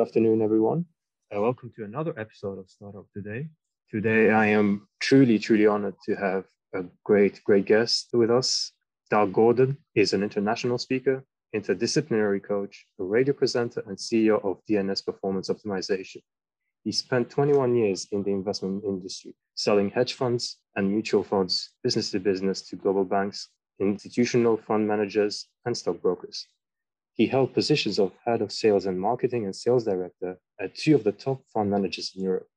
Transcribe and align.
Good 0.00 0.06
afternoon, 0.06 0.40
everyone. 0.40 0.86
Uh, 1.30 1.42
welcome 1.42 1.70
to 1.76 1.84
another 1.84 2.18
episode 2.18 2.58
of 2.58 2.70
Startup 2.70 3.04
Today. 3.12 3.48
Today, 3.90 4.30
I 4.30 4.46
am 4.46 4.88
truly, 4.98 5.38
truly 5.38 5.66
honored 5.66 5.96
to 6.06 6.14
have 6.14 6.46
a 6.74 6.84
great, 7.04 7.44
great 7.44 7.66
guest 7.66 8.08
with 8.14 8.30
us. 8.30 8.72
Doug 9.10 9.34
Gordon 9.34 9.76
is 9.94 10.14
an 10.14 10.22
international 10.22 10.78
speaker, 10.78 11.22
interdisciplinary 11.54 12.42
coach, 12.42 12.86
a 12.98 13.04
radio 13.04 13.34
presenter, 13.34 13.82
and 13.86 13.98
CEO 13.98 14.42
of 14.42 14.62
DNS 14.64 15.04
Performance 15.04 15.50
Optimization. 15.50 16.22
He 16.82 16.92
spent 16.92 17.28
21 17.28 17.76
years 17.76 18.08
in 18.10 18.22
the 18.22 18.30
investment 18.30 18.82
industry, 18.84 19.34
selling 19.54 19.90
hedge 19.90 20.14
funds 20.14 20.56
and 20.76 20.90
mutual 20.90 21.24
funds, 21.24 21.72
business 21.84 22.10
to 22.12 22.20
business 22.20 22.62
to 22.68 22.76
global 22.76 23.04
banks, 23.04 23.48
institutional 23.78 24.56
fund 24.56 24.88
managers, 24.88 25.48
and 25.66 25.76
stockbrokers. 25.76 26.46
He 27.20 27.26
held 27.26 27.52
positions 27.52 27.98
of 27.98 28.12
head 28.24 28.40
of 28.40 28.50
sales 28.50 28.86
and 28.86 28.98
marketing 28.98 29.44
and 29.44 29.54
sales 29.54 29.84
director 29.84 30.38
at 30.58 30.74
two 30.74 30.94
of 30.94 31.04
the 31.04 31.12
top 31.12 31.42
fund 31.52 31.70
managers 31.70 32.12
in 32.16 32.22
Europe. 32.22 32.48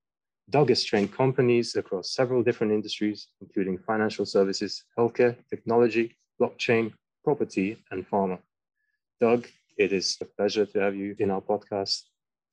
Doug 0.50 0.70
has 0.70 0.86
trained 0.86 1.12
companies 1.12 1.76
across 1.76 2.16
several 2.16 2.42
different 2.42 2.72
industries, 2.72 3.28
including 3.42 3.78
financial 3.78 4.26
services, 4.26 4.86
healthcare, 4.98 5.36
technology, 5.50 6.16
blockchain, 6.40 6.94
property, 7.26 7.78
and 7.92 8.10
pharma. 8.10 8.40
Doug, 9.20 9.50
it 9.78 9.92
is 9.92 10.18
a 10.22 10.26
pleasure 10.38 10.66
to 10.66 10.80
have 10.80 10.96
you 10.96 11.14
in 11.20 11.30
our 11.30 11.42
podcast. 11.42 12.04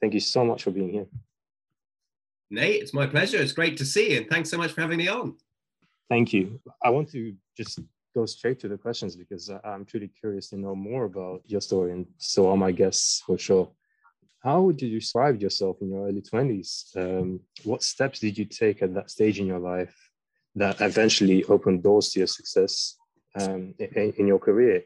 Thank 0.01 0.15
you 0.15 0.19
so 0.35 0.45
much 0.45 0.65
for 0.65 0.73
being 0.73 0.91
here. 0.91 1.07
Nate, 2.51 2.83
it's 2.83 2.93
my 2.93 3.07
pleasure. 3.07 3.41
It's 3.41 3.53
great 3.53 3.77
to 3.77 3.85
see 3.85 4.11
you, 4.11 4.17
and 4.17 4.29
thanks 4.29 4.51
so 4.51 4.59
much 4.59 4.73
for 4.73 4.81
having 4.81 4.99
me 4.99 5.07
on. 5.07 5.37
Thank 6.09 6.33
you. 6.33 6.61
I 6.83 6.91
want 6.91 7.09
to 7.13 7.37
just 7.57 7.79
go 8.21 8.27
straight 8.27 8.61
to 8.61 8.69
the 8.69 8.77
questions 8.77 9.17
because 9.17 9.51
I'm 9.65 9.85
truly 9.85 10.11
curious 10.21 10.51
to 10.51 10.57
know 10.57 10.75
more 10.75 11.05
about 11.05 11.41
your 11.47 11.63
story, 11.69 11.93
and 11.93 12.07
so 12.19 12.51
are 12.51 12.57
my 12.67 12.73
guests 12.83 13.23
for 13.27 13.39
sure. 13.39 13.67
How 14.47 14.59
would 14.63 14.81
you 14.83 14.91
describe 15.01 15.41
yourself 15.41 15.77
in 15.83 15.91
your 15.93 16.07
early 16.09 16.23
20s? 16.23 16.71
Um, 17.03 17.41
what 17.65 17.83
steps 17.83 18.21
did 18.21 18.39
you 18.39 18.47
take 18.47 18.83
at 18.83 18.95
that 18.95 19.11
stage 19.11 19.39
in 19.39 19.47
your 19.47 19.63
life 19.75 19.97
that 20.63 20.81
eventually 20.81 21.45
opened 21.45 21.83
doors 21.83 22.07
to 22.11 22.21
your 22.21 22.27
success 22.39 22.97
um, 23.41 23.75
in, 23.79 24.13
in 24.21 24.27
your 24.27 24.39
career, 24.39 24.83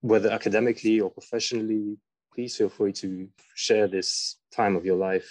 whether 0.00 0.30
academically 0.30 1.00
or 1.00 1.10
professionally? 1.10 1.98
Please 2.34 2.56
feel 2.56 2.72
free 2.78 2.94
to 3.04 3.28
share 3.54 3.88
this 3.88 4.36
time 4.58 4.74
of 4.76 4.84
your 4.84 4.96
life. 4.96 5.28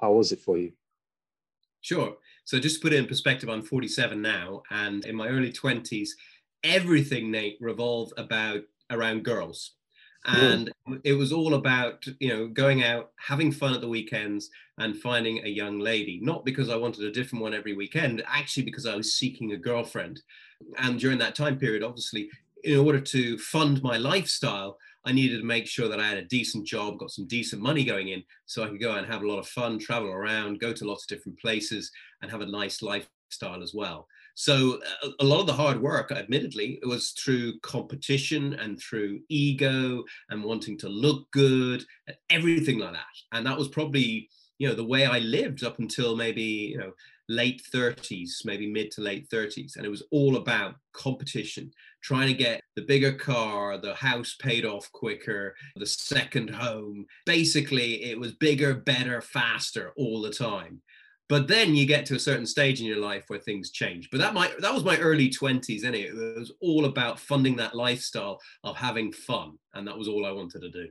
How 0.00 0.12
was 0.12 0.30
it 0.32 0.40
for 0.40 0.56
you? 0.58 0.72
Sure. 1.80 2.16
So 2.46 2.58
just 2.58 2.76
to 2.76 2.82
put 2.82 2.92
it 2.92 2.98
in 2.98 3.06
perspective, 3.06 3.48
I'm 3.48 3.62
47 3.62 4.20
now, 4.20 4.62
and 4.70 5.04
in 5.04 5.14
my 5.14 5.28
early 5.28 5.52
20s, 5.52 6.08
everything, 6.64 7.30
Nate, 7.30 7.58
revolved 7.60 8.14
about 8.16 8.62
around 8.90 9.24
girls. 9.24 9.72
Hmm. 10.24 10.36
And 10.36 10.72
it 11.04 11.12
was 11.12 11.32
all 11.32 11.54
about, 11.54 12.04
you 12.18 12.28
know, 12.28 12.48
going 12.48 12.82
out, 12.82 13.12
having 13.16 13.52
fun 13.52 13.74
at 13.74 13.82
the 13.82 13.88
weekends 13.88 14.48
and 14.78 14.96
finding 14.96 15.44
a 15.44 15.48
young 15.48 15.78
lady. 15.78 16.18
Not 16.22 16.44
because 16.44 16.70
I 16.70 16.76
wanted 16.76 17.04
a 17.04 17.12
different 17.12 17.42
one 17.42 17.54
every 17.54 17.74
weekend, 17.74 18.22
actually 18.26 18.64
because 18.64 18.86
I 18.86 18.96
was 18.96 19.14
seeking 19.14 19.52
a 19.52 19.58
girlfriend. 19.58 20.22
And 20.78 20.98
during 20.98 21.18
that 21.18 21.34
time 21.34 21.58
period, 21.58 21.82
obviously, 21.82 22.30
in 22.64 22.78
order 22.78 23.00
to 23.00 23.38
fund 23.38 23.82
my 23.82 23.98
lifestyle, 23.98 24.78
I 25.04 25.12
needed 25.12 25.38
to 25.38 25.46
make 25.46 25.66
sure 25.66 25.88
that 25.88 26.00
I 26.00 26.08
had 26.08 26.16
a 26.16 26.24
decent 26.24 26.66
job, 26.66 26.98
got 26.98 27.10
some 27.10 27.26
decent 27.26 27.60
money 27.60 27.84
going 27.84 28.08
in, 28.08 28.24
so 28.46 28.64
I 28.64 28.68
could 28.68 28.80
go 28.80 28.92
out 28.92 28.98
and 28.98 29.06
have 29.06 29.22
a 29.22 29.28
lot 29.28 29.38
of 29.38 29.46
fun, 29.46 29.78
travel 29.78 30.08
around, 30.08 30.60
go 30.60 30.72
to 30.72 30.86
lots 30.86 31.04
of 31.04 31.08
different 31.08 31.38
places, 31.38 31.90
and 32.22 32.30
have 32.30 32.40
a 32.40 32.46
nice 32.46 32.80
lifestyle 32.80 33.62
as 33.62 33.74
well. 33.74 34.08
So 34.34 34.80
a, 35.02 35.08
a 35.20 35.24
lot 35.24 35.40
of 35.40 35.46
the 35.46 35.52
hard 35.52 35.80
work, 35.80 36.10
admittedly, 36.10 36.78
it 36.82 36.86
was 36.86 37.10
through 37.10 37.58
competition 37.60 38.54
and 38.54 38.78
through 38.80 39.20
ego 39.28 40.04
and 40.30 40.44
wanting 40.44 40.76
to 40.78 40.88
look 40.88 41.30
good, 41.30 41.84
and 42.06 42.16
everything 42.30 42.78
like 42.78 42.92
that. 42.92 43.04
And 43.32 43.46
that 43.46 43.58
was 43.58 43.68
probably 43.68 44.28
you 44.58 44.68
know 44.68 44.74
the 44.74 44.84
way 44.84 45.06
I 45.06 45.18
lived 45.18 45.64
up 45.64 45.78
until 45.78 46.16
maybe 46.16 46.42
you 46.42 46.78
know 46.78 46.92
late 47.28 47.62
30s, 47.72 48.44
maybe 48.44 48.70
mid 48.70 48.90
to 48.92 49.00
late 49.00 49.28
30s. 49.30 49.76
And 49.76 49.86
it 49.86 49.90
was 49.90 50.02
all 50.10 50.36
about 50.36 50.76
competition, 50.92 51.70
trying 52.02 52.28
to 52.28 52.34
get 52.34 52.62
the 52.76 52.82
bigger 52.82 53.12
car, 53.12 53.78
the 53.78 53.94
house 53.94 54.36
paid 54.38 54.64
off 54.64 54.90
quicker, 54.92 55.54
the 55.76 55.86
second 55.86 56.50
home. 56.50 57.06
Basically, 57.24 58.04
it 58.04 58.18
was 58.18 58.32
bigger, 58.32 58.74
better, 58.74 59.20
faster 59.20 59.92
all 59.96 60.20
the 60.20 60.30
time. 60.30 60.82
But 61.28 61.48
then 61.48 61.74
you 61.74 61.86
get 61.86 62.04
to 62.06 62.16
a 62.16 62.18
certain 62.18 62.46
stage 62.46 62.80
in 62.80 62.86
your 62.86 62.98
life 62.98 63.24
where 63.28 63.38
things 63.38 63.70
change. 63.70 64.10
But 64.10 64.18
that 64.18 64.34
might 64.34 64.60
that 64.60 64.74
was 64.74 64.84
my 64.84 64.98
early 64.98 65.30
20s, 65.30 65.84
anyway. 65.84 66.08
It 66.08 66.38
was 66.38 66.52
all 66.60 66.84
about 66.84 67.18
funding 67.18 67.56
that 67.56 67.74
lifestyle 67.74 68.40
of 68.62 68.76
having 68.76 69.12
fun. 69.12 69.52
And 69.72 69.88
that 69.88 69.96
was 69.96 70.08
all 70.08 70.26
I 70.26 70.32
wanted 70.32 70.60
to 70.60 70.70
do. 70.70 70.88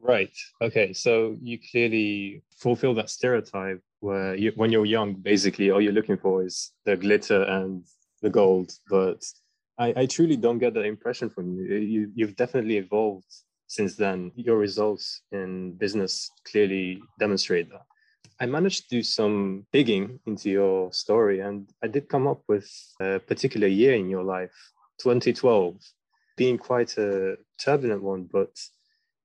Right. 0.00 0.32
Okay. 0.62 0.92
So 0.92 1.36
you 1.42 1.58
clearly 1.72 2.42
fulfill 2.56 2.94
that 2.94 3.10
stereotype 3.10 3.82
where 4.00 4.36
you, 4.36 4.52
when 4.54 4.70
you're 4.70 4.86
young, 4.86 5.14
basically 5.14 5.70
all 5.70 5.80
you're 5.80 5.92
looking 5.92 6.16
for 6.16 6.44
is 6.44 6.72
the 6.84 6.96
glitter 6.96 7.42
and 7.42 7.84
the 8.22 8.30
gold. 8.30 8.70
But 8.88 9.24
I, 9.78 9.92
I 9.96 10.06
truly 10.06 10.36
don't 10.36 10.58
get 10.58 10.74
that 10.74 10.84
impression 10.84 11.30
from 11.30 11.56
you. 11.56 11.76
you. 11.76 12.12
You've 12.14 12.36
definitely 12.36 12.76
evolved 12.76 13.32
since 13.66 13.96
then. 13.96 14.30
Your 14.36 14.58
results 14.58 15.22
in 15.32 15.72
business 15.72 16.30
clearly 16.50 17.00
demonstrate 17.18 17.68
that. 17.70 17.82
I 18.40 18.46
managed 18.46 18.84
to 18.84 18.96
do 18.96 19.02
some 19.02 19.66
digging 19.72 20.20
into 20.26 20.48
your 20.48 20.92
story, 20.92 21.40
and 21.40 21.68
I 21.82 21.88
did 21.88 22.08
come 22.08 22.26
up 22.26 22.42
with 22.46 22.70
a 23.00 23.18
particular 23.18 23.66
year 23.66 23.94
in 23.94 24.08
your 24.08 24.22
life, 24.22 24.54
2012, 25.00 25.76
being 26.36 26.56
quite 26.56 26.96
a 26.98 27.36
turbulent 27.58 28.02
one, 28.02 28.28
but 28.32 28.50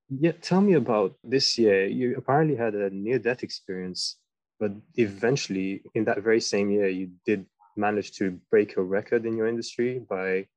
yeah, 0.10 0.32
tell 0.42 0.62
me 0.62 0.74
about 0.74 1.16
this 1.24 1.58
year. 1.58 1.86
You 1.86 2.16
apparently 2.18 2.56
had 2.56 2.76
a 2.76 2.90
near 2.90 3.20
death 3.20 3.44
experience, 3.44 4.18
but 4.60 4.72
eventually, 4.96 5.84
in 5.94 6.06
that 6.06 6.24
very 6.24 6.42
same 6.42 6.72
year, 6.72 6.90
you 6.90 7.12
did 7.26 7.46
manage 7.78 8.12
to 8.14 8.40
break 8.52 8.78
a 8.78 8.84
record 8.84 9.26
in 9.26 9.38
your 9.38 9.48
industry 9.48 10.00
by 10.10 10.48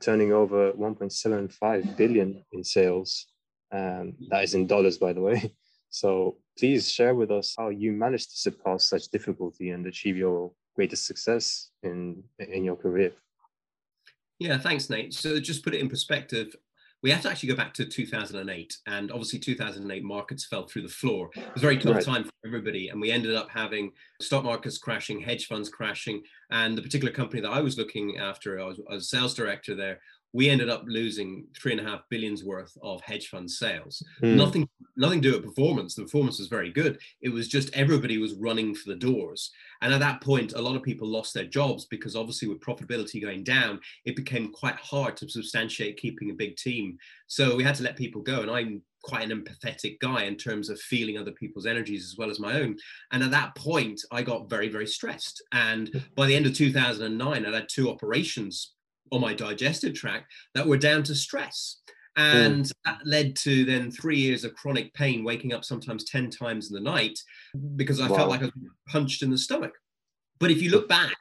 turning 0.00 0.32
over 0.32 0.72
1.75 0.72 1.96
billion 1.96 2.44
in 2.52 2.64
sales. 2.64 3.26
Um, 3.70 4.14
that 4.30 4.44
is 4.44 4.54
in 4.54 4.66
dollars, 4.66 4.98
by 4.98 5.12
the 5.12 5.20
way. 5.20 5.52
So 5.90 6.36
please 6.58 6.90
share 6.90 7.14
with 7.14 7.30
us 7.30 7.54
how 7.56 7.68
you 7.70 7.92
managed 7.92 8.30
to 8.30 8.36
surpass 8.36 8.88
such 8.88 9.08
difficulty 9.08 9.70
and 9.70 9.86
achieve 9.86 10.16
your 10.16 10.52
greatest 10.76 11.06
success 11.06 11.70
in 11.82 12.22
in 12.38 12.64
your 12.64 12.76
career. 12.76 13.12
Yeah, 14.38 14.58
thanks, 14.58 14.88
Nate. 14.88 15.14
So 15.14 15.40
just 15.40 15.64
put 15.64 15.74
it 15.74 15.80
in 15.80 15.88
perspective, 15.88 16.54
we 17.02 17.10
have 17.10 17.22
to 17.22 17.30
actually 17.30 17.48
go 17.48 17.56
back 17.56 17.74
to 17.74 17.84
2008 17.84 18.76
and 18.86 19.10
obviously 19.10 19.38
2008 19.38 20.02
markets 20.02 20.46
fell 20.46 20.66
through 20.66 20.82
the 20.82 20.88
floor 20.88 21.30
it 21.36 21.54
was 21.54 21.62
a 21.62 21.66
very 21.66 21.78
tough 21.78 21.96
right. 21.96 22.04
time 22.04 22.24
for 22.24 22.30
everybody 22.44 22.88
and 22.88 23.00
we 23.00 23.10
ended 23.10 23.34
up 23.34 23.48
having 23.50 23.92
stock 24.20 24.44
markets 24.44 24.78
crashing 24.78 25.20
hedge 25.20 25.46
funds 25.46 25.68
crashing 25.68 26.22
and 26.50 26.76
the 26.76 26.82
particular 26.82 27.12
company 27.12 27.40
that 27.40 27.50
i 27.50 27.60
was 27.60 27.78
looking 27.78 28.18
after 28.18 28.60
i 28.60 28.64
was, 28.64 28.80
I 28.90 28.94
was 28.94 29.10
sales 29.10 29.34
director 29.34 29.74
there 29.74 30.00
we 30.32 30.50
ended 30.50 30.68
up 30.68 30.84
losing 30.86 31.46
three 31.56 31.72
and 31.72 31.80
a 31.80 31.84
half 31.84 32.02
billions 32.10 32.44
worth 32.44 32.76
of 32.82 33.00
hedge 33.00 33.28
fund 33.28 33.50
sales. 33.50 34.02
Mm. 34.22 34.36
Nothing, 34.36 34.68
nothing 34.98 35.22
to 35.22 35.30
do 35.30 35.36
with 35.36 35.46
performance. 35.46 35.94
The 35.94 36.02
performance 36.02 36.38
was 36.38 36.48
very 36.48 36.70
good. 36.70 36.98
It 37.22 37.30
was 37.30 37.48
just 37.48 37.74
everybody 37.74 38.18
was 38.18 38.34
running 38.34 38.74
for 38.74 38.90
the 38.90 38.96
doors. 38.96 39.50
And 39.80 39.94
at 39.94 40.00
that 40.00 40.20
point, 40.20 40.52
a 40.52 40.60
lot 40.60 40.76
of 40.76 40.82
people 40.82 41.08
lost 41.08 41.34
their 41.34 41.44
jobs 41.44 41.86
because 41.86 42.16
obviously 42.16 42.48
with 42.48 42.60
profitability 42.60 43.22
going 43.22 43.44
down, 43.44 43.80
it 44.04 44.16
became 44.16 44.52
quite 44.52 44.76
hard 44.76 45.16
to 45.18 45.28
substantiate 45.28 45.96
keeping 45.96 46.30
a 46.30 46.34
big 46.34 46.56
team. 46.56 46.98
So 47.28 47.56
we 47.56 47.64
had 47.64 47.76
to 47.76 47.84
let 47.84 47.96
people 47.96 48.22
go. 48.22 48.40
And 48.40 48.50
I'm 48.50 48.82
quite 49.02 49.30
an 49.30 49.42
empathetic 49.42 50.00
guy 50.00 50.24
in 50.24 50.36
terms 50.36 50.68
of 50.68 50.80
feeling 50.80 51.16
other 51.16 51.32
people's 51.32 51.66
energies 51.66 52.04
as 52.04 52.16
well 52.18 52.30
as 52.30 52.40
my 52.40 52.54
own. 52.54 52.76
And 53.12 53.22
at 53.22 53.30
that 53.30 53.54
point, 53.54 54.00
I 54.10 54.22
got 54.22 54.50
very, 54.50 54.68
very 54.68 54.86
stressed. 54.86 55.42
And 55.52 56.04
by 56.16 56.26
the 56.26 56.34
end 56.34 56.46
of 56.46 56.54
2009, 56.54 57.46
I 57.46 57.54
had 57.54 57.68
two 57.68 57.88
operations 57.88 58.74
on 59.10 59.20
my 59.20 59.32
digestive 59.32 59.94
tract 59.94 60.32
that 60.54 60.66
were 60.66 60.76
down 60.76 61.02
to 61.04 61.14
stress. 61.14 61.78
And 62.18 62.64
mm. 62.64 62.72
that 62.84 62.98
led 63.04 63.36
to 63.36 63.64
then 63.64 63.90
three 63.90 64.18
years 64.18 64.44
of 64.44 64.54
chronic 64.54 64.92
pain, 64.92 65.24
waking 65.24 65.52
up 65.52 65.64
sometimes 65.64 66.04
10 66.04 66.30
times 66.30 66.68
in 66.68 66.74
the 66.74 66.90
night 66.90 67.18
because 67.76 68.00
I 68.00 68.08
wow. 68.08 68.16
felt 68.16 68.30
like 68.30 68.42
I 68.42 68.46
was 68.46 68.52
punched 68.88 69.22
in 69.22 69.30
the 69.30 69.38
stomach. 69.38 69.72
But 70.40 70.50
if 70.50 70.60
you 70.60 70.70
look 70.70 70.88
back 70.88 71.14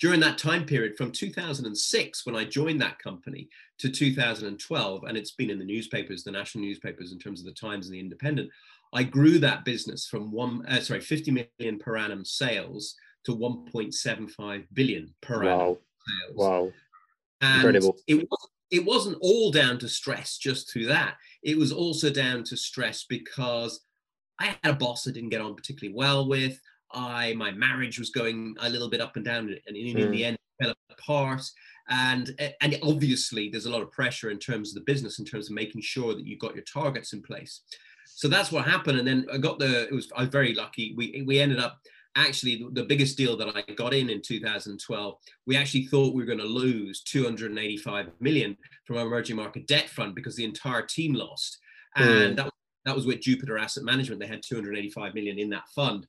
during 0.00 0.20
that 0.20 0.38
time 0.38 0.66
period 0.66 0.96
from 0.96 1.12
2006, 1.12 2.26
when 2.26 2.34
I 2.34 2.44
joined 2.44 2.80
that 2.80 2.98
company, 2.98 3.48
to 3.80 3.88
2012, 3.88 5.04
and 5.04 5.16
it's 5.16 5.30
been 5.32 5.50
in 5.50 5.58
the 5.58 5.64
newspapers, 5.64 6.22
the 6.22 6.30
national 6.30 6.64
newspapers, 6.64 7.12
in 7.12 7.18
terms 7.18 7.40
of 7.40 7.46
the 7.46 7.52
Times 7.52 7.86
and 7.86 7.94
the 7.94 8.00
Independent, 8.00 8.50
I 8.92 9.04
grew 9.04 9.38
that 9.38 9.64
business 9.64 10.06
from 10.06 10.30
one, 10.30 10.66
uh, 10.66 10.80
sorry, 10.80 11.00
50 11.00 11.30
million 11.30 11.78
per 11.78 11.96
annum 11.96 12.24
sales 12.24 12.94
to 13.24 13.34
1.75 13.34 14.66
billion 14.74 15.14
per 15.22 15.44
wow. 15.44 15.50
annum 15.50 15.76
sales. 16.06 16.36
Wow. 16.36 16.72
And 17.40 17.56
Incredible. 17.56 17.96
It, 18.06 18.14
was, 18.16 18.49
it 18.70 18.84
wasn't 18.84 19.18
all 19.20 19.50
down 19.50 19.78
to 19.78 19.88
stress 19.88 20.38
just 20.38 20.70
through 20.70 20.86
that. 20.86 21.16
It 21.42 21.56
was 21.56 21.72
also 21.72 22.10
down 22.10 22.44
to 22.44 22.56
stress 22.56 23.04
because 23.08 23.80
I 24.38 24.56
had 24.62 24.72
a 24.72 24.74
boss 24.74 25.06
I 25.06 25.12
didn't 25.12 25.30
get 25.30 25.40
on 25.40 25.54
particularly 25.54 25.94
well 25.94 26.28
with. 26.28 26.58
I 26.92 27.34
my 27.34 27.52
marriage 27.52 27.98
was 27.98 28.10
going 28.10 28.56
a 28.60 28.68
little 28.68 28.88
bit 28.88 29.00
up 29.00 29.16
and 29.16 29.24
down, 29.24 29.54
and 29.66 29.76
in, 29.76 29.96
mm. 29.96 30.00
in 30.00 30.10
the 30.10 30.24
end, 30.24 30.38
fell 30.60 30.74
apart. 30.90 31.42
And 31.88 32.30
and 32.60 32.78
obviously, 32.82 33.48
there's 33.48 33.66
a 33.66 33.70
lot 33.70 33.82
of 33.82 33.90
pressure 33.90 34.30
in 34.30 34.38
terms 34.38 34.70
of 34.70 34.74
the 34.76 34.92
business, 34.92 35.18
in 35.18 35.24
terms 35.24 35.48
of 35.48 35.54
making 35.54 35.82
sure 35.82 36.14
that 36.14 36.26
you've 36.26 36.38
got 36.38 36.54
your 36.54 36.64
targets 36.64 37.12
in 37.12 37.22
place. 37.22 37.62
So 38.06 38.28
that's 38.28 38.52
what 38.52 38.66
happened. 38.66 38.98
And 38.98 39.08
then 39.08 39.26
I 39.32 39.38
got 39.38 39.58
the, 39.58 39.84
it 39.88 39.92
was, 39.92 40.10
I 40.14 40.20
was 40.20 40.28
very 40.28 40.52
lucky. 40.54 40.94
We, 40.96 41.24
we 41.26 41.40
ended 41.40 41.58
up 41.58 41.80
actually 42.16 42.66
the 42.72 42.84
biggest 42.84 43.16
deal 43.16 43.36
that 43.36 43.54
I 43.54 43.72
got 43.72 43.94
in 43.94 44.10
in 44.10 44.20
2012, 44.20 45.14
we 45.46 45.56
actually 45.56 45.86
thought 45.86 46.14
we 46.14 46.22
were 46.22 46.26
going 46.26 46.38
to 46.38 46.44
lose 46.44 47.02
285 47.02 48.10
million 48.20 48.56
from 48.84 48.96
our 48.96 49.06
emerging 49.06 49.36
market 49.36 49.66
debt 49.66 49.88
fund 49.88 50.14
because 50.14 50.36
the 50.36 50.44
entire 50.44 50.82
team 50.82 51.14
lost. 51.14 51.58
And 51.96 52.34
mm. 52.34 52.36
that, 52.36 52.50
that 52.84 52.96
was 52.96 53.06
with 53.06 53.20
Jupiter 53.20 53.58
Asset 53.58 53.84
Management. 53.84 54.20
They 54.20 54.26
had 54.26 54.42
285 54.42 55.14
million 55.14 55.38
in 55.38 55.50
that 55.50 55.68
fund. 55.74 56.06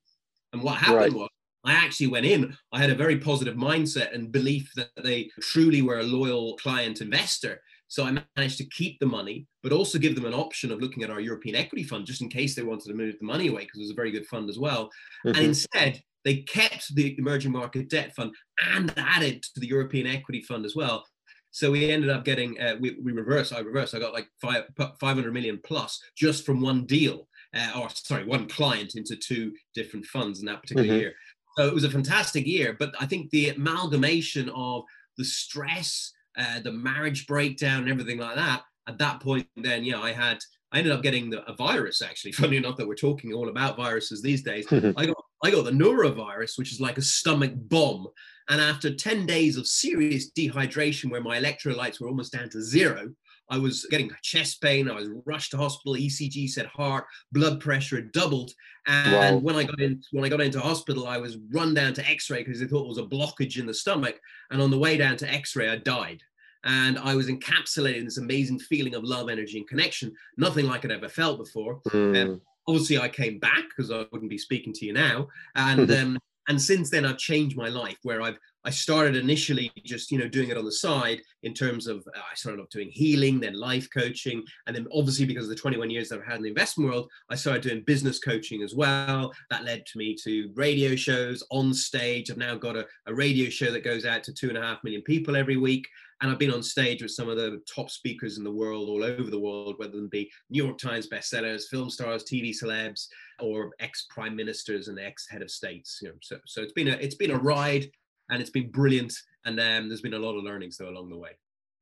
And 0.53 0.61
what 0.61 0.77
happened 0.77 0.97
right. 0.97 1.13
was 1.13 1.29
I 1.63 1.73
actually 1.73 2.07
went 2.07 2.25
in, 2.25 2.55
I 2.71 2.79
had 2.79 2.89
a 2.89 2.95
very 2.95 3.17
positive 3.17 3.55
mindset 3.55 4.15
and 4.15 4.31
belief 4.31 4.71
that 4.75 4.89
they 5.03 5.29
truly 5.39 5.81
were 5.81 5.99
a 5.99 6.03
loyal 6.03 6.57
client 6.57 7.01
investor. 7.01 7.61
So 7.91 8.05
I 8.05 8.23
managed 8.37 8.57
to 8.59 8.69
keep 8.69 9.01
the 9.01 9.05
money, 9.05 9.47
but 9.61 9.73
also 9.73 9.99
give 9.99 10.15
them 10.15 10.23
an 10.23 10.33
option 10.33 10.71
of 10.71 10.79
looking 10.79 11.03
at 11.03 11.09
our 11.09 11.19
European 11.19 11.57
equity 11.57 11.83
fund 11.83 12.05
just 12.05 12.21
in 12.21 12.29
case 12.29 12.55
they 12.55 12.63
wanted 12.63 12.87
to 12.87 12.93
move 12.93 13.15
the 13.19 13.25
money 13.25 13.49
away 13.49 13.65
because 13.65 13.79
it 13.79 13.83
was 13.83 13.91
a 13.91 13.95
very 13.95 14.11
good 14.11 14.25
fund 14.27 14.49
as 14.49 14.57
well. 14.57 14.85
Mm-hmm. 15.25 15.35
And 15.35 15.45
instead, 15.45 16.01
they 16.23 16.37
kept 16.37 16.95
the 16.95 17.13
emerging 17.17 17.51
market 17.51 17.89
debt 17.89 18.15
fund 18.15 18.33
and 18.73 18.93
added 18.95 19.43
to 19.43 19.59
the 19.59 19.67
European 19.67 20.07
equity 20.07 20.41
fund 20.41 20.65
as 20.65 20.73
well. 20.73 21.03
So 21.49 21.71
we 21.71 21.91
ended 21.91 22.09
up 22.09 22.23
getting, 22.23 22.57
uh, 22.61 22.77
we, 22.79 22.95
we 23.03 23.11
reversed, 23.11 23.51
I 23.51 23.59
reversed, 23.59 23.93
I 23.93 23.99
got 23.99 24.13
like 24.13 24.29
five, 24.41 24.63
500 24.77 25.33
million 25.33 25.59
plus 25.61 25.99
just 26.15 26.45
from 26.45 26.61
one 26.61 26.85
deal, 26.85 27.27
uh, 27.53 27.73
or 27.77 27.89
sorry, 27.89 28.23
one 28.23 28.47
client 28.47 28.95
into 28.95 29.17
two 29.17 29.51
different 29.75 30.05
funds 30.05 30.39
in 30.39 30.45
that 30.45 30.61
particular 30.61 30.87
mm-hmm. 30.87 30.97
year. 30.97 31.13
So 31.57 31.67
it 31.67 31.73
was 31.73 31.83
a 31.83 31.91
fantastic 31.91 32.47
year. 32.47 32.73
But 32.79 32.93
I 33.01 33.05
think 33.05 33.31
the 33.31 33.49
amalgamation 33.49 34.49
of 34.55 34.83
the 35.17 35.25
stress, 35.25 36.13
uh, 36.37 36.59
the 36.59 36.71
marriage 36.71 37.27
breakdown, 37.27 37.83
and 37.83 37.89
everything 37.89 38.17
like 38.17 38.35
that. 38.35 38.63
At 38.87 38.97
that 38.97 39.21
point, 39.21 39.47
then 39.55 39.83
yeah, 39.83 39.99
I 39.99 40.11
had 40.11 40.39
I 40.71 40.79
ended 40.79 40.93
up 40.93 41.03
getting 41.03 41.29
the, 41.29 41.43
a 41.49 41.55
virus. 41.55 42.01
Actually, 42.01 42.31
funny 42.43 42.57
enough 42.57 42.77
that 42.77 42.87
we're 42.87 42.95
talking 42.95 43.33
all 43.33 43.49
about 43.49 43.77
viruses 43.77 44.21
these 44.21 44.43
days. 44.43 44.65
I 44.71 45.05
got 45.05 45.23
I 45.43 45.51
got 45.51 45.65
the 45.65 45.71
norovirus, 45.71 46.57
which 46.57 46.71
is 46.71 46.81
like 46.81 46.97
a 46.97 47.03
stomach 47.03 47.53
bomb. 47.55 48.07
And 48.49 48.59
after 48.59 48.93
10 48.93 49.25
days 49.25 49.55
of 49.55 49.65
serious 49.65 50.31
dehydration, 50.31 51.09
where 51.09 51.21
my 51.21 51.39
electrolytes 51.39 52.01
were 52.01 52.09
almost 52.09 52.33
down 52.33 52.49
to 52.49 52.61
zero, 52.61 53.09
I 53.51 53.57
was 53.57 53.85
getting 53.91 54.09
chest 54.23 54.61
pain. 54.61 54.89
I 54.89 54.95
was 54.95 55.09
rushed 55.25 55.51
to 55.51 55.57
hospital. 55.57 55.93
ECG 55.93 56.49
said 56.49 56.67
heart, 56.67 57.05
blood 57.33 57.59
pressure 57.59 57.97
had 57.97 58.13
doubled. 58.13 58.51
And 58.87 59.35
wow. 59.35 59.41
when 59.41 59.55
I 59.57 59.63
got 59.63 59.79
in, 59.81 60.01
when 60.11 60.23
I 60.23 60.29
got 60.29 60.39
into 60.39 60.61
hospital, 60.61 61.05
I 61.05 61.17
was 61.17 61.37
run 61.51 61.73
down 61.73 61.93
to 61.95 62.09
X-ray 62.09 62.43
because 62.43 62.61
they 62.61 62.65
thought 62.65 62.85
it 62.85 62.87
was 62.87 62.97
a 62.97 63.03
blockage 63.03 63.59
in 63.59 63.65
the 63.65 63.73
stomach. 63.73 64.19
And 64.49 64.61
on 64.61 64.71
the 64.71 64.79
way 64.79 64.95
down 64.97 65.17
to 65.17 65.31
X-ray, 65.31 65.69
I 65.69 65.75
died. 65.75 66.23
And 66.63 66.97
I 66.97 67.13
was 67.13 67.27
encapsulated 67.27 67.97
in 67.97 68.05
this 68.05 68.19
amazing 68.19 68.59
feeling 68.59 68.95
of 68.95 69.03
love, 69.03 69.29
energy, 69.29 69.57
and 69.57 69.67
connection. 69.67 70.13
Nothing 70.37 70.67
like 70.67 70.85
I'd 70.85 70.91
ever 70.91 71.09
felt 71.09 71.37
before. 71.37 71.81
Mm. 71.89 72.21
Um, 72.21 72.41
obviously, 72.67 72.99
I 72.99 73.09
came 73.09 73.37
back 73.39 73.63
because 73.69 73.91
I 73.91 74.05
wouldn't 74.11 74.29
be 74.29 74.37
speaking 74.37 74.71
to 74.73 74.85
you 74.85 74.93
now. 74.93 75.27
And 75.55 75.91
um, 75.99 76.19
and 76.47 76.61
since 76.61 76.89
then, 76.89 77.05
I've 77.05 77.17
changed 77.17 77.57
my 77.57 77.69
life 77.69 77.97
where 78.03 78.21
I've 78.21 78.37
I 78.63 78.69
started 78.69 79.15
initially 79.15 79.71
just 79.83 80.11
you 80.11 80.19
know 80.19 80.27
doing 80.27 80.49
it 80.49 80.57
on 80.57 80.65
the 80.65 80.71
side 80.71 81.21
in 81.43 81.53
terms 81.53 81.87
of 81.87 82.05
uh, 82.15 82.19
I 82.19 82.35
started 82.35 82.61
off 82.61 82.69
doing 82.69 82.89
healing, 82.91 83.39
then 83.39 83.59
life 83.59 83.87
coaching, 83.91 84.43
and 84.67 84.75
then 84.75 84.87
obviously 84.93 85.25
because 85.25 85.45
of 85.45 85.49
the 85.49 85.55
21 85.55 85.89
years 85.89 86.09
that 86.09 86.19
I've 86.19 86.25
had 86.25 86.37
in 86.37 86.43
the 86.43 86.49
investment 86.49 86.89
world, 86.91 87.09
I 87.29 87.35
started 87.35 87.63
doing 87.63 87.83
business 87.85 88.19
coaching 88.19 88.61
as 88.61 88.75
well. 88.75 89.31
That 89.49 89.63
led 89.63 89.85
to 89.87 89.97
me 89.97 90.15
to 90.23 90.51
radio 90.55 90.95
shows 90.95 91.43
on 91.49 91.73
stage. 91.73 92.29
I've 92.29 92.37
now 92.37 92.55
got 92.55 92.77
a, 92.77 92.85
a 93.07 93.13
radio 93.13 93.49
show 93.49 93.71
that 93.71 93.83
goes 93.83 94.05
out 94.05 94.23
to 94.25 94.33
two 94.33 94.49
and 94.49 94.57
a 94.57 94.61
half 94.61 94.83
million 94.83 95.01
people 95.01 95.35
every 95.35 95.57
week, 95.57 95.87
and 96.21 96.29
I've 96.29 96.39
been 96.39 96.53
on 96.53 96.61
stage 96.61 97.01
with 97.01 97.11
some 97.11 97.29
of 97.29 97.37
the 97.37 97.61
top 97.73 97.89
speakers 97.89 98.37
in 98.37 98.43
the 98.43 98.51
world, 98.51 98.89
all 98.89 99.03
over 99.03 99.29
the 99.29 99.39
world, 99.39 99.75
whether 99.77 99.93
them 99.93 100.07
be 100.07 100.31
New 100.49 100.63
York 100.63 100.77
Times 100.77 101.09
bestsellers, 101.09 101.67
film 101.67 101.89
stars, 101.89 102.23
TV 102.23 102.51
celebs, 102.51 103.07
or 103.39 103.71
ex 103.79 104.05
prime 104.09 104.35
ministers 104.35 104.87
and 104.87 104.99
ex 104.99 105.27
head 105.27 105.41
of 105.41 105.49
states. 105.49 105.99
You 106.01 106.09
know, 106.09 106.15
so 106.21 106.37
so 106.45 106.61
it's 106.61 106.73
been 106.73 106.89
a 106.89 106.91
it's 106.93 107.15
been 107.15 107.31
a 107.31 107.37
ride 107.37 107.89
and 108.29 108.41
it's 108.41 108.51
been 108.51 108.69
brilliant. 108.69 109.13
And 109.45 109.59
um, 109.59 109.89
there's 109.89 110.01
been 110.01 110.13
a 110.13 110.19
lot 110.19 110.37
of 110.37 110.43
learnings 110.43 110.77
though 110.77 110.89
along 110.89 111.09
the 111.09 111.17
way. 111.17 111.31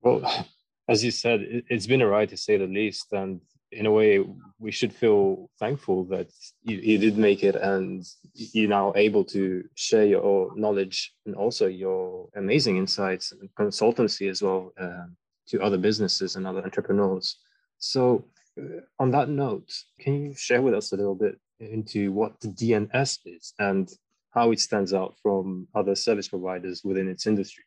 Well, 0.01 0.47
as 0.89 1.03
you 1.03 1.12
said, 1.12 1.42
it, 1.42 1.65
has 1.69 1.88
been 1.88 2.01
a 2.01 2.07
ride 2.07 2.30
to 2.30 2.38
say 2.38 2.57
the 2.57 2.65
least. 2.65 3.12
And 3.12 3.42
in 3.71 3.86
a 3.86 3.92
way, 3.92 4.24
we 4.57 4.71
should 4.71 4.94
feel 4.94 5.50
thankful 5.60 6.04
that 6.06 6.30
you, 6.63 6.77
you 6.77 6.98
did 6.98 7.18
make 7.18 7.44
it 7.44 7.56
and 7.56 8.06
you're 8.33 8.69
now 8.69 8.94
able 8.95 9.24
to 9.24 9.63
share 9.75 10.06
your 10.06 10.51
knowledge 10.56 11.13
and 11.25 11.36
also 11.36 11.68
your 11.68 12.30
amazing 12.36 12.77
insights 12.77 13.31
and 13.31 13.50
consultancy 13.56 14.30
as 14.30 14.42
well 14.42 14.74
uh, 14.80 15.06
to 15.48 15.62
other 15.62 15.77
businesses 15.77 16.36
and 16.36 16.48
other 16.48 16.63
entrepreneurs. 16.63 17.38
So, 17.77 18.25
uh, 18.60 18.81
on 19.00 19.12
that 19.12 19.30
note, 19.30 19.71
can 20.00 20.25
you 20.25 20.33
share 20.33 20.62
with 20.62 20.74
us 20.74 20.92
a 20.92 20.98
little 20.98 21.16
bit 21.16 21.39
into 21.60 22.12
what 22.12 22.39
the 22.39 22.48
DNS 22.48 23.19
is 23.25 23.54
and 23.60 23.89
how 24.31 24.51
it 24.51 24.60
stands 24.60 24.94
out 24.94 25.16
from 25.21 25.68
other 25.75 25.95
service 25.95 26.27
providers 26.27 26.83
within 26.83 27.07
its 27.07 27.27
industry. 27.27 27.63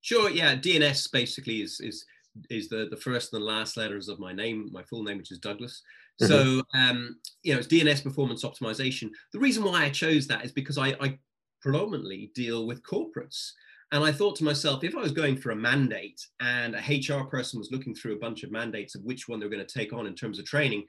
Sure. 0.00 0.30
Yeah. 0.30 0.56
DNS 0.56 1.10
basically 1.12 1.62
is 1.62 1.80
is 1.80 2.04
is 2.50 2.68
the 2.68 2.88
the 2.90 2.96
first 2.96 3.32
and 3.32 3.42
the 3.42 3.46
last 3.46 3.76
letters 3.76 4.08
of 4.08 4.18
my 4.18 4.32
name, 4.32 4.68
my 4.72 4.82
full 4.84 5.02
name, 5.02 5.18
which 5.18 5.32
is 5.32 5.38
Douglas. 5.38 5.82
Mm-hmm. 6.20 6.32
So 6.32 6.62
um, 6.74 7.16
you 7.42 7.52
know, 7.52 7.58
it's 7.58 7.68
DNS 7.68 8.02
performance 8.02 8.44
optimization. 8.44 9.10
The 9.32 9.38
reason 9.38 9.64
why 9.64 9.84
I 9.84 9.90
chose 9.90 10.26
that 10.28 10.44
is 10.44 10.52
because 10.52 10.78
I, 10.78 10.96
I 11.00 11.18
predominantly 11.60 12.30
deal 12.34 12.66
with 12.66 12.82
corporates. 12.82 13.52
And 13.92 14.02
I 14.02 14.10
thought 14.10 14.34
to 14.36 14.44
myself, 14.44 14.82
if 14.82 14.96
I 14.96 15.00
was 15.00 15.12
going 15.12 15.36
for 15.36 15.52
a 15.52 15.56
mandate 15.56 16.20
and 16.40 16.74
a 16.74 16.78
HR 16.78 17.24
person 17.24 17.58
was 17.58 17.70
looking 17.70 17.94
through 17.94 18.16
a 18.16 18.20
bunch 18.20 18.42
of 18.42 18.50
mandates 18.50 18.96
of 18.96 19.02
which 19.04 19.28
one 19.28 19.38
they're 19.38 19.48
going 19.48 19.64
to 19.64 19.78
take 19.78 19.92
on 19.92 20.06
in 20.06 20.14
terms 20.14 20.40
of 20.40 20.44
training, 20.44 20.84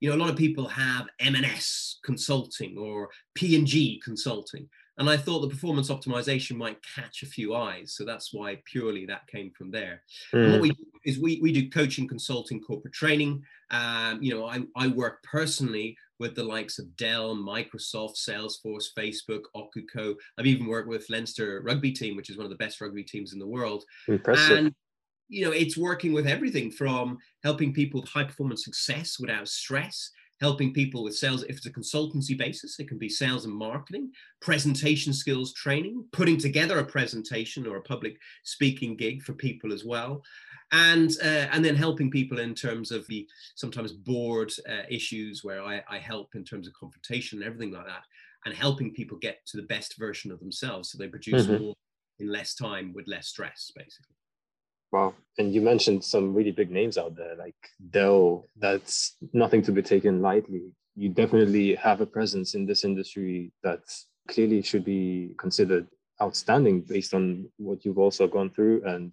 you 0.00 0.08
know, 0.08 0.16
a 0.16 0.18
lot 0.18 0.30
of 0.30 0.36
people 0.36 0.68
have 0.68 1.06
M&S 1.20 1.98
consulting 2.04 2.78
or 2.78 3.08
P&G 3.34 4.00
consulting. 4.04 4.68
And 4.98 5.10
I 5.10 5.16
thought 5.16 5.40
the 5.40 5.48
performance 5.48 5.90
optimization 5.90 6.56
might 6.56 6.78
catch 6.82 7.22
a 7.22 7.26
few 7.26 7.54
eyes. 7.54 7.92
So 7.92 8.04
that's 8.04 8.32
why 8.32 8.60
purely 8.64 9.04
that 9.06 9.26
came 9.26 9.50
from 9.50 9.70
there. 9.70 10.02
Mm. 10.32 10.52
What 10.52 10.60
we 10.60 10.70
do 10.70 10.84
is 11.04 11.18
we, 11.18 11.38
we 11.42 11.52
do 11.52 11.68
coaching, 11.68 12.08
consulting, 12.08 12.60
corporate 12.60 12.94
training. 12.94 13.42
Um, 13.70 14.22
you 14.22 14.34
know, 14.34 14.46
I, 14.46 14.60
I 14.74 14.88
work 14.88 15.22
personally 15.22 15.96
with 16.18 16.34
the 16.34 16.44
likes 16.44 16.78
of 16.78 16.96
Dell, 16.96 17.36
Microsoft, 17.36 18.16
Salesforce, 18.16 18.86
Facebook, 18.96 19.42
Ocuco. 19.54 20.14
I've 20.38 20.46
even 20.46 20.66
worked 20.66 20.88
with 20.88 21.10
Leinster 21.10 21.60
rugby 21.62 21.92
team, 21.92 22.16
which 22.16 22.30
is 22.30 22.38
one 22.38 22.46
of 22.46 22.50
the 22.50 22.56
best 22.56 22.80
rugby 22.80 23.02
teams 23.02 23.34
in 23.34 23.38
the 23.38 23.46
world. 23.46 23.84
Impressive. 24.08 24.56
And 24.56 24.74
you 25.28 25.44
know 25.44 25.50
it's 25.50 25.76
working 25.76 26.12
with 26.12 26.26
everything 26.26 26.70
from 26.70 27.18
helping 27.42 27.72
people 27.72 28.00
with 28.00 28.08
high 28.08 28.24
performance 28.24 28.64
success 28.64 29.18
without 29.18 29.48
stress 29.48 30.10
helping 30.40 30.72
people 30.72 31.02
with 31.02 31.16
sales 31.16 31.42
if 31.44 31.56
it's 31.56 31.66
a 31.66 31.70
consultancy 31.70 32.36
basis 32.36 32.78
it 32.78 32.88
can 32.88 32.98
be 32.98 33.08
sales 33.08 33.44
and 33.44 33.54
marketing 33.54 34.10
presentation 34.40 35.12
skills 35.12 35.52
training 35.54 36.04
putting 36.12 36.36
together 36.36 36.78
a 36.78 36.84
presentation 36.84 37.66
or 37.66 37.76
a 37.76 37.82
public 37.82 38.16
speaking 38.44 38.96
gig 38.96 39.22
for 39.22 39.32
people 39.32 39.72
as 39.72 39.84
well 39.84 40.22
and 40.72 41.12
uh, 41.22 41.46
and 41.52 41.64
then 41.64 41.76
helping 41.76 42.10
people 42.10 42.40
in 42.40 42.54
terms 42.54 42.90
of 42.90 43.06
the 43.06 43.26
sometimes 43.54 43.92
board 43.92 44.52
uh, 44.68 44.82
issues 44.88 45.44
where 45.44 45.62
I, 45.62 45.82
I 45.88 45.98
help 45.98 46.34
in 46.34 46.44
terms 46.44 46.66
of 46.66 46.74
confrontation 46.74 47.38
and 47.38 47.46
everything 47.46 47.72
like 47.72 47.86
that 47.86 48.02
and 48.44 48.54
helping 48.54 48.92
people 48.92 49.18
get 49.18 49.44
to 49.46 49.56
the 49.56 49.64
best 49.64 49.96
version 49.96 50.30
of 50.32 50.40
themselves 50.40 50.90
so 50.90 50.98
they 50.98 51.08
produce 51.08 51.46
mm-hmm. 51.46 51.64
more 51.64 51.74
in 52.18 52.32
less 52.32 52.54
time 52.54 52.92
with 52.94 53.06
less 53.06 53.28
stress 53.28 53.70
basically 53.76 54.15
Wow. 54.92 55.14
And 55.38 55.52
you 55.52 55.60
mentioned 55.60 56.04
some 56.04 56.34
really 56.34 56.52
big 56.52 56.70
names 56.70 56.96
out 56.96 57.16
there 57.16 57.36
like 57.36 57.56
Dell. 57.90 58.46
That's 58.56 59.16
nothing 59.32 59.62
to 59.62 59.72
be 59.72 59.82
taken 59.82 60.22
lightly. 60.22 60.72
You 60.94 61.10
definitely 61.10 61.74
have 61.74 62.00
a 62.00 62.06
presence 62.06 62.54
in 62.54 62.64
this 62.64 62.84
industry 62.84 63.52
that 63.62 63.80
clearly 64.28 64.62
should 64.62 64.84
be 64.84 65.34
considered 65.38 65.86
outstanding 66.22 66.80
based 66.80 67.12
on 67.14 67.50
what 67.58 67.84
you've 67.84 67.98
also 67.98 68.26
gone 68.26 68.50
through 68.50 68.82
and 68.84 69.12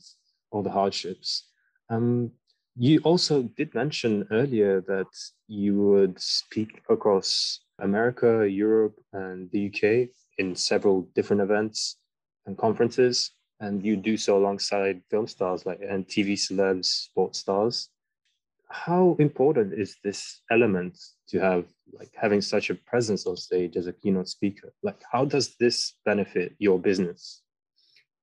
all 0.51 0.63
the 0.63 0.71
hardships. 0.71 1.49
Um, 1.89 2.31
you 2.77 2.99
also 3.03 3.43
did 3.43 3.75
mention 3.75 4.27
earlier 4.31 4.81
that 4.81 5.07
you 5.47 5.79
would 5.79 6.19
speak 6.19 6.81
across 6.89 7.59
America, 7.79 8.49
Europe, 8.49 8.95
and 9.11 9.49
the 9.51 9.67
UK 9.67 10.09
in 10.37 10.55
several 10.55 11.09
different 11.13 11.41
events 11.41 11.97
and 12.45 12.57
conferences 12.57 13.31
and 13.63 13.85
you 13.85 13.95
do 13.95 14.17
so 14.17 14.37
alongside 14.37 15.01
film 15.09 15.27
stars 15.27 15.65
like 15.65 15.79
and 15.87 16.05
TV 16.07 16.33
celebs, 16.33 16.85
sports 16.85 17.39
stars. 17.39 17.89
How 18.69 19.15
important 19.19 19.73
is 19.73 19.95
this 20.03 20.41
element 20.51 20.97
to 21.29 21.39
have 21.39 21.65
like 21.93 22.11
having 22.15 22.41
such 22.41 22.69
a 22.69 22.75
presence 22.75 23.25
on 23.25 23.37
stage 23.37 23.77
as 23.77 23.87
a 23.87 23.93
keynote 23.93 24.27
speaker? 24.27 24.73
Like 24.83 25.01
how 25.11 25.25
does 25.25 25.55
this 25.59 25.93
benefit 26.03 26.55
your 26.59 26.79
business? 26.79 27.42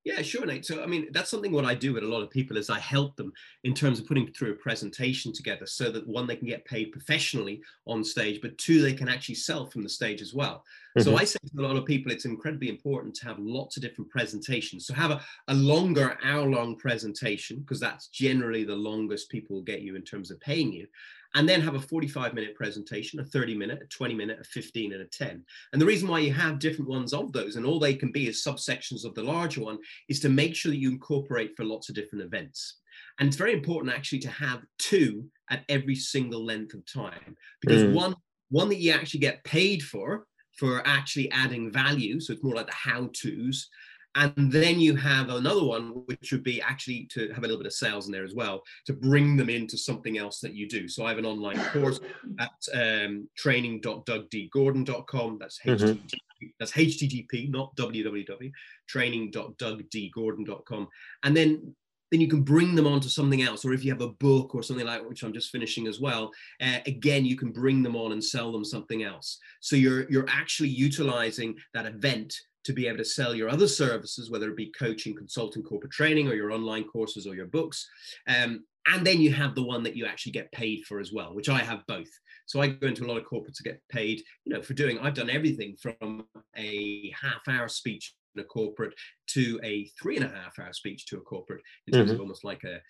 Yeah, 0.02 0.22
sure, 0.22 0.46
Nate. 0.46 0.64
So, 0.64 0.82
I 0.82 0.86
mean, 0.86 1.08
that's 1.12 1.30
something 1.30 1.52
what 1.52 1.66
I 1.66 1.74
do 1.74 1.92
with 1.92 2.04
a 2.04 2.08
lot 2.08 2.22
of 2.22 2.30
people 2.30 2.56
is 2.56 2.70
I 2.70 2.78
help 2.78 3.16
them 3.16 3.34
in 3.64 3.74
terms 3.74 4.00
of 4.00 4.06
putting 4.06 4.32
through 4.32 4.52
a 4.52 4.56
presentation 4.56 5.30
together 5.30 5.66
so 5.66 5.90
that 5.90 6.06
one, 6.08 6.26
they 6.26 6.36
can 6.36 6.48
get 6.48 6.64
paid 6.64 6.90
professionally 6.90 7.60
on 7.86 8.02
stage, 8.02 8.40
but 8.40 8.56
two, 8.56 8.80
they 8.80 8.94
can 8.94 9.10
actually 9.10 9.34
sell 9.34 9.66
from 9.66 9.82
the 9.82 9.90
stage 9.90 10.22
as 10.22 10.32
well. 10.32 10.64
Mm-hmm. 10.96 11.02
So 11.02 11.18
I 11.18 11.24
say 11.24 11.38
to 11.54 11.60
a 11.60 11.66
lot 11.66 11.76
of 11.76 11.84
people, 11.84 12.10
it's 12.10 12.24
incredibly 12.24 12.70
important 12.70 13.14
to 13.16 13.26
have 13.26 13.38
lots 13.38 13.76
of 13.76 13.82
different 13.82 14.10
presentations. 14.10 14.86
So 14.86 14.94
have 14.94 15.10
a, 15.10 15.20
a 15.48 15.54
longer 15.54 16.16
hour 16.24 16.48
long 16.48 16.76
presentation, 16.76 17.60
because 17.60 17.78
that's 17.78 18.08
generally 18.08 18.64
the 18.64 18.74
longest 18.74 19.28
people 19.28 19.56
will 19.56 19.62
get 19.62 19.82
you 19.82 19.96
in 19.96 20.02
terms 20.02 20.30
of 20.30 20.40
paying 20.40 20.72
you. 20.72 20.86
And 21.34 21.48
then 21.48 21.60
have 21.60 21.74
a 21.74 21.80
45 21.80 22.34
minute 22.34 22.54
presentation, 22.54 23.20
a 23.20 23.24
30 23.24 23.56
minute, 23.56 23.80
a 23.82 23.86
20 23.86 24.14
minute, 24.14 24.38
a 24.40 24.44
15, 24.44 24.92
and 24.92 25.02
a 25.02 25.06
10. 25.06 25.44
And 25.72 25.80
the 25.80 25.86
reason 25.86 26.08
why 26.08 26.20
you 26.20 26.32
have 26.32 26.58
different 26.58 26.90
ones 26.90 27.12
of 27.12 27.32
those, 27.32 27.56
and 27.56 27.64
all 27.64 27.78
they 27.78 27.94
can 27.94 28.12
be 28.12 28.28
is 28.28 28.44
subsections 28.44 29.04
of 29.04 29.14
the 29.14 29.22
larger 29.22 29.62
one, 29.62 29.78
is 30.08 30.20
to 30.20 30.28
make 30.28 30.56
sure 30.56 30.70
that 30.70 30.78
you 30.78 30.90
incorporate 30.90 31.56
for 31.56 31.64
lots 31.64 31.88
of 31.88 31.94
different 31.94 32.24
events. 32.24 32.78
And 33.18 33.28
it's 33.28 33.36
very 33.36 33.52
important 33.52 33.94
actually 33.94 34.20
to 34.20 34.30
have 34.30 34.62
two 34.78 35.26
at 35.50 35.64
every 35.68 35.94
single 35.94 36.44
length 36.44 36.74
of 36.74 36.84
time 36.86 37.36
because 37.60 37.82
mm. 37.82 37.92
one 37.92 38.14
one 38.48 38.68
that 38.68 38.78
you 38.78 38.92
actually 38.92 39.20
get 39.20 39.44
paid 39.44 39.82
for 39.82 40.26
for 40.56 40.82
actually 40.86 41.30
adding 41.30 41.70
value 41.70 42.20
so 42.20 42.32
it's 42.32 42.42
more 42.42 42.54
like 42.54 42.66
the 42.66 42.72
how 42.72 43.08
to's 43.12 43.68
and 44.16 44.50
then 44.50 44.80
you 44.80 44.96
have 44.96 45.28
another 45.28 45.64
one, 45.64 46.02
which 46.06 46.32
would 46.32 46.42
be 46.42 46.60
actually 46.60 47.04
to 47.12 47.32
have 47.32 47.38
a 47.38 47.42
little 47.42 47.58
bit 47.58 47.66
of 47.66 47.72
sales 47.72 48.06
in 48.06 48.12
there 48.12 48.24
as 48.24 48.34
well, 48.34 48.64
to 48.86 48.92
bring 48.92 49.36
them 49.36 49.48
into 49.48 49.78
something 49.78 50.18
else 50.18 50.40
that 50.40 50.54
you 50.54 50.68
do. 50.68 50.88
So 50.88 51.04
I 51.04 51.10
have 51.10 51.18
an 51.18 51.26
online 51.26 51.64
course 51.66 52.00
at 52.40 52.50
um, 52.74 53.28
training.dougdgordon.com. 53.36 55.38
That's 55.38 55.60
mm-hmm. 55.60 55.84
HTTP, 55.84 56.52
that's 56.58 56.72
HTTP, 56.72 57.50
not 57.50 57.76
www. 57.76 58.50
Training.dougdgordon.com. 58.88 60.88
And 61.22 61.36
then 61.36 61.76
then 62.10 62.20
you 62.20 62.26
can 62.26 62.42
bring 62.42 62.74
them 62.74 62.88
onto 62.88 63.08
something 63.08 63.42
else. 63.42 63.64
Or 63.64 63.72
if 63.72 63.84
you 63.84 63.92
have 63.92 64.00
a 64.00 64.08
book 64.08 64.52
or 64.54 64.64
something 64.64 64.84
like 64.84 65.08
which 65.08 65.22
I'm 65.22 65.32
just 65.32 65.50
finishing 65.50 65.86
as 65.86 66.00
well, 66.00 66.32
uh, 66.60 66.78
again, 66.86 67.24
you 67.24 67.36
can 67.36 67.52
bring 67.52 67.84
them 67.84 67.94
on 67.94 68.10
and 68.10 68.22
sell 68.22 68.50
them 68.50 68.64
something 68.64 69.04
else. 69.04 69.38
So 69.60 69.76
you're 69.76 70.10
you're 70.10 70.28
actually 70.28 70.70
utilizing 70.70 71.54
that 71.72 71.86
event 71.86 72.34
to 72.64 72.72
be 72.72 72.86
able 72.86 72.98
to 72.98 73.04
sell 73.04 73.34
your 73.34 73.48
other 73.48 73.68
services, 73.68 74.30
whether 74.30 74.50
it 74.50 74.56
be 74.56 74.72
coaching, 74.78 75.14
consulting, 75.14 75.62
corporate 75.62 75.92
training, 75.92 76.28
or 76.28 76.34
your 76.34 76.52
online 76.52 76.84
courses 76.84 77.26
or 77.26 77.34
your 77.34 77.46
books. 77.46 77.88
Um, 78.28 78.64
and 78.86 79.06
then 79.06 79.20
you 79.20 79.32
have 79.32 79.54
the 79.54 79.62
one 79.62 79.82
that 79.82 79.96
you 79.96 80.06
actually 80.06 80.32
get 80.32 80.50
paid 80.52 80.84
for 80.86 81.00
as 81.00 81.12
well, 81.12 81.34
which 81.34 81.48
I 81.48 81.58
have 81.58 81.86
both. 81.86 82.08
So 82.46 82.60
I 82.60 82.68
go 82.68 82.88
into 82.88 83.04
a 83.04 83.08
lot 83.08 83.18
of 83.18 83.24
corporates 83.24 83.56
to 83.56 83.62
get 83.62 83.80
paid, 83.90 84.22
you 84.44 84.54
know, 84.54 84.62
for 84.62 84.74
doing. 84.74 84.98
I've 84.98 85.14
done 85.14 85.30
everything 85.30 85.76
from 85.80 86.24
a 86.56 87.12
half-hour 87.20 87.68
speech 87.68 88.14
in 88.34 88.40
a 88.40 88.44
corporate 88.44 88.94
to 89.28 89.60
a 89.62 89.90
three 90.00 90.16
and 90.16 90.24
a 90.24 90.28
half 90.28 90.58
hour 90.58 90.72
speech 90.72 91.06
to 91.06 91.18
a 91.18 91.20
corporate 91.20 91.62
in 91.86 91.92
terms 91.92 92.06
mm-hmm. 92.06 92.14
of 92.14 92.20
almost 92.20 92.44
like 92.44 92.64
a, 92.64 92.80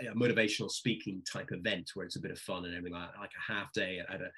a 0.00 0.14
motivational 0.14 0.70
speaking 0.70 1.22
type 1.30 1.48
event 1.52 1.90
where 1.94 2.06
it's 2.06 2.16
a 2.16 2.20
bit 2.20 2.30
of 2.30 2.38
fun 2.38 2.64
and 2.64 2.74
everything 2.74 2.98
like, 2.98 3.10
like 3.18 3.30
a 3.30 3.52
half 3.52 3.72
day 3.72 4.00
at 4.08 4.20
a 4.20 4.30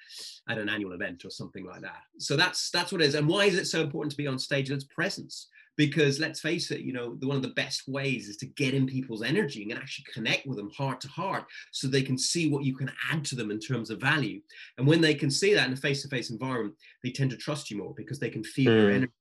at 0.51 0.57
an 0.57 0.69
annual 0.69 0.93
event 0.93 1.23
or 1.25 1.29
something 1.29 1.65
like 1.65 1.81
that. 1.81 2.01
So 2.17 2.35
that's 2.35 2.69
that's 2.71 2.91
what 2.91 3.01
it 3.01 3.05
is. 3.05 3.15
And 3.15 3.27
why 3.27 3.45
is 3.45 3.55
it 3.55 3.67
so 3.67 3.81
important 3.81 4.11
to 4.11 4.17
be 4.17 4.27
on 4.27 4.39
stage? 4.39 4.69
And 4.69 4.75
it's 4.75 4.93
presence. 4.93 5.47
Because 5.77 6.19
let's 6.19 6.41
face 6.41 6.69
it, 6.69 6.81
you 6.81 6.91
know, 6.91 7.15
the, 7.15 7.27
one 7.27 7.37
of 7.37 7.41
the 7.41 7.47
best 7.49 7.87
ways 7.87 8.27
is 8.27 8.35
to 8.37 8.45
get 8.45 8.73
in 8.73 8.85
people's 8.85 9.23
energy 9.23 9.63
and 9.63 9.79
actually 9.79 10.05
connect 10.13 10.45
with 10.45 10.57
them 10.57 10.69
heart 10.77 10.99
to 11.01 11.07
heart 11.07 11.45
so 11.71 11.87
they 11.87 12.01
can 12.01 12.17
see 12.17 12.49
what 12.49 12.65
you 12.65 12.75
can 12.75 12.91
add 13.09 13.23
to 13.25 13.35
them 13.35 13.49
in 13.49 13.59
terms 13.59 13.89
of 13.89 13.99
value. 13.99 14.41
And 14.77 14.85
when 14.85 14.99
they 14.99 15.15
can 15.15 15.31
see 15.31 15.53
that 15.53 15.67
in 15.67 15.73
a 15.73 15.77
face 15.77 16.01
to 16.01 16.09
face 16.09 16.29
environment, 16.29 16.75
they 17.03 17.09
tend 17.09 17.31
to 17.31 17.37
trust 17.37 17.71
you 17.71 17.77
more 17.77 17.93
because 17.95 18.19
they 18.19 18.29
can 18.29 18.43
feel 18.43 18.71
mm. 18.71 18.81
your 18.81 18.91
energy 18.91 19.13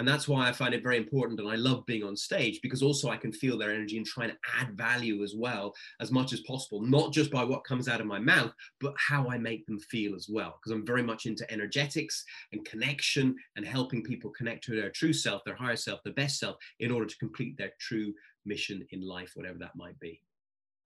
and 0.00 0.08
that's 0.08 0.26
why 0.26 0.48
I 0.48 0.52
find 0.52 0.72
it 0.72 0.82
very 0.82 0.96
important. 0.96 1.38
And 1.40 1.48
I 1.50 1.56
love 1.56 1.84
being 1.84 2.02
on 2.02 2.16
stage 2.16 2.60
because 2.62 2.82
also 2.82 3.10
I 3.10 3.18
can 3.18 3.32
feel 3.32 3.58
their 3.58 3.70
energy 3.70 3.98
and 3.98 4.06
try 4.06 4.26
to 4.26 4.36
add 4.58 4.74
value 4.74 5.22
as 5.22 5.34
well, 5.36 5.74
as 6.00 6.10
much 6.10 6.32
as 6.32 6.40
possible, 6.40 6.80
not 6.80 7.12
just 7.12 7.30
by 7.30 7.44
what 7.44 7.64
comes 7.64 7.86
out 7.86 8.00
of 8.00 8.06
my 8.06 8.18
mouth, 8.18 8.50
but 8.80 8.94
how 8.96 9.28
I 9.28 9.36
make 9.36 9.66
them 9.66 9.78
feel 9.78 10.14
as 10.14 10.26
well. 10.26 10.58
Because 10.58 10.72
I'm 10.72 10.86
very 10.86 11.02
much 11.02 11.26
into 11.26 11.48
energetics 11.52 12.24
and 12.52 12.64
connection 12.64 13.36
and 13.56 13.66
helping 13.66 14.02
people 14.02 14.30
connect 14.30 14.64
to 14.64 14.74
their 14.74 14.88
true 14.88 15.12
self, 15.12 15.44
their 15.44 15.54
higher 15.54 15.76
self, 15.76 16.02
their 16.02 16.14
best 16.14 16.38
self, 16.38 16.56
in 16.78 16.90
order 16.90 17.04
to 17.04 17.18
complete 17.18 17.58
their 17.58 17.72
true 17.78 18.14
mission 18.46 18.86
in 18.92 19.06
life, 19.06 19.32
whatever 19.34 19.58
that 19.58 19.76
might 19.76 20.00
be. 20.00 20.22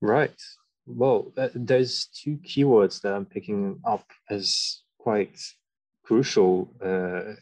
Right. 0.00 0.42
Well, 0.86 1.32
uh, 1.36 1.50
there's 1.54 2.06
two 2.06 2.38
keywords 2.38 3.00
that 3.02 3.14
I'm 3.14 3.26
picking 3.26 3.78
up 3.84 4.10
as 4.28 4.82
quite 4.98 5.40
crucial 6.02 6.74
uh, 6.84 7.34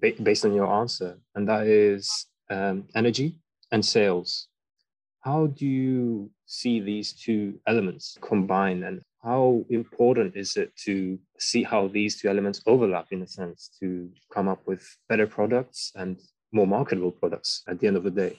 based 0.00 0.44
on 0.44 0.54
your 0.54 0.66
answer, 0.66 1.18
and 1.34 1.48
that 1.48 1.66
is 1.66 2.26
um, 2.50 2.84
energy 2.94 3.38
and 3.72 3.84
sales. 3.84 4.48
How 5.20 5.46
do 5.46 5.66
you 5.66 6.30
see 6.46 6.80
these 6.80 7.12
two 7.12 7.60
elements 7.66 8.18
combine, 8.20 8.82
and 8.84 9.00
how 9.22 9.64
important 9.70 10.36
is 10.36 10.56
it 10.56 10.76
to 10.84 11.18
see 11.38 11.62
how 11.62 11.88
these 11.88 12.20
two 12.20 12.28
elements 12.28 12.60
overlap 12.66 13.06
in 13.10 13.22
a 13.22 13.26
sense 13.26 13.70
to 13.80 14.10
come 14.32 14.48
up 14.48 14.60
with 14.66 14.86
better 15.08 15.26
products 15.26 15.92
and 15.94 16.20
more 16.52 16.66
marketable 16.66 17.10
products 17.10 17.62
at 17.66 17.80
the 17.80 17.86
end 17.86 17.96
of 17.96 18.04
the 18.04 18.10
day? 18.10 18.38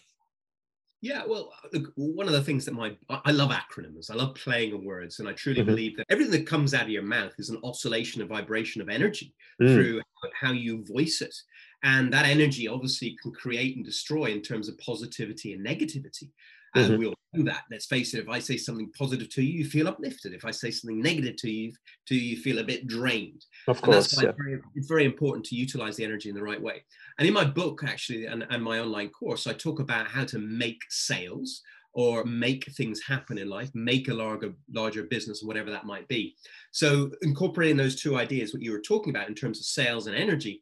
Yeah, 1.02 1.24
well, 1.28 1.52
look, 1.72 1.92
one 1.96 2.26
of 2.26 2.34
the 2.34 2.44
things 2.44 2.66
that 2.66 2.74
my 2.74 2.96
I 3.10 3.32
love 3.32 3.52
acronyms. 3.52 4.10
I 4.10 4.16
love 4.16 4.36
playing 4.36 4.74
on 4.74 4.84
words, 4.84 5.20
and 5.20 5.30
I 5.30 5.34
truly 5.34 5.60
mm-hmm. 5.60 5.70
believe 5.70 5.98
that 5.98 6.06
everything 6.10 6.32
that 6.32 6.48
comes 6.48 6.74
out 6.74 6.84
of 6.84 6.90
your 6.90 7.04
mouth 7.04 7.34
is 7.38 7.50
an 7.50 7.60
oscillation, 7.64 8.22
a 8.22 8.26
vibration 8.26 8.82
of 8.82 8.90
energy 8.90 9.34
mm. 9.62 9.74
through 9.74 10.02
how 10.40 10.52
you 10.52 10.84
voice 10.86 11.22
it, 11.22 11.36
and 11.84 12.12
that 12.12 12.26
energy 12.26 12.68
obviously 12.68 13.16
can 13.22 13.32
create 13.32 13.76
and 13.76 13.86
destroy 13.86 14.26
in 14.26 14.42
terms 14.42 14.68
of 14.68 14.78
positivity 14.80 15.54
and 15.54 15.66
negativity. 15.66 16.32
And 16.76 16.92
mm-hmm. 16.92 17.00
we 17.00 17.06
all 17.08 17.16
do 17.34 17.44
that. 17.44 17.64
Let's 17.72 17.86
face 17.86 18.14
it. 18.14 18.20
If 18.20 18.30
I 18.30 18.40
say 18.40 18.58
something 18.58 18.92
positive 18.98 19.30
to 19.30 19.42
you, 19.42 19.60
you 19.60 19.66
feel 19.66 19.88
uplifted. 19.88 20.34
If 20.34 20.46
I 20.46 20.52
say 20.52 20.72
something 20.72 21.02
negative 21.02 21.38
to 21.38 21.50
you, 21.50 21.74
to 22.08 22.16
you, 22.16 22.22
you 22.22 22.38
feel 22.38 22.60
a 22.60 22.64
bit 22.64 22.88
drained. 22.88 23.46
Of 23.68 23.82
course, 23.82 24.22
yeah. 24.22 24.30
it's, 24.30 24.38
very, 24.38 24.60
it's 24.76 24.88
very 24.88 25.06
important 25.06 25.46
to 25.48 25.56
utilize 25.56 25.96
the 25.96 26.04
energy 26.04 26.30
in 26.30 26.36
the 26.36 26.44
right 26.44 26.62
way. 26.62 26.84
And 27.18 27.28
in 27.28 27.34
my 27.34 27.46
book, 27.46 27.84
actually, 27.86 28.26
and, 28.26 28.46
and 28.50 28.62
my 28.62 28.80
online 28.80 29.10
course, 29.10 29.48
I 29.48 29.54
talk 29.54 29.80
about 29.80 30.08
how 30.08 30.26
to 30.26 30.40
make 30.40 30.82
sales 30.90 31.62
or 31.94 32.26
make 32.26 32.66
things 32.74 33.02
happen 33.02 33.38
in 33.38 33.50
life, 33.50 33.72
make 33.74 34.10
a 34.10 34.14
larger, 34.14 34.54
larger 34.74 35.04
business, 35.04 35.42
whatever 35.42 35.72
that 35.72 35.86
might 35.86 36.08
be. 36.10 36.36
So 36.72 37.10
incorporating 37.22 37.78
those 37.78 37.96
two 37.96 38.18
ideas, 38.18 38.54
what 38.54 38.62
you 38.62 38.74
were 38.74 38.82
talking 38.82 39.16
about 39.16 39.30
in 39.30 39.36
terms 39.36 39.60
of 39.60 39.66
sales 39.66 40.08
and 40.08 40.16
energy, 40.16 40.62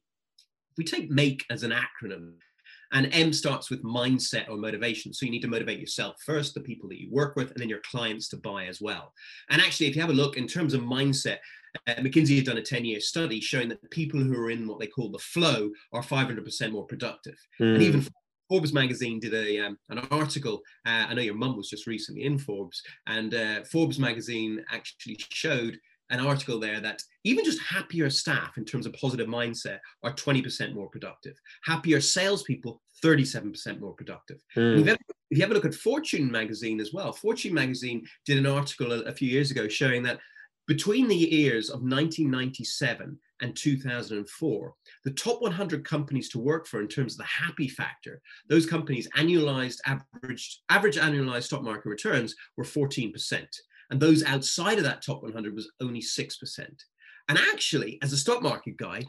if 0.71 0.77
we 0.77 0.83
take 0.83 1.09
make 1.09 1.43
as 1.49 1.63
an 1.63 1.71
acronym, 1.71 2.33
and 2.93 3.09
M 3.11 3.33
starts 3.33 3.69
with 3.69 3.83
mindset 3.83 4.49
or 4.49 4.57
motivation. 4.57 5.13
So 5.13 5.25
you 5.25 5.31
need 5.31 5.41
to 5.41 5.47
motivate 5.47 5.79
yourself 5.79 6.15
first, 6.25 6.53
the 6.53 6.61
people 6.61 6.87
that 6.89 7.01
you 7.01 7.09
work 7.11 7.35
with, 7.35 7.51
and 7.51 7.59
then 7.59 7.69
your 7.69 7.81
clients 7.89 8.29
to 8.29 8.37
buy 8.37 8.65
as 8.65 8.79
well. 8.79 9.13
And 9.49 9.61
actually, 9.61 9.87
if 9.87 9.95
you 9.95 10.01
have 10.01 10.11
a 10.11 10.13
look 10.13 10.37
in 10.37 10.47
terms 10.47 10.73
of 10.73 10.81
mindset, 10.81 11.37
uh, 11.87 11.95
McKinsey 11.95 12.35
had 12.35 12.45
done 12.45 12.57
a 12.57 12.61
10 12.61 12.85
year 12.85 12.99
study 12.99 13.41
showing 13.41 13.67
that 13.69 13.81
the 13.81 13.89
people 13.89 14.19
who 14.19 14.35
are 14.35 14.51
in 14.51 14.67
what 14.67 14.79
they 14.79 14.87
call 14.87 15.09
the 15.09 15.17
flow 15.17 15.71
are 15.91 16.03
500% 16.03 16.71
more 16.71 16.85
productive. 16.85 17.35
Mm. 17.59 17.73
And 17.73 17.83
even 17.83 18.01
hmm. 18.01 18.07
Forbes 18.49 18.73
magazine 18.73 19.19
did 19.19 19.33
a 19.33 19.59
um, 19.59 19.77
an 19.89 19.99
article. 20.11 20.61
Uh, 20.85 21.07
I 21.09 21.13
know 21.13 21.21
your 21.21 21.33
mum 21.33 21.57
was 21.57 21.69
just 21.69 21.87
recently 21.87 22.25
in 22.25 22.37
Forbes, 22.37 22.83
and 23.07 23.33
uh, 23.33 23.63
Forbes 23.63 23.97
magazine 23.97 24.63
actually 24.69 25.17
showed 25.31 25.79
an 26.09 26.19
article 26.19 26.59
there 26.59 26.79
that 26.79 27.01
even 27.23 27.45
just 27.45 27.61
happier 27.61 28.09
staff 28.09 28.57
in 28.57 28.65
terms 28.65 28.85
of 28.85 28.93
positive 28.93 29.27
mindset 29.27 29.79
are 30.03 30.13
20% 30.13 30.73
more 30.73 30.89
productive. 30.89 31.35
Happier 31.63 32.01
salespeople, 32.01 32.81
37% 33.03 33.79
more 33.79 33.93
productive. 33.93 34.37
Mm. 34.55 34.79
If, 34.79 34.85
you 34.85 34.91
ever, 34.91 34.99
if, 35.31 35.37
you 35.37 35.43
ever, 35.43 35.53
look 35.53 35.65
at 35.65 35.73
Fortune 35.73 36.29
magazine 36.29 36.79
as 36.79 36.93
well, 36.93 37.13
Fortune 37.13 37.53
magazine 37.53 38.05
did 38.25 38.37
an 38.37 38.45
article 38.45 38.91
a, 38.91 38.99
a 39.01 39.13
few 39.13 39.29
years 39.29 39.51
ago 39.51 39.67
showing 39.67 40.03
that 40.03 40.19
between 40.67 41.07
the 41.07 41.15
years 41.15 41.69
of 41.69 41.81
1997 41.81 43.19
and 43.41 43.55
2004, 43.55 44.73
the 45.03 45.11
top 45.11 45.41
100 45.41 45.83
companies 45.83 46.29
to 46.29 46.39
work 46.39 46.65
for 46.65 46.79
in 46.79 46.87
terms 46.87 47.13
of 47.13 47.17
the 47.17 47.25
happy 47.25 47.67
factor, 47.67 48.21
those 48.47 48.65
companies 48.65 49.09
annualized 49.17 49.79
averaged 49.85 50.59
average 50.69 50.97
annualized 50.97 51.43
stock 51.43 51.63
market 51.63 51.89
returns 51.89 52.35
were 52.55 52.63
14%. 52.63 53.45
And 53.93 54.01
those 54.01 54.23
outside 54.23 54.79
of 54.79 54.83
that 54.85 55.03
top 55.03 55.21
100 55.21 55.53
was 55.53 55.69
only 55.79 56.01
6%. 56.01 56.59
And 57.29 57.37
actually, 57.37 57.99
as 58.01 58.11
a 58.11 58.17
stock 58.17 58.41
market 58.41 58.75
guy, 58.75 59.03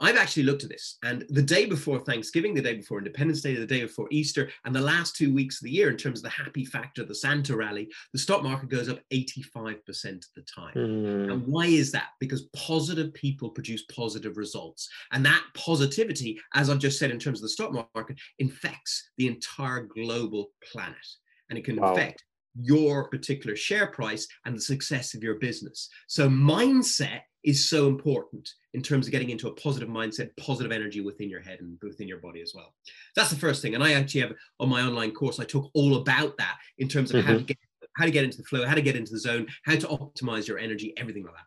I've 0.00 0.16
actually 0.16 0.44
looked 0.44 0.62
at 0.62 0.70
this. 0.70 0.96
And 1.04 1.26
the 1.28 1.42
day 1.42 1.66
before 1.66 1.98
Thanksgiving, 1.98 2.54
the 2.54 2.62
day 2.62 2.76
before 2.76 2.96
Independence 2.96 3.42
Day, 3.42 3.54
the 3.54 3.66
day 3.66 3.82
before 3.82 4.08
Easter, 4.10 4.48
and 4.64 4.74
the 4.74 4.80
last 4.80 5.16
two 5.16 5.34
weeks 5.34 5.60
of 5.60 5.64
the 5.66 5.70
year, 5.70 5.90
in 5.90 5.98
terms 5.98 6.20
of 6.20 6.22
the 6.22 6.30
happy 6.30 6.64
factor, 6.64 7.04
the 7.04 7.14
Santa 7.14 7.54
rally, 7.54 7.90
the 8.14 8.18
stock 8.18 8.42
market 8.42 8.70
goes 8.70 8.88
up 8.88 9.00
85% 9.12 9.34
of 10.14 10.24
the 10.34 10.42
time. 10.42 10.74
Mm. 10.76 11.30
And 11.30 11.46
why 11.46 11.66
is 11.66 11.92
that? 11.92 12.08
Because 12.18 12.48
positive 12.56 13.12
people 13.12 13.50
produce 13.50 13.84
positive 13.94 14.38
results. 14.38 14.88
And 15.12 15.26
that 15.26 15.44
positivity, 15.54 16.40
as 16.54 16.70
I've 16.70 16.78
just 16.78 16.98
said 16.98 17.10
in 17.10 17.18
terms 17.18 17.40
of 17.40 17.42
the 17.42 17.50
stock 17.50 17.70
market, 17.94 18.18
infects 18.38 19.10
the 19.18 19.26
entire 19.26 19.82
global 19.82 20.52
planet. 20.72 20.96
And 21.50 21.58
it 21.58 21.66
can 21.66 21.76
wow. 21.76 21.92
affect 21.92 22.24
your 22.60 23.08
particular 23.08 23.56
share 23.56 23.86
price 23.86 24.26
and 24.44 24.56
the 24.56 24.60
success 24.60 25.14
of 25.14 25.22
your 25.22 25.36
business. 25.36 25.88
So, 26.06 26.28
mindset 26.28 27.20
is 27.44 27.68
so 27.68 27.88
important 27.88 28.48
in 28.74 28.82
terms 28.82 29.06
of 29.06 29.12
getting 29.12 29.30
into 29.30 29.48
a 29.48 29.54
positive 29.54 29.88
mindset, 29.88 30.30
positive 30.36 30.70
energy 30.70 31.00
within 31.00 31.28
your 31.28 31.40
head 31.40 31.58
and 31.60 31.76
within 31.82 32.06
your 32.06 32.18
body 32.18 32.40
as 32.40 32.52
well. 32.54 32.74
That's 33.16 33.30
the 33.30 33.36
first 33.36 33.62
thing. 33.62 33.74
And 33.74 33.82
I 33.82 33.94
actually 33.94 34.20
have 34.22 34.32
on 34.60 34.68
my 34.68 34.82
online 34.82 35.12
course, 35.12 35.40
I 35.40 35.44
talk 35.44 35.70
all 35.74 35.96
about 35.96 36.36
that 36.38 36.56
in 36.78 36.88
terms 36.88 37.10
of 37.10 37.20
mm-hmm. 37.20 37.32
how 37.32 37.38
to 37.38 37.44
get 37.44 37.58
how 37.96 38.04
to 38.06 38.10
get 38.10 38.24
into 38.24 38.38
the 38.38 38.44
flow, 38.44 38.64
how 38.64 38.74
to 38.74 38.82
get 38.82 38.96
into 38.96 39.12
the 39.12 39.18
zone, 39.18 39.46
how 39.64 39.74
to 39.74 39.86
optimize 39.88 40.48
your 40.48 40.58
energy, 40.58 40.94
everything 40.96 41.24
like 41.24 41.34
that. 41.34 41.44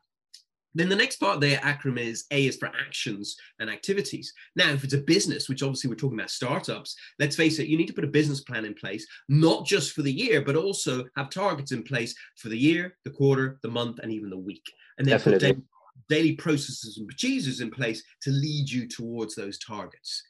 Then 0.75 0.89
the 0.89 0.95
next 0.95 1.17
part 1.17 1.39
there, 1.39 1.55
the 1.55 1.61
acronym 1.61 1.99
is 1.99 2.25
A 2.31 2.45
is 2.45 2.57
for 2.57 2.67
actions 2.67 3.37
and 3.59 3.69
activities. 3.69 4.33
Now, 4.55 4.69
if 4.71 4.83
it's 4.83 4.93
a 4.93 4.99
business, 4.99 5.47
which 5.47 5.63
obviously 5.63 5.89
we're 5.89 5.95
talking 5.95 6.19
about 6.19 6.29
startups, 6.29 6.95
let's 7.17 7.35
face 7.35 7.59
it, 7.59 7.67
you 7.67 7.77
need 7.77 7.87
to 7.87 7.93
put 7.93 8.03
a 8.03 8.07
business 8.07 8.41
plan 8.41 8.65
in 8.65 8.73
place, 8.73 9.07
not 9.29 9.65
just 9.65 9.93
for 9.93 10.01
the 10.01 10.11
year, 10.11 10.41
but 10.41 10.57
also 10.57 11.05
have 11.15 11.29
targets 11.29 11.71
in 11.71 11.81
place 11.81 12.13
for 12.37 12.49
the 12.49 12.57
year, 12.57 12.97
the 13.05 13.09
quarter, 13.09 13.57
the 13.63 13.69
month, 13.69 13.99
and 13.99 14.11
even 14.11 14.29
the 14.29 14.37
week. 14.37 14.65
And 14.97 15.07
then 15.07 15.17
Definitely. 15.17 15.53
put 15.53 15.63
daily 16.09 16.33
processes 16.33 16.97
and 16.97 17.07
procedures 17.07 17.61
in 17.61 17.71
place 17.71 18.03
to 18.21 18.29
lead 18.29 18.69
you 18.69 18.87
towards 18.87 19.35
those 19.35 19.57
targets. 19.59 20.23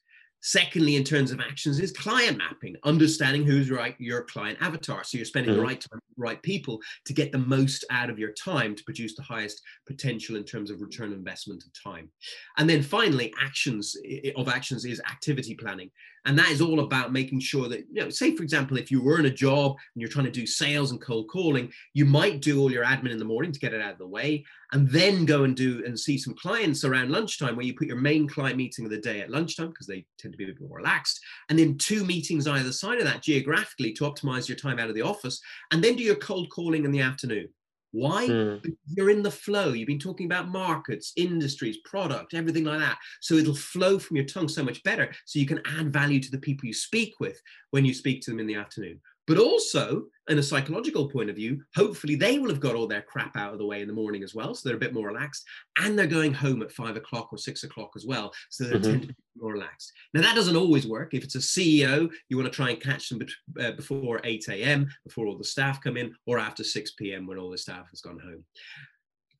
Secondly, 0.48 0.96
in 0.96 1.04
terms 1.04 1.32
of 1.32 1.40
actions, 1.40 1.80
is 1.80 1.92
client 1.92 2.38
mapping, 2.38 2.76
understanding 2.84 3.44
who's 3.44 3.72
right 3.72 3.96
your 3.98 4.22
client 4.26 4.60
avatar. 4.62 5.04
So 5.04 5.18
you're 5.18 5.26
spending 5.26 5.54
mm-hmm. 5.54 5.62
the 5.62 5.66
right 5.66 5.82
time, 5.82 6.00
right 6.18 6.40
people 6.44 6.80
to 7.06 7.14
get 7.14 7.32
the 7.32 7.40
most 7.40 7.84
out 7.90 8.12
of 8.12 8.20
your 8.20 8.32
time 8.34 8.76
to 8.76 8.84
produce 8.84 9.16
the 9.16 9.24
highest 9.24 9.64
potential 9.88 10.36
in 10.36 10.44
terms 10.44 10.70
of 10.70 10.82
return 10.82 11.08
on 11.08 11.14
investment 11.14 11.64
of 11.64 11.72
time. 11.84 12.12
And 12.58 12.70
then 12.70 12.84
finally, 12.84 13.34
actions 13.42 13.96
of 14.36 14.48
actions 14.48 14.86
is 14.86 15.02
activity 15.10 15.56
planning. 15.56 15.90
And 16.26 16.38
that 16.40 16.50
is 16.50 16.60
all 16.60 16.80
about 16.80 17.14
making 17.14 17.40
sure 17.40 17.70
that, 17.70 17.86
you 17.92 18.02
know, 18.02 18.10
say, 18.10 18.36
for 18.36 18.42
example, 18.42 18.78
if 18.78 18.90
you 18.90 19.02
were 19.02 19.20
in 19.20 19.28
a 19.28 19.32
job 19.32 19.78
and 19.94 20.02
you're 20.02 20.10
trying 20.10 20.26
to 20.26 20.32
do 20.32 20.48
sales 20.48 20.92
and 20.92 21.00
cold 21.00 21.30
calling, 21.30 21.72
you 21.94 22.04
might 22.04 22.42
do 22.42 22.60
all 22.60 22.72
your 22.72 22.84
admin 22.84 23.12
in 23.12 23.20
the 23.20 23.26
morning 23.26 23.52
to 23.52 23.60
get 23.60 23.74
it 23.74 23.82
out 23.82 23.94
of 23.94 24.00
the 24.00 24.08
way, 24.08 24.44
and 24.72 24.90
then 24.90 25.26
go 25.26 25.44
and 25.44 25.56
do 25.56 25.84
and 25.86 26.00
see 26.00 26.18
some 26.18 26.34
clients 26.34 26.84
around 26.84 27.12
lunchtime 27.12 27.56
where 27.56 27.66
you 27.66 27.76
put 27.76 27.88
your 27.88 27.98
main 27.98 28.28
client 28.28 28.58
meeting 28.58 28.86
of 28.86 28.92
the 28.92 28.98
day 28.98 29.22
at 29.22 29.30
lunchtime 29.30 29.70
because 29.70 29.88
they 29.88 30.06
tend 30.18 30.34
to 30.34 30.38
be 30.38 30.46
a 30.46 30.48
bit 30.48 30.60
more 30.60 30.78
relaxed. 30.78 31.20
And 31.50 31.60
then 31.60 31.78
two 31.78 32.04
meetings 32.04 32.48
either 32.48 32.72
side 32.72 32.98
of 32.98 33.06
that 33.06 33.22
geographically 33.22 33.94
to 33.94 34.06
optimize 34.06 34.48
your 34.48 34.58
time 34.58 34.80
out 34.80 34.90
of 34.90 34.96
the 34.96 35.04
office, 35.04 35.40
and 35.72 35.84
then 35.84 35.96
do 35.96 36.04
your 36.04 36.16
cold 36.16 36.50
calling 36.50 36.86
in 36.86 36.92
the 36.92 37.02
afternoon. 37.02 37.50
Why? 37.96 38.28
Mm. 38.28 38.76
You're 38.94 39.10
in 39.10 39.24
the 39.24 39.32
flow. 39.32 39.72
You've 39.72 39.88
been 39.88 40.00
talking 40.00 40.26
about 40.26 40.50
markets, 40.50 41.14
industries, 41.16 41.78
product, 41.86 42.34
everything 42.34 42.66
like 42.66 42.80
that. 42.80 42.98
So 43.22 43.36
it'll 43.36 43.56
flow 43.56 44.00
from 44.00 44.18
your 44.18 44.26
tongue 44.26 44.50
so 44.50 44.64
much 44.64 44.84
better. 44.84 45.14
So 45.24 45.40
you 45.40 45.46
can 45.46 45.62
add 45.66 45.94
value 45.94 46.20
to 46.20 46.30
the 46.30 46.38
people 46.38 46.68
you 46.68 46.74
speak 46.74 47.14
with 47.22 47.42
when 47.72 47.86
you 47.86 47.94
speak 47.94 48.22
to 48.24 48.32
them 48.32 48.42
in 48.42 48.48
the 48.48 48.56
afternoon. 48.56 49.00
But 49.28 49.38
also, 49.38 50.08
in 50.28 50.40
a 50.40 50.44
psychological 50.44 51.10
point 51.10 51.30
of 51.30 51.36
view, 51.36 51.62
hopefully 51.76 52.16
they 52.16 52.40
will 52.40 52.50
have 52.50 52.60
got 52.60 52.76
all 52.76 52.88
their 52.88 53.02
crap 53.02 53.36
out 53.38 53.54
of 53.54 53.60
the 53.60 53.66
way 53.66 53.82
in 53.82 53.88
the 53.88 53.94
morning 53.94 54.24
as 54.24 54.34
well. 54.34 54.56
So 54.56 54.68
they're 54.68 54.78
a 54.78 54.80
bit 54.80 54.94
more 54.94 55.08
relaxed. 55.08 55.46
And 55.78 55.98
they're 55.98 56.08
going 56.08 56.34
home 56.34 56.62
at 56.62 56.72
five 56.72 56.96
o'clock 56.96 57.30
or 57.32 57.38
six 57.38 57.64
o'clock 57.64 57.92
as 57.96 58.06
well. 58.06 58.34
So 58.50 58.64
they 58.64 58.76
mm-hmm. 58.76 58.84
tend 58.84 59.02
to 59.04 59.08
be 59.10 59.16
more 59.38 59.54
relaxed. 59.54 59.92
Now, 60.14 60.22
that 60.22 60.36
doesn't 60.36 60.56
always 60.56 60.88
work. 60.88 61.14
If 61.14 61.24
it's 61.24 61.36
a 61.36 61.40
CEO, 61.40 62.10
you 62.30 62.38
want 62.38 62.52
to 62.52 62.56
try 62.56 62.72
and 62.72 62.82
catch 62.82 63.10
them 63.10 63.26
uh, 63.60 63.72
before 63.72 64.20
8 64.24 64.48
a.m., 64.50 64.90
before 65.04 65.28
all 65.28 65.38
the 65.38 65.44
staff 65.44 65.82
come 65.82 65.98
in, 65.98 66.14
or 66.26 66.40
after 66.40 66.64
6 66.64 66.92
p.m. 66.92 67.28
when 67.28 67.38
all 67.38 67.52
the 67.52 67.58
staff 67.58 67.90
has 67.92 68.02
gone 68.02 68.20
home. 68.20 68.44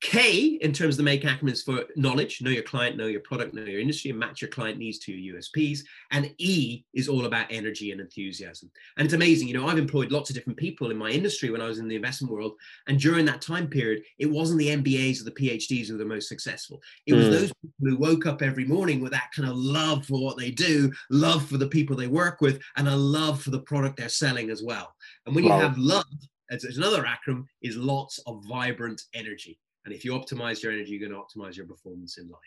K, 0.00 0.58
in 0.60 0.72
terms 0.72 0.94
of 0.94 0.98
the 0.98 1.02
make 1.02 1.22
acronyms 1.22 1.64
for 1.64 1.84
knowledge, 1.96 2.42
know 2.42 2.50
your 2.50 2.62
client, 2.62 2.96
know 2.96 3.06
your 3.06 3.20
product, 3.20 3.54
know 3.54 3.64
your 3.64 3.80
industry, 3.80 4.10
and 4.10 4.18
match 4.18 4.42
your 4.42 4.50
client 4.50 4.78
needs 4.78 4.98
to 5.00 5.12
your 5.12 5.36
USPs. 5.36 5.80
And 6.10 6.34
E 6.38 6.84
is 6.94 7.08
all 7.08 7.26
about 7.26 7.46
energy 7.50 7.92
and 7.92 8.00
enthusiasm. 8.00 8.70
And 8.96 9.06
it's 9.06 9.14
amazing, 9.14 9.48
you 9.48 9.54
know, 9.54 9.68
I've 9.68 9.78
employed 9.78 10.12
lots 10.12 10.30
of 10.30 10.36
different 10.36 10.58
people 10.58 10.90
in 10.90 10.96
my 10.96 11.10
industry 11.10 11.50
when 11.50 11.60
I 11.60 11.68
was 11.68 11.78
in 11.78 11.88
the 11.88 11.96
investment 11.96 12.32
world. 12.32 12.52
And 12.86 12.98
during 12.98 13.24
that 13.26 13.40
time 13.40 13.68
period, 13.68 14.02
it 14.18 14.26
wasn't 14.26 14.58
the 14.58 14.68
MBAs 14.68 15.20
or 15.20 15.24
the 15.24 15.30
PhDs 15.30 15.86
who 15.86 15.94
were 15.94 15.98
the 15.98 16.04
most 16.04 16.28
successful. 16.28 16.80
It 17.06 17.14
was 17.14 17.26
mm. 17.26 17.30
those 17.30 17.52
people 17.52 17.90
who 17.90 17.96
woke 17.96 18.26
up 18.26 18.42
every 18.42 18.64
morning 18.64 19.00
with 19.00 19.12
that 19.12 19.30
kind 19.34 19.48
of 19.48 19.56
love 19.56 20.06
for 20.06 20.22
what 20.22 20.36
they 20.36 20.50
do, 20.50 20.92
love 21.10 21.46
for 21.46 21.56
the 21.56 21.68
people 21.68 21.96
they 21.96 22.06
work 22.06 22.40
with, 22.40 22.60
and 22.76 22.88
a 22.88 22.96
love 22.96 23.42
for 23.42 23.50
the 23.50 23.60
product 23.60 23.96
they're 23.96 24.08
selling 24.08 24.50
as 24.50 24.62
well. 24.62 24.94
And 25.26 25.34
when 25.34 25.44
wow. 25.44 25.56
you 25.56 25.62
have 25.62 25.78
love, 25.78 26.04
as 26.50 26.64
another 26.64 27.04
acronym, 27.04 27.44
is 27.62 27.76
lots 27.76 28.18
of 28.26 28.44
vibrant 28.48 29.02
energy. 29.14 29.58
And 29.86 29.94
if 29.94 30.04
you 30.04 30.12
optimize 30.12 30.62
your 30.62 30.72
energy, 30.72 30.90
you're 30.90 31.08
going 31.08 31.18
to 31.18 31.24
optimize 31.24 31.56
your 31.56 31.66
performance 31.66 32.18
in 32.18 32.28
life. 32.28 32.40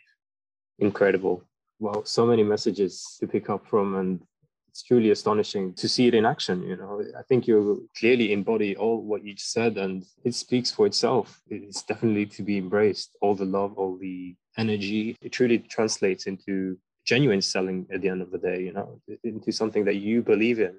Incredible. 0.79 1.41
Well, 1.79 2.03
so 2.03 2.27
many 2.27 2.43
messages 2.43 3.17
to 3.21 3.27
pick 3.27 3.49
up 3.49 3.65
from, 3.65 3.95
and 3.95 4.21
it's 4.67 4.83
truly 4.83 5.11
astonishing 5.11 5.73
to 5.75 5.87
see 5.87 6.07
it 6.07 6.13
in 6.13 6.25
action. 6.25 6.61
You 6.63 6.75
know, 6.75 7.01
I 7.17 7.23
think 7.23 7.47
you 7.47 7.89
clearly 7.97 8.33
embody 8.33 8.75
all 8.75 9.01
what 9.01 9.23
you 9.23 9.33
just 9.33 9.53
said, 9.53 9.77
and 9.77 10.03
it 10.25 10.35
speaks 10.35 10.69
for 10.69 10.85
itself. 10.85 11.41
It's 11.49 11.81
definitely 11.83 12.25
to 12.25 12.43
be 12.43 12.57
embraced. 12.57 13.15
All 13.21 13.35
the 13.35 13.45
love, 13.45 13.77
all 13.77 13.97
the 13.97 14.35
energy, 14.57 15.15
it 15.21 15.31
truly 15.31 15.59
translates 15.59 16.27
into 16.27 16.77
genuine 17.05 17.41
selling 17.41 17.87
at 17.93 18.01
the 18.01 18.09
end 18.09 18.21
of 18.21 18.31
the 18.31 18.37
day. 18.37 18.61
You 18.61 18.73
know, 18.73 19.01
into 19.23 19.53
something 19.53 19.85
that 19.85 19.95
you 19.95 20.21
believe 20.21 20.59
in, 20.59 20.77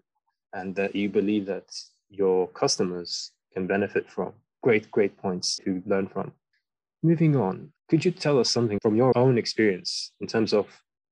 and 0.53 0.77
that 0.77 0.95
you 0.95 1.09
believe 1.09 1.47
that 1.47 1.65
your 2.11 2.49
customers 2.49 3.33
can 3.55 3.67
benefit 3.67 4.11
from. 4.11 4.35
Great, 4.63 4.91
great 4.91 5.17
points 5.17 5.57
to 5.65 5.83
learn 5.87 6.07
from. 6.07 6.33
Moving 7.03 7.35
on, 7.35 7.73
could 7.89 8.05
you 8.05 8.11
tell 8.11 8.39
us 8.39 8.51
something 8.51 8.79
from 8.83 8.95
your 8.95 9.17
own 9.17 9.39
experience 9.39 10.13
in 10.21 10.27
terms 10.27 10.53
of 10.53 10.67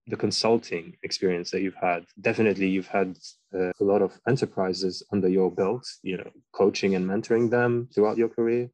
the 0.06 0.16
consulting 0.16 0.94
experience 1.02 1.50
that 1.50 1.62
you've 1.62 1.80
had? 1.80 2.04
Definitely, 2.20 2.68
you've 2.68 2.88
had 2.88 3.16
uh, 3.54 3.72
a 3.80 3.84
lot 3.84 4.02
of 4.02 4.12
enterprises 4.28 5.02
under 5.12 5.28
your 5.28 5.50
belt, 5.50 5.86
you 6.02 6.18
know, 6.18 6.30
coaching 6.52 6.94
and 6.94 7.08
mentoring 7.08 7.48
them 7.48 7.88
throughout 7.94 8.18
your 8.18 8.28
career. 8.28 8.68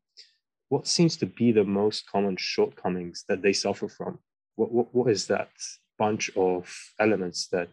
What 0.70 0.88
seems 0.88 1.16
to 1.18 1.26
be 1.26 1.52
the 1.52 1.62
most 1.62 2.10
common 2.10 2.36
shortcomings 2.36 3.24
that 3.28 3.42
they 3.42 3.52
suffer 3.52 3.88
from? 3.88 4.18
What, 4.56 4.72
what, 4.72 4.92
what 4.92 5.08
is 5.08 5.28
that 5.28 5.50
bunch 5.96 6.32
of 6.36 6.68
elements 6.98 7.46
that, 7.52 7.68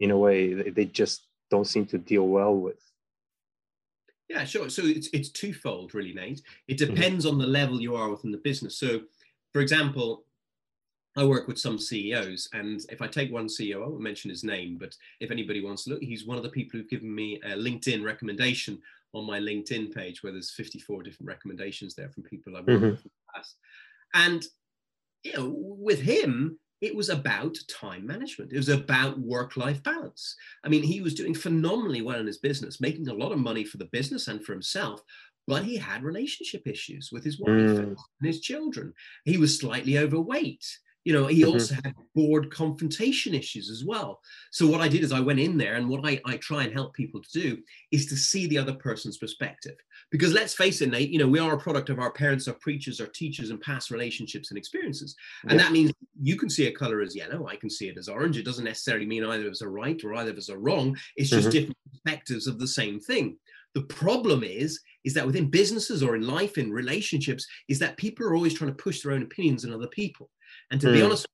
in 0.00 0.10
a 0.10 0.16
way, 0.16 0.70
they 0.70 0.86
just 0.86 1.26
don't 1.50 1.66
seem 1.66 1.84
to 1.86 1.98
deal 1.98 2.26
well 2.26 2.56
with? 2.56 2.80
Yeah, 4.28 4.44
sure. 4.44 4.68
So 4.68 4.82
it's 4.84 5.08
it's 5.12 5.28
twofold, 5.28 5.94
really, 5.94 6.12
Nate. 6.12 6.42
It 6.68 6.78
mm-hmm. 6.78 6.94
depends 6.94 7.24
mm-hmm. 7.24 7.34
on 7.34 7.38
the 7.38 7.46
level 7.46 7.80
you 7.80 7.94
are 7.94 8.10
within 8.10 8.32
the 8.32 8.38
business. 8.38 8.78
So, 8.78 9.02
for 9.52 9.60
example, 9.60 10.24
I 11.16 11.24
work 11.24 11.46
with 11.48 11.58
some 11.58 11.78
CEOs, 11.78 12.48
and 12.52 12.84
if 12.90 13.00
I 13.00 13.06
take 13.06 13.32
one 13.32 13.46
CEO, 13.46 13.76
I 13.76 13.88
won't 13.88 14.00
mention 14.00 14.28
his 14.28 14.44
name, 14.44 14.76
but 14.78 14.96
if 15.20 15.30
anybody 15.30 15.62
wants 15.62 15.84
to 15.84 15.90
look, 15.90 16.02
he's 16.02 16.26
one 16.26 16.36
of 16.36 16.42
the 16.42 16.50
people 16.50 16.78
who've 16.78 16.90
given 16.90 17.14
me 17.14 17.40
a 17.44 17.50
LinkedIn 17.50 18.04
recommendation 18.04 18.78
on 19.14 19.26
my 19.26 19.38
LinkedIn 19.40 19.94
page, 19.94 20.22
where 20.22 20.32
there's 20.32 20.50
54 20.50 21.02
different 21.04 21.28
recommendations 21.28 21.94
there 21.94 22.10
from 22.10 22.24
people 22.24 22.56
I've 22.56 22.66
worked 22.66 22.82
mm-hmm. 22.82 22.90
with 22.90 23.04
in 23.04 23.10
the 23.10 23.32
past. 23.34 23.54
And 24.12 24.44
you 25.22 25.32
know, 25.32 25.54
with 25.56 26.00
him, 26.00 26.58
it 26.80 26.94
was 26.94 27.08
about 27.08 27.56
time 27.68 28.06
management. 28.06 28.52
It 28.52 28.58
was 28.58 28.68
about 28.68 29.18
work 29.18 29.56
life 29.56 29.82
balance. 29.82 30.36
I 30.64 30.68
mean, 30.68 30.82
he 30.82 31.00
was 31.00 31.14
doing 31.14 31.34
phenomenally 31.34 32.02
well 32.02 32.20
in 32.20 32.26
his 32.26 32.38
business, 32.38 32.80
making 32.80 33.08
a 33.08 33.14
lot 33.14 33.32
of 33.32 33.38
money 33.38 33.64
for 33.64 33.78
the 33.78 33.86
business 33.86 34.28
and 34.28 34.44
for 34.44 34.52
himself, 34.52 35.02
but 35.46 35.64
he 35.64 35.76
had 35.76 36.02
relationship 36.02 36.66
issues 36.66 37.10
with 37.12 37.24
his 37.24 37.40
wife 37.40 37.50
mm. 37.50 37.78
and 37.78 37.96
his 38.22 38.40
children. 38.40 38.92
He 39.24 39.38
was 39.38 39.58
slightly 39.58 39.98
overweight. 39.98 40.66
You 41.06 41.12
know, 41.12 41.28
he 41.28 41.42
mm-hmm. 41.42 41.52
also 41.52 41.76
had 41.76 41.94
board 42.16 42.50
confrontation 42.50 43.32
issues 43.32 43.70
as 43.70 43.84
well. 43.84 44.20
So 44.50 44.66
what 44.66 44.80
I 44.80 44.88
did 44.88 45.04
is 45.04 45.12
I 45.12 45.20
went 45.20 45.38
in 45.38 45.56
there 45.56 45.74
and 45.74 45.88
what 45.88 46.04
I, 46.04 46.20
I 46.26 46.36
try 46.38 46.64
and 46.64 46.72
help 46.72 46.94
people 46.94 47.22
to 47.22 47.30
do 47.40 47.58
is 47.92 48.06
to 48.06 48.16
see 48.16 48.48
the 48.48 48.58
other 48.58 48.74
person's 48.74 49.16
perspective. 49.16 49.76
Because 50.10 50.32
let's 50.32 50.54
face 50.54 50.80
it, 50.80 50.90
Nate, 50.90 51.10
you 51.10 51.20
know, 51.20 51.28
we 51.28 51.38
are 51.38 51.54
a 51.54 51.60
product 51.60 51.90
of 51.90 52.00
our 52.00 52.10
parents, 52.10 52.48
our 52.48 52.54
preachers, 52.54 53.00
our 53.00 53.06
teachers, 53.06 53.50
and 53.50 53.60
past 53.60 53.92
relationships 53.92 54.50
and 54.50 54.58
experiences. 54.58 55.14
And 55.44 55.52
yeah. 55.52 55.58
that 55.58 55.72
means 55.72 55.92
you 56.20 56.36
can 56.36 56.50
see 56.50 56.66
a 56.66 56.72
color 56.72 57.00
as 57.02 57.14
yellow, 57.14 57.46
I 57.46 57.54
can 57.54 57.70
see 57.70 57.88
it 57.88 57.98
as 57.98 58.08
orange. 58.08 58.36
It 58.36 58.44
doesn't 58.44 58.64
necessarily 58.64 59.06
mean 59.06 59.24
either 59.24 59.46
of 59.46 59.52
us 59.52 59.62
are 59.62 59.70
right 59.70 60.02
or 60.02 60.12
either 60.14 60.32
of 60.32 60.38
us 60.38 60.50
are 60.50 60.58
wrong. 60.58 60.96
It's 61.14 61.30
just 61.30 61.50
mm-hmm. 61.50 61.52
different 61.52 61.78
perspectives 61.92 62.48
of 62.48 62.58
the 62.58 62.66
same 62.66 62.98
thing. 62.98 63.36
The 63.74 63.82
problem 63.82 64.42
is, 64.42 64.80
is 65.04 65.14
that 65.14 65.26
within 65.26 65.50
businesses 65.50 66.02
or 66.02 66.16
in 66.16 66.26
life, 66.26 66.58
in 66.58 66.72
relationships, 66.72 67.46
is 67.68 67.78
that 67.78 67.96
people 67.96 68.26
are 68.26 68.34
always 68.34 68.54
trying 68.54 68.70
to 68.74 68.82
push 68.82 69.02
their 69.02 69.12
own 69.12 69.22
opinions 69.22 69.64
on 69.64 69.72
other 69.72 69.86
people. 69.86 70.30
And 70.70 70.80
to 70.80 70.88
mm. 70.88 70.92
be 70.94 71.02
honest, 71.02 71.26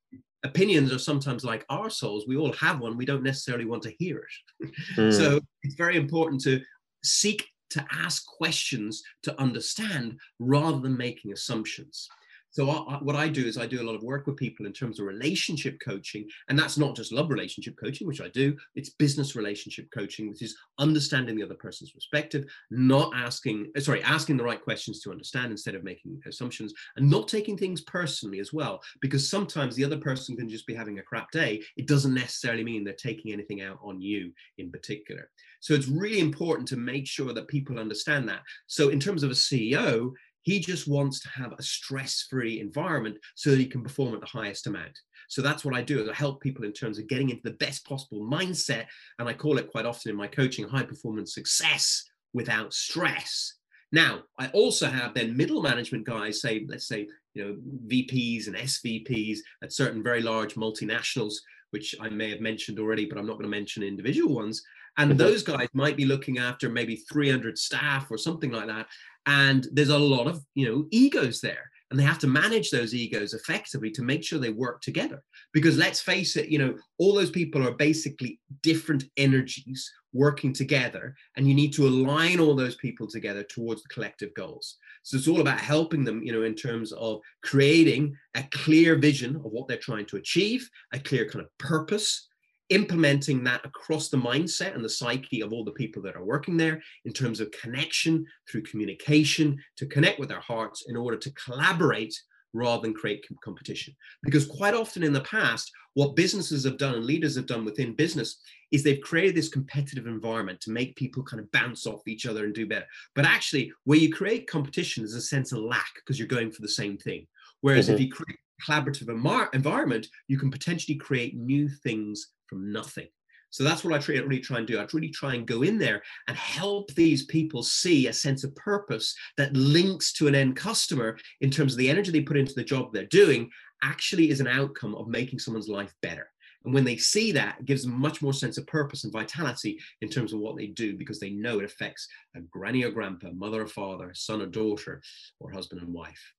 opinions 0.44 0.92
are 0.92 0.98
sometimes 0.98 1.44
like 1.44 1.64
our 1.68 1.90
souls. 1.90 2.24
We 2.26 2.36
all 2.36 2.52
have 2.54 2.80
one. 2.80 2.96
We 2.96 3.06
don't 3.06 3.22
necessarily 3.22 3.64
want 3.64 3.82
to 3.84 3.94
hear 3.98 4.26
it. 4.62 4.70
mm. 4.96 5.12
So 5.16 5.40
it's 5.62 5.74
very 5.74 5.96
important 5.96 6.42
to 6.42 6.60
seek 7.04 7.46
to 7.70 7.84
ask 7.90 8.26
questions 8.26 9.02
to 9.22 9.40
understand 9.40 10.18
rather 10.38 10.78
than 10.78 10.96
making 10.96 11.32
assumptions. 11.32 12.08
So 12.52 12.70
I, 12.70 12.98
what 13.02 13.16
I 13.16 13.28
do 13.28 13.46
is 13.46 13.56
I 13.56 13.66
do 13.66 13.80
a 13.80 13.84
lot 13.84 13.94
of 13.94 14.02
work 14.02 14.26
with 14.26 14.36
people 14.36 14.66
in 14.66 14.72
terms 14.72 15.00
of 15.00 15.06
relationship 15.06 15.78
coaching, 15.84 16.28
and 16.48 16.58
that's 16.58 16.76
not 16.76 16.94
just 16.94 17.12
love 17.12 17.30
relationship 17.30 17.74
coaching, 17.82 18.06
which 18.06 18.20
I 18.20 18.28
do. 18.28 18.56
It's 18.74 18.90
business 18.90 19.34
relationship 19.34 19.88
coaching, 19.92 20.28
which 20.28 20.42
is 20.42 20.56
understanding 20.78 21.34
the 21.34 21.42
other 21.42 21.54
person's 21.54 21.92
perspective, 21.92 22.44
not 22.70 23.10
asking, 23.16 23.72
uh, 23.76 23.80
sorry, 23.80 24.02
asking 24.02 24.36
the 24.36 24.44
right 24.44 24.62
questions 24.62 25.00
to 25.00 25.10
understand 25.10 25.50
instead 25.50 25.74
of 25.74 25.82
making 25.82 26.20
assumptions, 26.26 26.74
and 26.96 27.08
not 27.08 27.26
taking 27.26 27.56
things 27.56 27.80
personally 27.82 28.38
as 28.38 28.52
well, 28.52 28.82
because 29.00 29.28
sometimes 29.28 29.74
the 29.74 29.84
other 29.84 29.98
person 29.98 30.36
can 30.36 30.48
just 30.48 30.66
be 30.66 30.74
having 30.74 30.98
a 30.98 31.02
crap 31.02 31.30
day. 31.30 31.62
It 31.78 31.88
doesn't 31.88 32.14
necessarily 32.14 32.64
mean 32.64 32.84
they're 32.84 32.92
taking 32.92 33.32
anything 33.32 33.62
out 33.62 33.78
on 33.82 34.00
you 34.00 34.30
in 34.58 34.70
particular. 34.70 35.30
So 35.60 35.74
it's 35.74 35.88
really 35.88 36.20
important 36.20 36.68
to 36.68 36.76
make 36.76 37.06
sure 37.06 37.32
that 37.32 37.48
people 37.48 37.78
understand 37.78 38.28
that. 38.28 38.42
So 38.66 38.90
in 38.90 39.00
terms 39.00 39.22
of 39.22 39.30
a 39.30 39.34
CEO, 39.34 40.10
he 40.42 40.58
just 40.60 40.88
wants 40.88 41.20
to 41.20 41.28
have 41.28 41.52
a 41.52 41.62
stress-free 41.62 42.60
environment 42.60 43.16
so 43.34 43.50
that 43.50 43.58
he 43.58 43.66
can 43.66 43.82
perform 43.82 44.14
at 44.14 44.20
the 44.20 44.26
highest 44.26 44.66
amount. 44.66 44.98
So 45.28 45.40
that's 45.40 45.64
what 45.64 45.74
I 45.74 45.82
do 45.82 46.02
is 46.02 46.08
I 46.08 46.14
help 46.14 46.40
people 46.40 46.64
in 46.64 46.72
terms 46.72 46.98
of 46.98 47.08
getting 47.08 47.30
into 47.30 47.42
the 47.44 47.52
best 47.52 47.86
possible 47.86 48.20
mindset. 48.20 48.86
And 49.18 49.28
I 49.28 49.32
call 49.32 49.58
it 49.58 49.70
quite 49.70 49.86
often 49.86 50.10
in 50.10 50.16
my 50.16 50.26
coaching 50.26 50.68
high 50.68 50.82
performance 50.82 51.34
success 51.34 52.04
without 52.32 52.74
stress. 52.74 53.54
Now, 53.92 54.22
I 54.38 54.48
also 54.48 54.86
have 54.86 55.14
then 55.14 55.36
middle 55.36 55.62
management 55.62 56.06
guys, 56.06 56.40
say, 56.40 56.64
let's 56.68 56.88
say, 56.88 57.08
you 57.34 57.44
know, 57.44 57.56
VPs 57.86 58.46
and 58.46 58.56
SVPs 58.56 59.38
at 59.62 59.72
certain 59.72 60.02
very 60.02 60.22
large 60.22 60.54
multinationals, 60.54 61.34
which 61.70 61.94
I 62.00 62.08
may 62.08 62.30
have 62.30 62.40
mentioned 62.40 62.78
already, 62.78 63.06
but 63.06 63.18
I'm 63.18 63.26
not 63.26 63.34
going 63.34 63.44
to 63.44 63.48
mention 63.48 63.82
individual 63.82 64.34
ones. 64.34 64.62
And 64.98 65.10
mm-hmm. 65.10 65.18
those 65.18 65.42
guys 65.42 65.68
might 65.72 65.96
be 65.96 66.04
looking 66.04 66.38
after 66.38 66.68
maybe 66.68 66.96
300 66.96 67.58
staff 67.58 68.10
or 68.10 68.18
something 68.18 68.50
like 68.50 68.66
that. 68.66 68.86
And 69.26 69.68
there's 69.72 69.88
a 69.88 69.98
lot 69.98 70.26
of, 70.26 70.44
you 70.54 70.66
know, 70.66 70.86
egos 70.90 71.40
there. 71.40 71.70
And 71.90 72.00
they 72.00 72.04
have 72.04 72.18
to 72.20 72.26
manage 72.26 72.70
those 72.70 72.94
egos 72.94 73.34
effectively 73.34 73.90
to 73.90 74.02
make 74.02 74.24
sure 74.24 74.38
they 74.38 74.48
work 74.48 74.80
together. 74.80 75.22
Because 75.52 75.76
let's 75.76 76.00
face 76.00 76.36
it 76.36 76.48
you 76.48 76.58
know 76.58 76.74
all 76.98 77.14
those 77.14 77.30
people 77.30 77.68
are 77.68 77.74
basically 77.74 78.40
different 78.62 79.04
energies 79.18 79.92
working 80.14 80.54
together. 80.54 81.14
And 81.36 81.46
you 81.46 81.54
need 81.54 81.74
to 81.74 81.86
align 81.86 82.40
all 82.40 82.56
those 82.56 82.76
people 82.76 83.06
together 83.06 83.42
towards 83.42 83.82
the 83.82 83.90
collective 83.90 84.32
goals. 84.32 84.78
So 85.02 85.18
it's 85.18 85.28
all 85.28 85.42
about 85.42 85.60
helping 85.60 86.02
them 86.02 86.22
you 86.22 86.32
know 86.32 86.44
in 86.44 86.54
terms 86.54 86.92
of 86.92 87.20
creating 87.42 88.16
a 88.36 88.42
clear 88.52 88.96
vision 88.96 89.36
of 89.36 89.52
what 89.52 89.68
they're 89.68 89.76
trying 89.76 90.06
to 90.06 90.16
achieve 90.16 90.66
a 90.94 90.98
clear 90.98 91.28
kind 91.28 91.44
of 91.44 91.58
purpose 91.58 92.28
implementing 92.74 93.44
that 93.44 93.64
across 93.64 94.08
the 94.08 94.16
mindset 94.16 94.74
and 94.74 94.84
the 94.84 94.88
psyche 94.88 95.40
of 95.40 95.52
all 95.52 95.64
the 95.64 95.72
people 95.72 96.02
that 96.02 96.16
are 96.16 96.24
working 96.24 96.56
there 96.56 96.82
in 97.04 97.12
terms 97.12 97.40
of 97.40 97.50
connection 97.50 98.24
through 98.50 98.62
communication 98.62 99.58
to 99.76 99.86
connect 99.86 100.18
with 100.18 100.28
their 100.28 100.40
hearts 100.40 100.84
in 100.88 100.96
order 100.96 101.16
to 101.16 101.32
collaborate 101.32 102.14
rather 102.54 102.82
than 102.82 102.94
create 102.94 103.24
competition. 103.42 103.94
Because 104.22 104.46
quite 104.46 104.74
often 104.74 105.02
in 105.02 105.12
the 105.12 105.22
past, 105.22 105.70
what 105.94 106.16
businesses 106.16 106.64
have 106.64 106.78
done 106.78 106.94
and 106.94 107.04
leaders 107.04 107.36
have 107.36 107.46
done 107.46 107.64
within 107.64 107.94
business 107.94 108.40
is 108.70 108.82
they've 108.82 109.00
created 109.00 109.34
this 109.34 109.48
competitive 109.48 110.06
environment 110.06 110.60
to 110.62 110.70
make 110.70 110.96
people 110.96 111.22
kind 111.22 111.40
of 111.40 111.50
bounce 111.52 111.86
off 111.86 112.06
each 112.06 112.26
other 112.26 112.44
and 112.44 112.54
do 112.54 112.66
better. 112.66 112.86
But 113.14 113.26
actually, 113.26 113.72
where 113.84 113.98
you 113.98 114.12
create 114.12 114.48
competition, 114.48 115.02
there's 115.02 115.14
a 115.14 115.20
sense 115.20 115.52
of 115.52 115.58
lack 115.58 115.92
because 115.96 116.18
you're 116.18 116.28
going 116.28 116.50
for 116.50 116.62
the 116.62 116.68
same 116.68 116.96
thing. 116.96 117.26
Whereas 117.60 117.86
mm-hmm. 117.86 117.94
if 117.94 118.00
you 118.00 118.10
create 118.10 118.38
collaborative 118.66 119.08
environment, 119.54 120.06
you 120.28 120.38
can 120.38 120.50
potentially 120.50 120.96
create 120.96 121.36
new 121.36 121.68
things 121.68 122.28
from 122.46 122.72
nothing. 122.72 123.08
So 123.50 123.64
that's 123.64 123.84
what 123.84 123.92
I 123.92 124.12
really 124.12 124.40
try 124.40 124.58
and 124.58 124.66
do. 124.66 124.78
I 124.78 124.86
really 124.94 125.10
try 125.10 125.34
and 125.34 125.46
go 125.46 125.62
in 125.62 125.76
there 125.78 126.02
and 126.26 126.36
help 126.36 126.92
these 126.94 127.26
people 127.26 127.62
see 127.62 128.06
a 128.06 128.12
sense 128.12 128.44
of 128.44 128.54
purpose 128.56 129.14
that 129.36 129.54
links 129.54 130.14
to 130.14 130.26
an 130.26 130.34
end 130.34 130.56
customer 130.56 131.18
in 131.42 131.50
terms 131.50 131.74
of 131.74 131.78
the 131.78 131.90
energy 131.90 132.10
they 132.10 132.22
put 132.22 132.38
into 132.38 132.54
the 132.54 132.64
job 132.64 132.92
they're 132.92 133.04
doing 133.06 133.50
actually 133.82 134.30
is 134.30 134.40
an 134.40 134.46
outcome 134.46 134.94
of 134.94 135.06
making 135.06 135.38
someone's 135.38 135.68
life 135.68 135.92
better. 136.00 136.28
And 136.64 136.72
when 136.72 136.84
they 136.84 136.96
see 136.96 137.32
that, 137.32 137.56
it 137.60 137.66
gives 137.66 137.82
them 137.82 137.92
much 137.92 138.22
more 138.22 138.32
sense 138.32 138.56
of 138.56 138.66
purpose 138.66 139.04
and 139.04 139.12
vitality 139.12 139.78
in 140.00 140.08
terms 140.08 140.32
of 140.32 140.40
what 140.40 140.56
they 140.56 140.68
do 140.68 140.96
because 140.96 141.20
they 141.20 141.30
know 141.30 141.58
it 141.58 141.64
affects 141.64 142.08
a 142.36 142.40
granny 142.40 142.84
or 142.84 142.90
grandpa, 142.90 143.30
mother 143.32 143.62
or 143.62 143.66
father, 143.66 144.12
son 144.14 144.40
or 144.40 144.46
daughter, 144.46 145.02
or 145.40 145.50
husband 145.50 145.82
and 145.82 145.92
wife. 145.92 146.32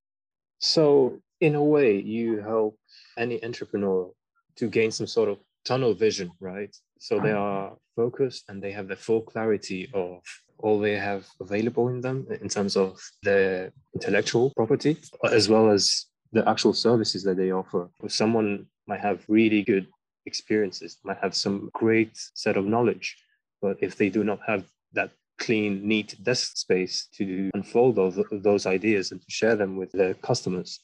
So, 0.59 1.19
in 1.43 1.55
a 1.55 1.63
way, 1.75 1.99
you 1.99 2.39
help 2.39 2.77
any 3.17 3.43
entrepreneur 3.43 4.09
to 4.55 4.65
gain 4.69 4.91
some 4.91 5.07
sort 5.07 5.29
of 5.29 5.37
tunnel 5.65 5.93
vision, 5.93 6.31
right? 6.39 6.73
So 6.99 7.19
they 7.19 7.31
uh-huh. 7.31 7.51
are 7.51 7.71
focused 7.97 8.43
and 8.47 8.63
they 8.63 8.71
have 8.71 8.87
the 8.87 8.95
full 8.95 9.21
clarity 9.21 9.89
of 9.93 10.21
all 10.59 10.79
they 10.79 10.95
have 11.09 11.27
available 11.41 11.89
in 11.89 11.99
them 11.99 12.25
in 12.41 12.47
terms 12.47 12.77
of 12.77 12.89
their 13.23 13.73
intellectual 13.93 14.51
property, 14.55 14.97
as 15.39 15.49
well 15.49 15.69
as 15.69 16.05
the 16.31 16.47
actual 16.47 16.73
services 16.73 17.23
that 17.23 17.35
they 17.35 17.51
offer. 17.51 17.89
Someone 18.07 18.65
might 18.87 19.01
have 19.01 19.25
really 19.27 19.63
good 19.63 19.87
experiences, 20.25 20.97
might 21.03 21.17
have 21.17 21.35
some 21.35 21.69
great 21.73 22.13
set 22.33 22.55
of 22.55 22.65
knowledge, 22.65 23.17
but 23.61 23.75
if 23.81 23.97
they 23.97 24.09
do 24.09 24.23
not 24.23 24.39
have 24.47 24.63
that 24.93 25.11
clean, 25.39 25.85
neat 25.85 26.15
desk 26.23 26.55
space 26.55 27.07
to 27.17 27.49
unfold 27.53 27.97
those, 27.97 28.17
those 28.31 28.65
ideas 28.65 29.11
and 29.11 29.19
to 29.21 29.29
share 29.29 29.57
them 29.57 29.75
with 29.75 29.91
their 29.91 30.13
customers, 30.13 30.79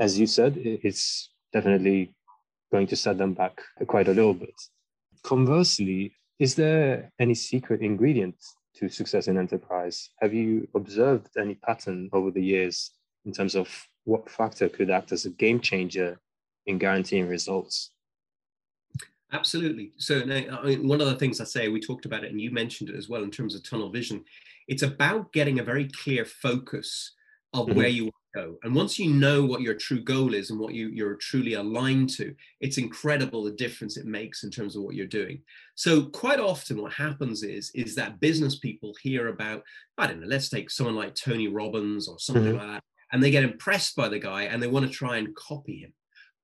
as 0.00 0.18
you 0.18 0.26
said, 0.26 0.56
it's 0.56 1.30
definitely 1.52 2.14
going 2.72 2.86
to 2.86 2.96
set 2.96 3.18
them 3.18 3.34
back 3.34 3.60
quite 3.86 4.08
a 4.08 4.14
little 4.14 4.34
bit. 4.34 4.54
Conversely, 5.22 6.14
is 6.38 6.54
there 6.54 7.12
any 7.18 7.34
secret 7.34 7.82
ingredient 7.82 8.36
to 8.76 8.88
success 8.88 9.28
in 9.28 9.36
enterprise? 9.36 10.08
Have 10.20 10.32
you 10.32 10.66
observed 10.74 11.28
any 11.38 11.54
pattern 11.56 12.08
over 12.14 12.30
the 12.30 12.42
years 12.42 12.92
in 13.26 13.32
terms 13.32 13.54
of 13.54 13.68
what 14.04 14.30
factor 14.30 14.70
could 14.70 14.90
act 14.90 15.12
as 15.12 15.26
a 15.26 15.30
game 15.30 15.60
changer 15.60 16.18
in 16.64 16.78
guaranteeing 16.78 17.28
results? 17.28 17.90
Absolutely. 19.32 19.92
So, 19.98 20.22
I 20.22 20.64
mean, 20.64 20.88
one 20.88 21.02
of 21.02 21.08
the 21.08 21.16
things 21.16 21.40
I 21.40 21.44
say, 21.44 21.68
we 21.68 21.78
talked 21.78 22.06
about 22.06 22.24
it 22.24 22.30
and 22.30 22.40
you 22.40 22.50
mentioned 22.50 22.88
it 22.88 22.96
as 22.96 23.08
well 23.08 23.22
in 23.22 23.30
terms 23.30 23.54
of 23.54 23.62
tunnel 23.62 23.90
vision. 23.90 24.24
It's 24.66 24.82
about 24.82 25.32
getting 25.32 25.58
a 25.58 25.64
very 25.64 25.88
clear 25.88 26.24
focus 26.24 27.12
of 27.52 27.66
mm-hmm. 27.66 27.76
where 27.76 27.88
you 27.88 28.10
go. 28.34 28.56
And 28.62 28.74
once 28.74 28.98
you 28.98 29.12
know 29.12 29.44
what 29.44 29.60
your 29.60 29.74
true 29.74 30.02
goal 30.02 30.34
is 30.34 30.50
and 30.50 30.58
what 30.58 30.74
you, 30.74 30.88
you're 30.88 31.16
truly 31.16 31.54
aligned 31.54 32.10
to, 32.10 32.34
it's 32.60 32.78
incredible 32.78 33.44
the 33.44 33.52
difference 33.52 33.96
it 33.96 34.06
makes 34.06 34.44
in 34.44 34.50
terms 34.50 34.76
of 34.76 34.82
what 34.82 34.94
you're 34.94 35.06
doing. 35.06 35.42
So 35.74 36.04
quite 36.06 36.40
often 36.40 36.80
what 36.80 36.92
happens 36.92 37.42
is, 37.42 37.70
is 37.74 37.94
that 37.96 38.20
business 38.20 38.58
people 38.58 38.94
hear 39.02 39.28
about, 39.28 39.62
I 39.98 40.06
don't 40.06 40.20
know, 40.20 40.26
let's 40.26 40.48
take 40.48 40.70
someone 40.70 40.96
like 40.96 41.14
Tony 41.14 41.48
Robbins 41.48 42.08
or 42.08 42.18
something 42.18 42.44
mm-hmm. 42.44 42.58
like 42.58 42.66
that, 42.66 42.84
and 43.12 43.22
they 43.22 43.30
get 43.30 43.44
impressed 43.44 43.96
by 43.96 44.08
the 44.08 44.18
guy 44.18 44.44
and 44.44 44.62
they 44.62 44.68
want 44.68 44.86
to 44.86 44.92
try 44.92 45.16
and 45.16 45.34
copy 45.34 45.78
him 45.78 45.92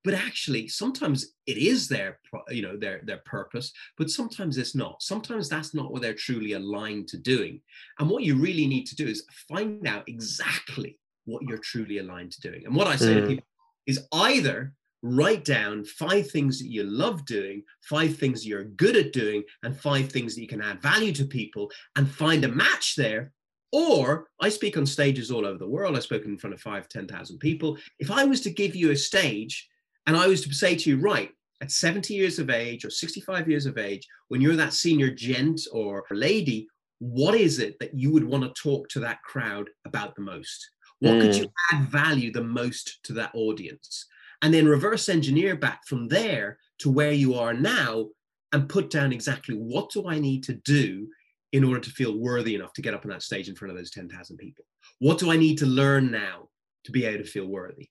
but 0.07 0.14
actually 0.14 0.68
sometimes 0.68 1.33
it 1.49 1.59
is 1.59 1.88
their 1.88 2.20
you 2.49 2.62
know 2.62 2.77
their 2.77 3.01
their 3.05 3.20
purpose 3.25 3.72
but 3.99 4.09
sometimes 4.09 4.57
it's 4.57 4.75
not 4.75 5.03
sometimes 5.03 5.49
that's 5.49 5.75
not 5.75 5.90
what 5.90 6.01
they're 6.01 6.14
truly 6.14 6.53
aligned 6.53 7.09
to 7.09 7.18
doing 7.18 7.61
and 7.99 8.09
what 8.09 8.22
you 8.22 8.37
really 8.37 8.68
need 8.68 8.87
to 8.87 8.94
do 8.94 9.05
is 9.05 9.25
find 9.49 9.85
out 9.88 10.09
exactly 10.09 10.96
what 11.26 11.42
you're 11.42 11.58
truly 11.58 11.98
aligned 11.98 12.32
to 12.32 12.40
doing. 12.40 12.64
And 12.64 12.74
what 12.74 12.86
I 12.86 12.96
say 12.96 13.14
mm. 13.14 13.20
to 13.20 13.26
people 13.26 13.46
is 13.86 14.06
either 14.12 14.72
write 15.02 15.44
down 15.44 15.84
five 15.84 16.30
things 16.30 16.58
that 16.58 16.68
you 16.68 16.82
love 16.82 17.24
doing, 17.26 17.62
five 17.82 18.16
things 18.16 18.46
you're 18.46 18.64
good 18.64 18.96
at 18.96 19.12
doing, 19.12 19.44
and 19.62 19.78
five 19.78 20.10
things 20.10 20.34
that 20.34 20.40
you 20.40 20.48
can 20.48 20.62
add 20.62 20.82
value 20.82 21.12
to 21.12 21.24
people 21.24 21.70
and 21.96 22.10
find 22.10 22.44
a 22.44 22.48
match 22.48 22.94
there. 22.96 23.32
Or 23.72 24.28
I 24.40 24.48
speak 24.48 24.76
on 24.76 24.86
stages 24.86 25.30
all 25.30 25.46
over 25.46 25.58
the 25.58 25.68
world. 25.68 25.96
I've 25.96 26.02
spoken 26.02 26.32
in 26.32 26.38
front 26.38 26.54
of 26.54 26.60
five, 26.60 26.88
10,000 26.88 27.38
people. 27.38 27.76
If 27.98 28.10
I 28.10 28.24
was 28.24 28.40
to 28.42 28.50
give 28.50 28.74
you 28.74 28.90
a 28.90 28.96
stage 28.96 29.68
and 30.06 30.16
I 30.16 30.26
was 30.26 30.42
to 30.42 30.54
say 30.54 30.76
to 30.76 30.90
you, 30.90 30.98
right, 30.98 31.30
at 31.60 31.70
70 31.70 32.14
years 32.14 32.38
of 32.38 32.50
age 32.50 32.84
or 32.84 32.90
65 32.90 33.48
years 33.48 33.66
of 33.66 33.78
age, 33.78 34.06
when 34.28 34.40
you're 34.40 34.56
that 34.56 34.72
senior 34.72 35.10
gent 35.10 35.60
or 35.72 36.04
lady, 36.10 36.68
what 36.98 37.34
is 37.34 37.58
it 37.58 37.78
that 37.80 37.94
you 37.94 38.12
would 38.12 38.24
want 38.24 38.44
to 38.44 38.62
talk 38.62 38.88
to 38.88 39.00
that 39.00 39.22
crowd 39.22 39.68
about 39.84 40.14
the 40.14 40.22
most? 40.22 40.70
What 41.00 41.14
mm. 41.14 41.20
could 41.20 41.37
you 41.37 41.48
add 41.72 41.88
value 41.88 42.32
the 42.32 42.42
most 42.42 43.02
to 43.04 43.12
that 43.14 43.30
audience? 43.35 44.06
And 44.42 44.52
then 44.52 44.66
reverse 44.66 45.09
engineer 45.09 45.56
back 45.56 45.87
from 45.87 46.09
there 46.09 46.59
to 46.78 46.90
where 46.90 47.12
you 47.12 47.35
are 47.35 47.54
now 47.54 48.09
and 48.52 48.68
put 48.68 48.90
down 48.90 49.12
exactly 49.12 49.54
what 49.54 49.90
do 49.90 50.09
I 50.09 50.18
need 50.18 50.44
to 50.44 50.54
do 50.54 51.09
in 51.52 51.64
order 51.64 51.80
to 51.80 51.90
feel 51.90 52.18
worthy 52.18 52.54
enough 52.54 52.72
to 52.74 52.82
get 52.82 52.94
up 52.94 53.04
on 53.04 53.11
that 53.11 53.22
stage 53.22 53.48
in 53.48 53.54
front 53.54 53.72
of 53.72 53.78
those 53.78 53.90
10,000 53.90 54.37
people? 54.37 54.64
What 54.98 55.18
do 55.18 55.30
I 55.30 55.37
need 55.37 55.59
to 55.59 55.66
learn 55.66 56.11
now 56.11 56.48
to 56.85 56.92
be 56.92 57.04
able 57.04 57.24
to 57.24 57.30
feel 57.30 57.46
worthy? 57.46 57.88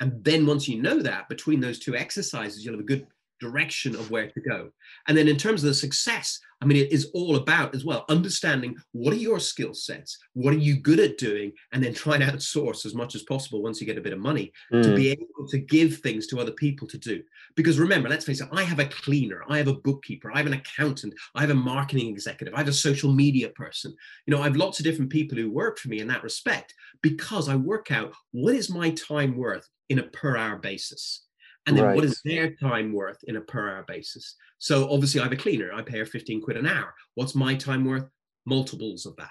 And 0.00 0.24
then 0.24 0.46
once 0.46 0.66
you 0.66 0.80
know 0.80 1.00
that, 1.02 1.28
between 1.28 1.60
those 1.60 1.78
two 1.78 1.94
exercises, 1.94 2.64
you'll 2.64 2.74
have 2.74 2.80
a 2.80 2.84
good 2.84 3.06
direction 3.40 3.94
of 3.94 4.10
where 4.10 4.30
to 4.30 4.40
go. 4.40 4.70
And 5.08 5.16
then 5.16 5.28
in 5.28 5.36
terms 5.36 5.62
of 5.62 5.68
the 5.68 5.74
success, 5.74 6.38
I 6.62 6.66
mean, 6.66 6.76
it 6.76 6.92
is 6.92 7.10
all 7.14 7.36
about 7.36 7.74
as 7.74 7.86
well 7.86 8.04
understanding 8.10 8.76
what 8.92 9.14
are 9.14 9.18
your 9.18 9.40
skill 9.40 9.72
sets, 9.72 10.18
what 10.34 10.52
are 10.52 10.58
you 10.58 10.76
good 10.76 11.00
at 11.00 11.16
doing, 11.16 11.52
and 11.72 11.82
then 11.82 11.94
try 11.94 12.16
and 12.16 12.24
outsource 12.24 12.84
as 12.84 12.94
much 12.94 13.14
as 13.14 13.22
possible 13.22 13.62
once 13.62 13.80
you 13.80 13.86
get 13.86 13.96
a 13.96 14.02
bit 14.02 14.12
of 14.12 14.18
money 14.18 14.52
mm. 14.72 14.82
to 14.82 14.94
be 14.94 15.08
able 15.08 15.48
to 15.48 15.58
give 15.58 15.98
things 15.98 16.26
to 16.26 16.38
other 16.38 16.52
people 16.52 16.86
to 16.88 16.98
do. 16.98 17.22
Because 17.56 17.78
remember, 17.78 18.10
let's 18.10 18.26
face 18.26 18.42
it, 18.42 18.48
I 18.52 18.62
have 18.62 18.78
a 18.78 18.86
cleaner, 18.86 19.42
I 19.48 19.56
have 19.56 19.68
a 19.68 19.74
bookkeeper, 19.74 20.30
I 20.32 20.38
have 20.38 20.46
an 20.46 20.52
accountant, 20.52 21.14
I 21.34 21.40
have 21.40 21.50
a 21.50 21.54
marketing 21.54 22.08
executive, 22.08 22.54
I 22.54 22.58
have 22.58 22.68
a 22.68 22.74
social 22.74 23.10
media 23.10 23.48
person. 23.50 23.94
You 24.26 24.34
know, 24.34 24.40
I 24.40 24.44
have 24.44 24.56
lots 24.56 24.78
of 24.78 24.84
different 24.84 25.10
people 25.10 25.38
who 25.38 25.50
work 25.50 25.78
for 25.78 25.88
me 25.88 26.00
in 26.00 26.08
that 26.08 26.22
respect 26.22 26.74
because 27.00 27.48
I 27.48 27.56
work 27.56 27.90
out 27.90 28.12
what 28.32 28.54
is 28.54 28.68
my 28.68 28.90
time 28.90 29.36
worth 29.36 29.66
in 29.88 29.98
a 29.98 30.04
per 30.04 30.36
hour 30.36 30.56
basis 30.56 31.22
and 31.70 31.78
then 31.78 31.84
right. 31.86 31.96
what 31.96 32.04
is 32.04 32.20
their 32.24 32.54
time 32.56 32.92
worth 32.92 33.18
in 33.24 33.36
a 33.36 33.40
per 33.40 33.70
hour 33.70 33.84
basis? 33.86 34.36
So 34.58 34.90
obviously 34.90 35.20
i 35.20 35.24
have 35.24 35.32
a 35.32 35.36
cleaner. 35.36 35.72
I 35.72 35.82
pay 35.82 35.98
her 35.98 36.06
15 36.06 36.42
quid 36.42 36.56
an 36.56 36.66
hour. 36.66 36.94
What's 37.14 37.34
my 37.34 37.54
time 37.54 37.84
worth? 37.84 38.04
Multiples 38.46 39.06
of 39.06 39.16
that. 39.16 39.28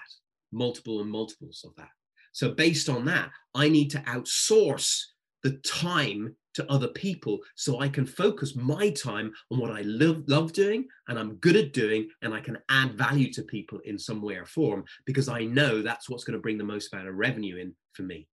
Multiple 0.52 1.00
and 1.00 1.10
multiples 1.10 1.64
of 1.64 1.74
that. 1.76 1.90
So 2.32 2.52
based 2.52 2.88
on 2.88 3.04
that 3.06 3.30
i 3.54 3.68
need 3.68 3.90
to 3.90 3.98
outsource 4.00 5.00
the 5.42 5.52
time 5.64 6.34
to 6.54 6.70
other 6.70 6.88
people 6.88 7.38
so 7.54 7.80
i 7.80 7.88
can 7.88 8.04
focus 8.04 8.56
my 8.56 8.90
time 8.90 9.32
on 9.50 9.58
what 9.58 9.70
i 9.70 9.82
love, 9.82 10.22
love 10.26 10.52
doing 10.52 10.86
and 11.08 11.18
i'm 11.18 11.34
good 11.36 11.56
at 11.56 11.72
doing 11.72 12.08
and 12.22 12.34
i 12.34 12.40
can 12.40 12.58
add 12.70 12.94
value 12.94 13.32
to 13.32 13.42
people 13.42 13.78
in 13.84 13.98
some 13.98 14.22
way 14.22 14.34
or 14.34 14.46
form 14.46 14.84
because 15.06 15.28
i 15.28 15.44
know 15.44 15.82
that's 15.82 16.08
what's 16.08 16.24
going 16.24 16.36
to 16.36 16.42
bring 16.42 16.58
the 16.58 16.64
most 16.64 16.92
amount 16.92 17.08
of 17.08 17.14
revenue 17.14 17.56
in 17.56 17.74
for 17.92 18.02
me 18.02 18.26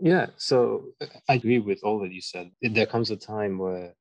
yeah, 0.00 0.26
so 0.36 0.86
I 1.28 1.34
agree 1.34 1.58
with 1.58 1.80
all 1.82 2.00
that 2.00 2.12
you 2.12 2.20
said. 2.20 2.50
There 2.62 2.86
comes 2.86 3.10
a 3.10 3.16
time 3.16 3.58
where 3.58 3.94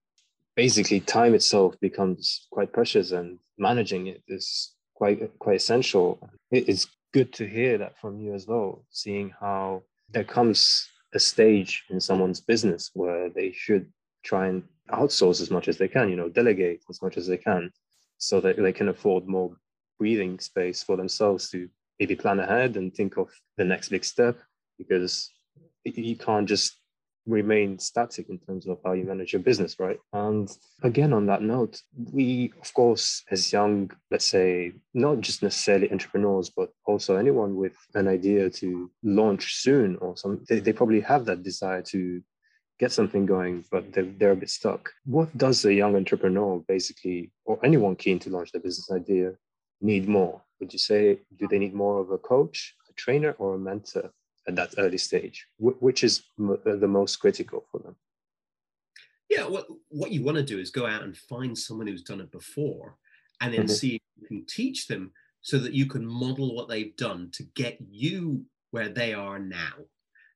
basically 0.55 0.99
time 0.99 1.33
itself 1.33 1.79
becomes 1.79 2.47
quite 2.51 2.73
precious 2.73 3.12
and 3.12 3.39
managing 3.57 4.07
it 4.07 4.23
is 4.27 4.73
quite 4.95 5.19
quite 5.39 5.57
essential. 5.57 6.19
It's 6.51 6.88
good 7.13 7.33
to 7.33 7.47
hear 7.47 7.77
that 7.77 7.97
from 7.99 8.19
you 8.19 8.33
as 8.33 8.47
well, 8.47 8.86
seeing 8.89 9.33
how 9.39 9.83
there 10.10 10.23
comes 10.23 10.89
a 11.13 11.19
stage 11.19 11.86
in 11.89 11.99
someone's 11.99 12.41
business 12.41 12.91
where 12.93 13.29
they 13.29 13.51
should 13.51 13.91
try 14.23 14.47
and 14.47 14.63
outsource 14.91 15.41
as 15.41 15.51
much 15.51 15.67
as 15.67 15.77
they 15.77 15.88
can, 15.88 16.10
you 16.10 16.15
know, 16.15 16.29
delegate 16.29 16.81
as 16.89 17.01
much 17.01 17.17
as 17.17 17.27
they 17.27 17.38
can 17.38 17.71
so 18.17 18.41
that 18.41 18.57
they 18.57 18.73
can 18.73 18.89
afford 18.89 19.27
more 19.27 19.55
breathing 19.99 20.39
space 20.39 20.83
for 20.83 20.97
themselves 20.97 21.49
to 21.49 21.69
maybe 21.99 22.15
plan 22.15 22.39
ahead 22.39 22.77
and 22.77 22.93
think 22.93 23.17
of 23.17 23.29
the 23.57 23.63
next 23.63 23.89
big 23.89 24.03
step 24.03 24.38
because 24.77 25.31
you 25.95 26.15
can't 26.15 26.47
just 26.47 26.78
remain 27.28 27.78
static 27.78 28.30
in 28.30 28.39
terms 28.39 28.67
of 28.67 28.80
how 28.84 28.93
you 28.93 29.04
manage 29.04 29.34
your 29.34 29.41
business, 29.41 29.76
right? 29.80 30.00
And 30.13 30.50
again, 30.82 31.13
on 31.13 31.26
that 31.28 31.41
note, 31.41 31.82
we, 32.12 32.54
of 32.62 32.73
course, 32.73 33.23
as 33.30 33.52
young, 33.52 33.91
let's 34.10 34.26
say, 34.26 34.73
not 34.93 35.19
just 35.19 35.43
necessarily 35.43 35.91
entrepreneurs, 35.91 36.50
but 36.50 36.69
also 36.86 37.17
anyone 37.17 37.56
with 37.56 37.76
an 37.95 38.08
idea 38.08 38.50
to 38.50 38.89
launch 39.04 39.56
soon 39.56 39.97
or 39.97 40.15
some, 40.17 40.43
they, 40.47 40.60
they 40.60 40.73
probably 40.73 41.02
have 41.02 41.26
that 41.26 41.43
desire 41.43 41.82
to 41.82 42.21
get 42.80 42.91
something 42.91 43.26
going, 43.26 43.65
but 43.71 43.91
they're, 43.91 44.13
they're 44.17 44.32
a 44.32 44.36
bit 44.36 44.50
stuck. 44.50 44.91
What 45.06 45.36
does 45.38 45.65
a 45.65 45.73
young 45.73 45.95
entrepreneur 45.95 46.63
basically, 46.67 47.32
or 47.45 47.60
anyone 47.63 47.95
keen 47.95 48.19
to 48.19 48.30
launch 48.30 48.52
their 48.52 48.62
business 48.62 48.89
idea, 48.91 49.34
need 49.82 50.08
more? 50.08 50.41
Would 50.60 50.73
you 50.73 50.80
say, 50.80 51.19
do 51.38 51.47
they 51.47 51.60
need 51.60 51.73
more 51.73 52.00
of 52.00 52.12
a 52.12 52.17
coach, 52.17 52.76
a 52.89 52.93
trainer, 52.93 53.36
or 53.38 53.56
a 53.56 53.60
mentor 53.60 54.12
at 54.47 54.55
that 54.55 54.73
early 54.77 54.97
stage? 54.97 55.47
Wh- 55.57 55.81
which 55.81 56.03
is 56.03 56.23
m- 56.39 56.60
the 56.65 56.88
most 56.88 57.17
critical 57.17 57.65
for 57.71 57.79
them? 57.79 57.95
Yeah, 59.29 59.45
what, 59.45 59.67
what 59.89 60.12
you 60.12 60.23
want 60.23 60.38
to 60.38 60.43
do 60.43 60.60
is 60.60 60.69
go 60.69 60.86
out 60.86 61.03
and 61.03 61.15
find 61.15 61.57
someone 61.57 61.88
who's 61.88 62.03
done 62.03 62.21
it 62.21 62.31
before 62.31 62.95
and 63.41 63.53
then 63.53 63.62
mm-hmm. 63.62 63.73
see 63.73 63.95
if 63.95 64.01
you 64.21 64.27
can 64.27 64.45
teach 64.45 64.88
them 64.88 65.12
so 65.41 65.57
that 65.60 65.73
you 65.73 65.86
can 65.86 66.05
model 66.05 66.55
what 66.55 66.69
they've 66.69 66.95
done 66.95 67.29
to 67.33 67.43
get 67.55 67.77
you 67.89 68.45
where 68.71 68.89
they 68.89 69.13
are 69.13 69.39
now. 69.39 69.73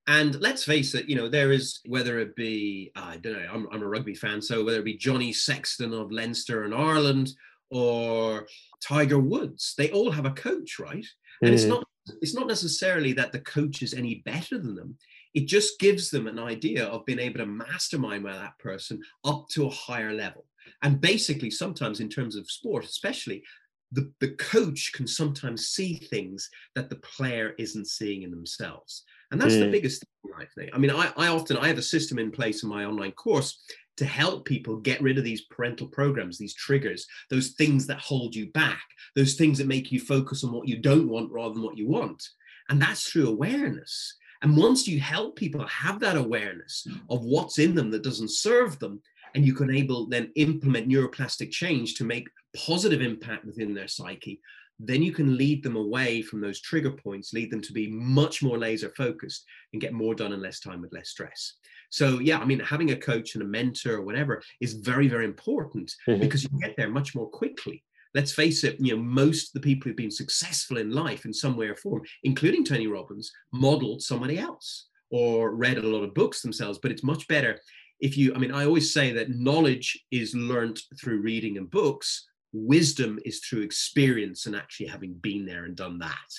And 0.07 0.39
let's 0.41 0.63
face 0.63 0.93
it, 0.95 1.07
you 1.07 1.15
know, 1.15 1.29
there 1.29 1.51
is, 1.51 1.79
whether 1.85 2.19
it 2.19 2.35
be, 2.35 2.91
I 2.95 3.17
don't 3.17 3.33
know, 3.33 3.47
I'm, 3.51 3.67
I'm 3.71 3.83
a 3.83 3.87
rugby 3.87 4.15
fan, 4.15 4.41
so 4.41 4.63
whether 4.63 4.79
it 4.79 4.85
be 4.85 4.97
Johnny 4.97 5.31
Sexton 5.31 5.93
of 5.93 6.11
Leinster 6.11 6.63
and 6.63 6.73
Ireland 6.73 7.31
or 7.69 8.47
Tiger 8.81 9.19
Woods, 9.19 9.73
they 9.77 9.91
all 9.91 10.11
have 10.11 10.25
a 10.25 10.31
coach, 10.31 10.79
right? 10.79 11.05
And 11.41 11.51
mm. 11.51 11.53
it's 11.53 11.63
not 11.63 11.87
it's 12.21 12.33
not 12.33 12.47
necessarily 12.47 13.13
that 13.13 13.31
the 13.31 13.39
coach 13.39 13.81
is 13.81 13.93
any 13.93 14.21
better 14.25 14.57
than 14.57 14.75
them. 14.75 14.97
It 15.33 15.47
just 15.47 15.79
gives 15.79 16.09
them 16.09 16.27
an 16.27 16.39
idea 16.39 16.85
of 16.85 17.05
being 17.05 17.19
able 17.19 17.39
to 17.39 17.45
mastermind 17.45 18.23
with 18.23 18.33
that 18.33 18.57
person 18.59 19.01
up 19.23 19.47
to 19.49 19.67
a 19.67 19.69
higher 19.69 20.13
level. 20.13 20.45
And 20.81 20.99
basically, 20.99 21.51
sometimes 21.51 21.99
in 21.99 22.09
terms 22.09 22.35
of 22.35 22.49
sport, 22.49 22.85
especially, 22.85 23.43
the, 23.91 24.11
the 24.19 24.29
coach 24.31 24.91
can 24.93 25.05
sometimes 25.05 25.67
see 25.67 25.95
things 25.95 26.49
that 26.75 26.89
the 26.89 26.95
player 26.97 27.53
isn't 27.57 27.87
seeing 27.87 28.23
in 28.23 28.31
themselves. 28.31 29.03
And 29.31 29.39
that's 29.39 29.55
mm. 29.55 29.61
the 29.61 29.71
biggest 29.71 30.01
thing, 30.01 30.31
I 30.37 30.45
think. 30.55 30.71
I 30.73 30.77
mean, 30.77 30.91
I, 30.91 31.11
I 31.17 31.27
often 31.27 31.57
I 31.57 31.67
have 31.67 31.77
a 31.77 31.83
system 31.83 32.19
in 32.19 32.31
place 32.31 32.63
in 32.63 32.69
my 32.69 32.85
online 32.85 33.11
course 33.11 33.61
to 34.01 34.07
help 34.07 34.45
people 34.45 34.77
get 34.77 34.99
rid 34.99 35.19
of 35.19 35.23
these 35.23 35.41
parental 35.41 35.85
programs, 35.85 36.39
these 36.39 36.55
triggers, 36.55 37.05
those 37.29 37.49
things 37.49 37.85
that 37.85 37.99
hold 37.99 38.35
you 38.35 38.47
back, 38.47 38.81
those 39.15 39.35
things 39.35 39.59
that 39.59 39.67
make 39.67 39.91
you 39.91 39.99
focus 39.99 40.43
on 40.43 40.51
what 40.51 40.67
you 40.67 40.75
don't 40.79 41.07
want 41.07 41.31
rather 41.31 41.53
than 41.53 41.61
what 41.61 41.77
you 41.77 41.87
want. 41.87 42.27
And 42.67 42.81
that's 42.81 43.07
through 43.07 43.27
awareness. 43.27 44.17
And 44.41 44.57
once 44.57 44.87
you 44.87 44.99
help 44.99 45.35
people 45.35 45.67
have 45.67 45.99
that 45.99 46.17
awareness 46.17 46.87
of 47.11 47.23
what's 47.23 47.59
in 47.59 47.75
them 47.75 47.91
that 47.91 48.01
doesn't 48.01 48.31
serve 48.31 48.79
them, 48.79 49.03
and 49.35 49.45
you 49.45 49.53
can 49.53 49.69
able 49.69 50.07
then 50.07 50.31
implement 50.35 50.89
neuroplastic 50.89 51.51
change 51.51 51.93
to 51.93 52.03
make 52.03 52.27
positive 52.55 53.03
impact 53.03 53.45
within 53.45 53.75
their 53.75 53.87
psyche, 53.87 54.41
then 54.87 55.03
you 55.03 55.11
can 55.11 55.37
lead 55.37 55.63
them 55.63 55.75
away 55.75 56.21
from 56.21 56.41
those 56.41 56.61
trigger 56.61 56.91
points, 56.91 57.33
lead 57.33 57.51
them 57.51 57.61
to 57.61 57.73
be 57.73 57.87
much 57.87 58.41
more 58.41 58.57
laser 58.57 58.91
focused 58.95 59.45
and 59.73 59.81
get 59.81 59.93
more 59.93 60.15
done 60.15 60.33
in 60.33 60.41
less 60.41 60.59
time 60.59 60.81
with 60.81 60.93
less 60.93 61.09
stress. 61.09 61.53
So 61.89 62.19
yeah, 62.19 62.39
I 62.39 62.45
mean, 62.45 62.59
having 62.59 62.91
a 62.91 62.95
coach 62.95 63.35
and 63.35 63.43
a 63.43 63.47
mentor 63.47 63.95
or 63.95 64.01
whatever 64.01 64.41
is 64.59 64.73
very, 64.73 65.07
very 65.07 65.25
important 65.25 65.93
mm-hmm. 66.07 66.21
because 66.21 66.43
you 66.43 66.49
get 66.59 66.75
there 66.77 66.89
much 66.89 67.13
more 67.15 67.27
quickly. 67.27 67.83
Let's 68.13 68.33
face 68.33 68.63
it, 68.63 68.77
you 68.79 68.95
know, 68.95 69.01
most 69.01 69.49
of 69.49 69.61
the 69.61 69.65
people 69.65 69.87
who've 69.87 69.95
been 69.95 70.11
successful 70.11 70.77
in 70.77 70.91
life 70.91 71.25
in 71.25 71.33
some 71.33 71.55
way 71.55 71.67
or 71.67 71.75
form, 71.75 72.01
including 72.23 72.65
Tony 72.65 72.87
Robbins, 72.87 73.31
modeled 73.53 74.01
somebody 74.01 74.37
else 74.37 74.87
or 75.11 75.55
read 75.55 75.77
a 75.77 75.81
lot 75.81 76.03
of 76.03 76.13
books 76.13 76.41
themselves. 76.41 76.79
But 76.81 76.91
it's 76.91 77.03
much 77.03 77.27
better 77.27 77.59
if 78.01 78.17
you, 78.17 78.33
I 78.33 78.39
mean, 78.39 78.51
I 78.51 78.65
always 78.65 78.93
say 78.93 79.11
that 79.13 79.29
knowledge 79.29 80.05
is 80.11 80.35
learnt 80.35 80.79
through 80.99 81.21
reading 81.21 81.57
and 81.57 81.69
books, 81.69 82.27
wisdom 82.53 83.19
is 83.25 83.39
through 83.39 83.61
experience 83.61 84.45
and 84.45 84.55
actually 84.55 84.87
having 84.87 85.13
been 85.13 85.45
there 85.45 85.65
and 85.65 85.75
done 85.75 85.99
that. 85.99 86.29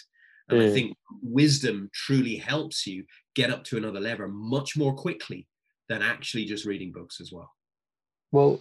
And 0.48 0.60
mm. 0.60 0.70
I 0.70 0.72
think 0.72 0.96
wisdom 1.22 1.90
truly 1.92 2.36
helps 2.36 2.86
you 2.86 3.04
get 3.34 3.50
up 3.50 3.64
to 3.64 3.76
another 3.76 4.00
level 4.00 4.28
much 4.28 4.76
more 4.76 4.94
quickly 4.94 5.48
than 5.88 6.02
actually 6.02 6.44
just 6.44 6.66
reading 6.66 6.92
books 6.92 7.20
as 7.20 7.32
well. 7.32 7.50
Well, 8.32 8.58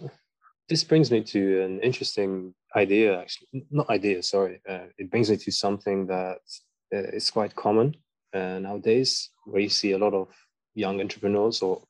this 0.68 0.84
brings 0.84 1.10
me 1.10 1.22
to 1.22 1.62
an 1.62 1.80
interesting 1.80 2.54
idea, 2.76 3.20
actually, 3.20 3.66
not 3.70 3.90
idea, 3.90 4.22
sorry. 4.22 4.60
Uh, 4.68 4.86
it 4.98 5.10
brings 5.10 5.30
me 5.30 5.36
to 5.36 5.50
something 5.50 6.06
that 6.06 6.38
uh, 6.94 6.98
is 7.12 7.30
quite 7.30 7.54
common 7.54 7.96
uh, 8.32 8.58
nowadays, 8.58 9.30
where 9.44 9.60
you 9.60 9.68
see 9.68 9.92
a 9.92 9.98
lot 9.98 10.14
of 10.14 10.28
young 10.74 11.00
entrepreneurs 11.00 11.60
or 11.62 11.82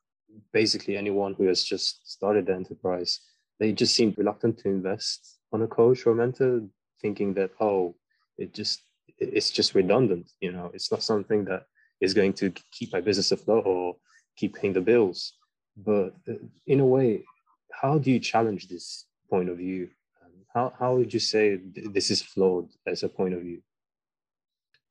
basically 0.53 0.97
anyone 0.97 1.35
who 1.35 1.47
has 1.47 1.63
just 1.63 2.11
started 2.11 2.47
the 2.47 2.55
enterprise. 2.55 3.21
They 3.61 3.73
just 3.73 3.95
seem 3.95 4.15
reluctant 4.17 4.59
to 4.59 4.69
invest 4.69 5.39
on 5.53 5.63
a 5.63 5.67
coach 5.67 6.07
or 6.07 6.15
mentor, 6.15 6.63
thinking 7.01 7.35
that, 7.35 7.51
oh, 7.61 7.95
it 8.39 8.55
just 8.55 8.83
it's 9.19 9.51
just 9.51 9.75
redundant. 9.75 10.31
You 10.41 10.53
know, 10.53 10.71
it's 10.75 10.91
not 10.91 11.03
something 11.03 11.45
that 11.47 11.67
is 12.01 12.15
going 12.15 12.33
to 12.35 12.53
keep 12.71 12.93
my 12.93 13.01
business 13.01 13.33
afloat 13.33 13.65
or 13.67 13.97
keep 14.37 14.57
paying 14.57 14.73
the 14.73 14.81
bills. 14.81 15.35
But 15.77 16.15
uh, 16.29 16.35
in 16.67 16.81
a 16.81 16.87
way, 16.87 17.25
how 17.73 17.99
do 17.99 18.11
you 18.11 18.19
challenge 18.19 18.69
this 18.69 19.07
point 19.31 19.49
of 19.49 19.59
view? 19.59 19.89
Um, 20.23 20.33
how, 20.55 20.73
how 20.79 20.97
would 20.97 21.13
you 21.13 21.21
say 21.21 21.61
this 21.75 22.11
is 22.11 22.23
flawed 22.23 22.69
as 22.87 23.03
a 23.03 23.09
point 23.09 23.35
of 23.35 23.43
view? 23.43 23.63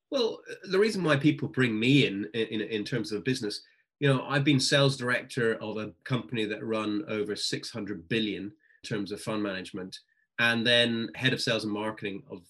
Well, 0.10 0.42
the 0.70 0.80
reason 0.80 1.04
why 1.04 1.16
people 1.16 1.48
bring 1.48 1.80
me 1.80 2.06
in, 2.06 2.26
in 2.34 2.62
in 2.62 2.84
terms 2.84 3.14
of 3.14 3.24
business, 3.24 3.62
you 4.00 4.10
know, 4.10 4.26
I've 4.28 4.44
been 4.44 4.60
sales 4.60 4.98
director 4.98 5.56
of 5.62 5.78
a 5.78 5.94
company 6.04 6.44
that 6.46 6.66
run 6.66 7.06
over 7.08 7.36
600 7.36 8.10
billion 8.10 8.44
in 8.44 8.88
terms 8.88 9.12
of 9.12 9.22
fund 9.22 9.42
management, 9.42 10.00
and 10.40 10.66
then 10.66 11.10
head 11.16 11.34
of 11.34 11.42
sales 11.42 11.64
and 11.64 11.74
marketing 11.74 12.24
of 12.30 12.42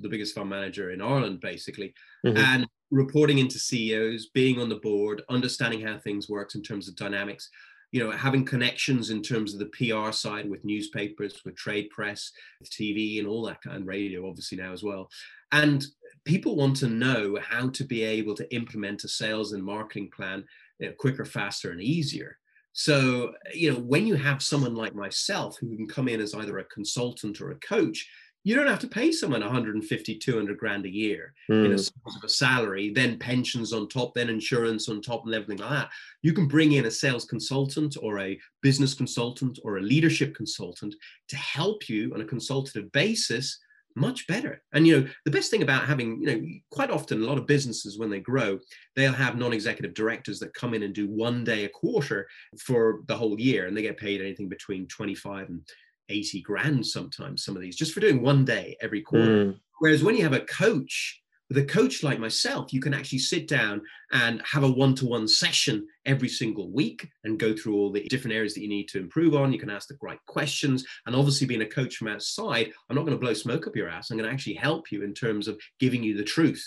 the 0.00 0.08
biggest 0.08 0.34
fund 0.34 0.50
manager 0.50 0.90
in 0.90 1.00
Ireland, 1.00 1.40
basically. 1.40 1.94
Mm-hmm. 2.24 2.36
And 2.36 2.66
reporting 2.90 3.38
into 3.38 3.58
CEOs, 3.58 4.30
being 4.34 4.60
on 4.60 4.68
the 4.68 4.76
board, 4.76 5.22
understanding 5.28 5.80
how 5.80 5.98
things 5.98 6.28
works 6.28 6.54
in 6.54 6.62
terms 6.62 6.88
of 6.88 6.96
dynamics, 6.96 7.50
you 7.92 8.02
know, 8.02 8.10
having 8.10 8.44
connections 8.44 9.10
in 9.10 9.22
terms 9.22 9.54
of 9.54 9.60
the 9.60 9.66
PR 9.66 10.12
side 10.12 10.48
with 10.48 10.64
newspapers, 10.64 11.40
with 11.44 11.56
trade 11.56 11.88
press, 11.90 12.32
with 12.60 12.70
TV 12.70 13.18
and 13.18 13.28
all 13.28 13.44
that 13.46 13.62
kind 13.62 13.82
of 13.82 13.86
radio, 13.86 14.28
obviously 14.28 14.58
now 14.58 14.72
as 14.72 14.82
well. 14.82 15.08
And 15.52 15.84
people 16.24 16.56
want 16.56 16.76
to 16.76 16.88
know 16.88 17.38
how 17.42 17.68
to 17.70 17.84
be 17.84 18.02
able 18.02 18.34
to 18.34 18.54
implement 18.54 19.04
a 19.04 19.08
sales 19.08 19.52
and 19.52 19.64
marketing 19.64 20.10
plan 20.14 20.44
you 20.78 20.88
know, 20.88 20.94
quicker, 20.98 21.24
faster, 21.24 21.70
and 21.70 21.80
easier. 21.80 22.38
So, 22.78 23.32
you 23.54 23.72
know, 23.72 23.78
when 23.78 24.06
you 24.06 24.16
have 24.16 24.42
someone 24.42 24.74
like 24.74 24.94
myself 24.94 25.56
who 25.58 25.74
can 25.74 25.86
come 25.86 26.08
in 26.08 26.20
as 26.20 26.34
either 26.34 26.58
a 26.58 26.64
consultant 26.64 27.40
or 27.40 27.50
a 27.50 27.60
coach, 27.60 28.06
you 28.44 28.54
don't 28.54 28.66
have 28.66 28.80
to 28.80 28.86
pay 28.86 29.10
someone 29.10 29.40
150 29.40 30.18
200 30.18 30.58
grand 30.58 30.84
a 30.84 30.92
year 30.92 31.32
mm. 31.50 31.64
in 31.64 31.72
a 31.72 31.78
sort 31.78 32.14
of 32.16 32.22
a 32.22 32.28
salary 32.28 32.92
then 32.94 33.18
pensions 33.18 33.72
on 33.72 33.88
top 33.88 34.14
then 34.14 34.28
insurance 34.28 34.88
on 34.88 35.00
top 35.00 35.24
and 35.24 35.34
everything 35.34 35.56
like 35.56 35.70
that 35.70 35.90
you 36.22 36.32
can 36.32 36.46
bring 36.46 36.72
in 36.72 36.86
a 36.86 36.90
sales 36.90 37.24
consultant 37.24 37.96
or 38.00 38.20
a 38.20 38.38
business 38.62 38.94
consultant 38.94 39.58
or 39.64 39.78
a 39.78 39.82
leadership 39.82 40.32
consultant 40.32 40.94
to 41.26 41.36
help 41.36 41.88
you 41.88 42.14
on 42.14 42.20
a 42.20 42.24
consultative 42.24 42.92
basis 42.92 43.58
much 43.96 44.26
better 44.26 44.62
and 44.72 44.86
you 44.86 45.00
know 45.00 45.08
the 45.24 45.30
best 45.30 45.50
thing 45.50 45.62
about 45.62 45.86
having 45.86 46.20
you 46.20 46.26
know 46.26 46.46
quite 46.70 46.90
often 46.90 47.22
a 47.22 47.26
lot 47.26 47.38
of 47.38 47.46
businesses 47.46 47.98
when 47.98 48.10
they 48.10 48.20
grow 48.20 48.58
they'll 48.94 49.12
have 49.12 49.36
non-executive 49.36 49.94
directors 49.94 50.38
that 50.38 50.54
come 50.54 50.74
in 50.74 50.82
and 50.82 50.94
do 50.94 51.08
one 51.08 51.42
day 51.42 51.64
a 51.64 51.68
quarter 51.68 52.28
for 52.58 53.00
the 53.06 53.16
whole 53.16 53.40
year 53.40 53.66
and 53.66 53.76
they 53.76 53.82
get 53.82 53.96
paid 53.96 54.20
anything 54.20 54.48
between 54.48 54.86
25 54.88 55.48
and 55.48 55.60
80 56.08 56.42
grand 56.42 56.86
sometimes, 56.86 57.44
some 57.44 57.56
of 57.56 57.62
these, 57.62 57.76
just 57.76 57.92
for 57.92 58.00
doing 58.00 58.22
one 58.22 58.44
day 58.44 58.76
every 58.80 59.02
quarter. 59.02 59.46
Mm. 59.46 59.60
Whereas 59.78 60.02
when 60.02 60.16
you 60.16 60.22
have 60.22 60.32
a 60.32 60.40
coach, 60.40 61.20
with 61.48 61.58
a 61.58 61.64
coach 61.64 62.02
like 62.02 62.18
myself, 62.18 62.72
you 62.72 62.80
can 62.80 62.94
actually 62.94 63.20
sit 63.20 63.46
down 63.46 63.80
and 64.12 64.42
have 64.44 64.64
a 64.64 64.70
one 64.70 64.94
to 64.96 65.06
one 65.06 65.28
session 65.28 65.86
every 66.04 66.28
single 66.28 66.70
week 66.70 67.08
and 67.24 67.38
go 67.38 67.54
through 67.54 67.76
all 67.76 67.92
the 67.92 68.02
different 68.08 68.34
areas 68.34 68.54
that 68.54 68.62
you 68.62 68.68
need 68.68 68.88
to 68.88 68.98
improve 68.98 69.34
on. 69.34 69.52
You 69.52 69.58
can 69.58 69.70
ask 69.70 69.88
the 69.88 69.98
right 70.02 70.18
questions. 70.26 70.84
And 71.06 71.14
obviously, 71.14 71.46
being 71.46 71.62
a 71.62 71.66
coach 71.66 71.96
from 71.96 72.08
outside, 72.08 72.72
I'm 72.88 72.96
not 72.96 73.02
going 73.02 73.16
to 73.16 73.20
blow 73.20 73.34
smoke 73.34 73.66
up 73.66 73.76
your 73.76 73.88
ass. 73.88 74.10
I'm 74.10 74.16
going 74.16 74.28
to 74.28 74.32
actually 74.32 74.54
help 74.54 74.90
you 74.90 75.02
in 75.02 75.14
terms 75.14 75.46
of 75.46 75.60
giving 75.78 76.02
you 76.02 76.16
the 76.16 76.24
truth. 76.24 76.64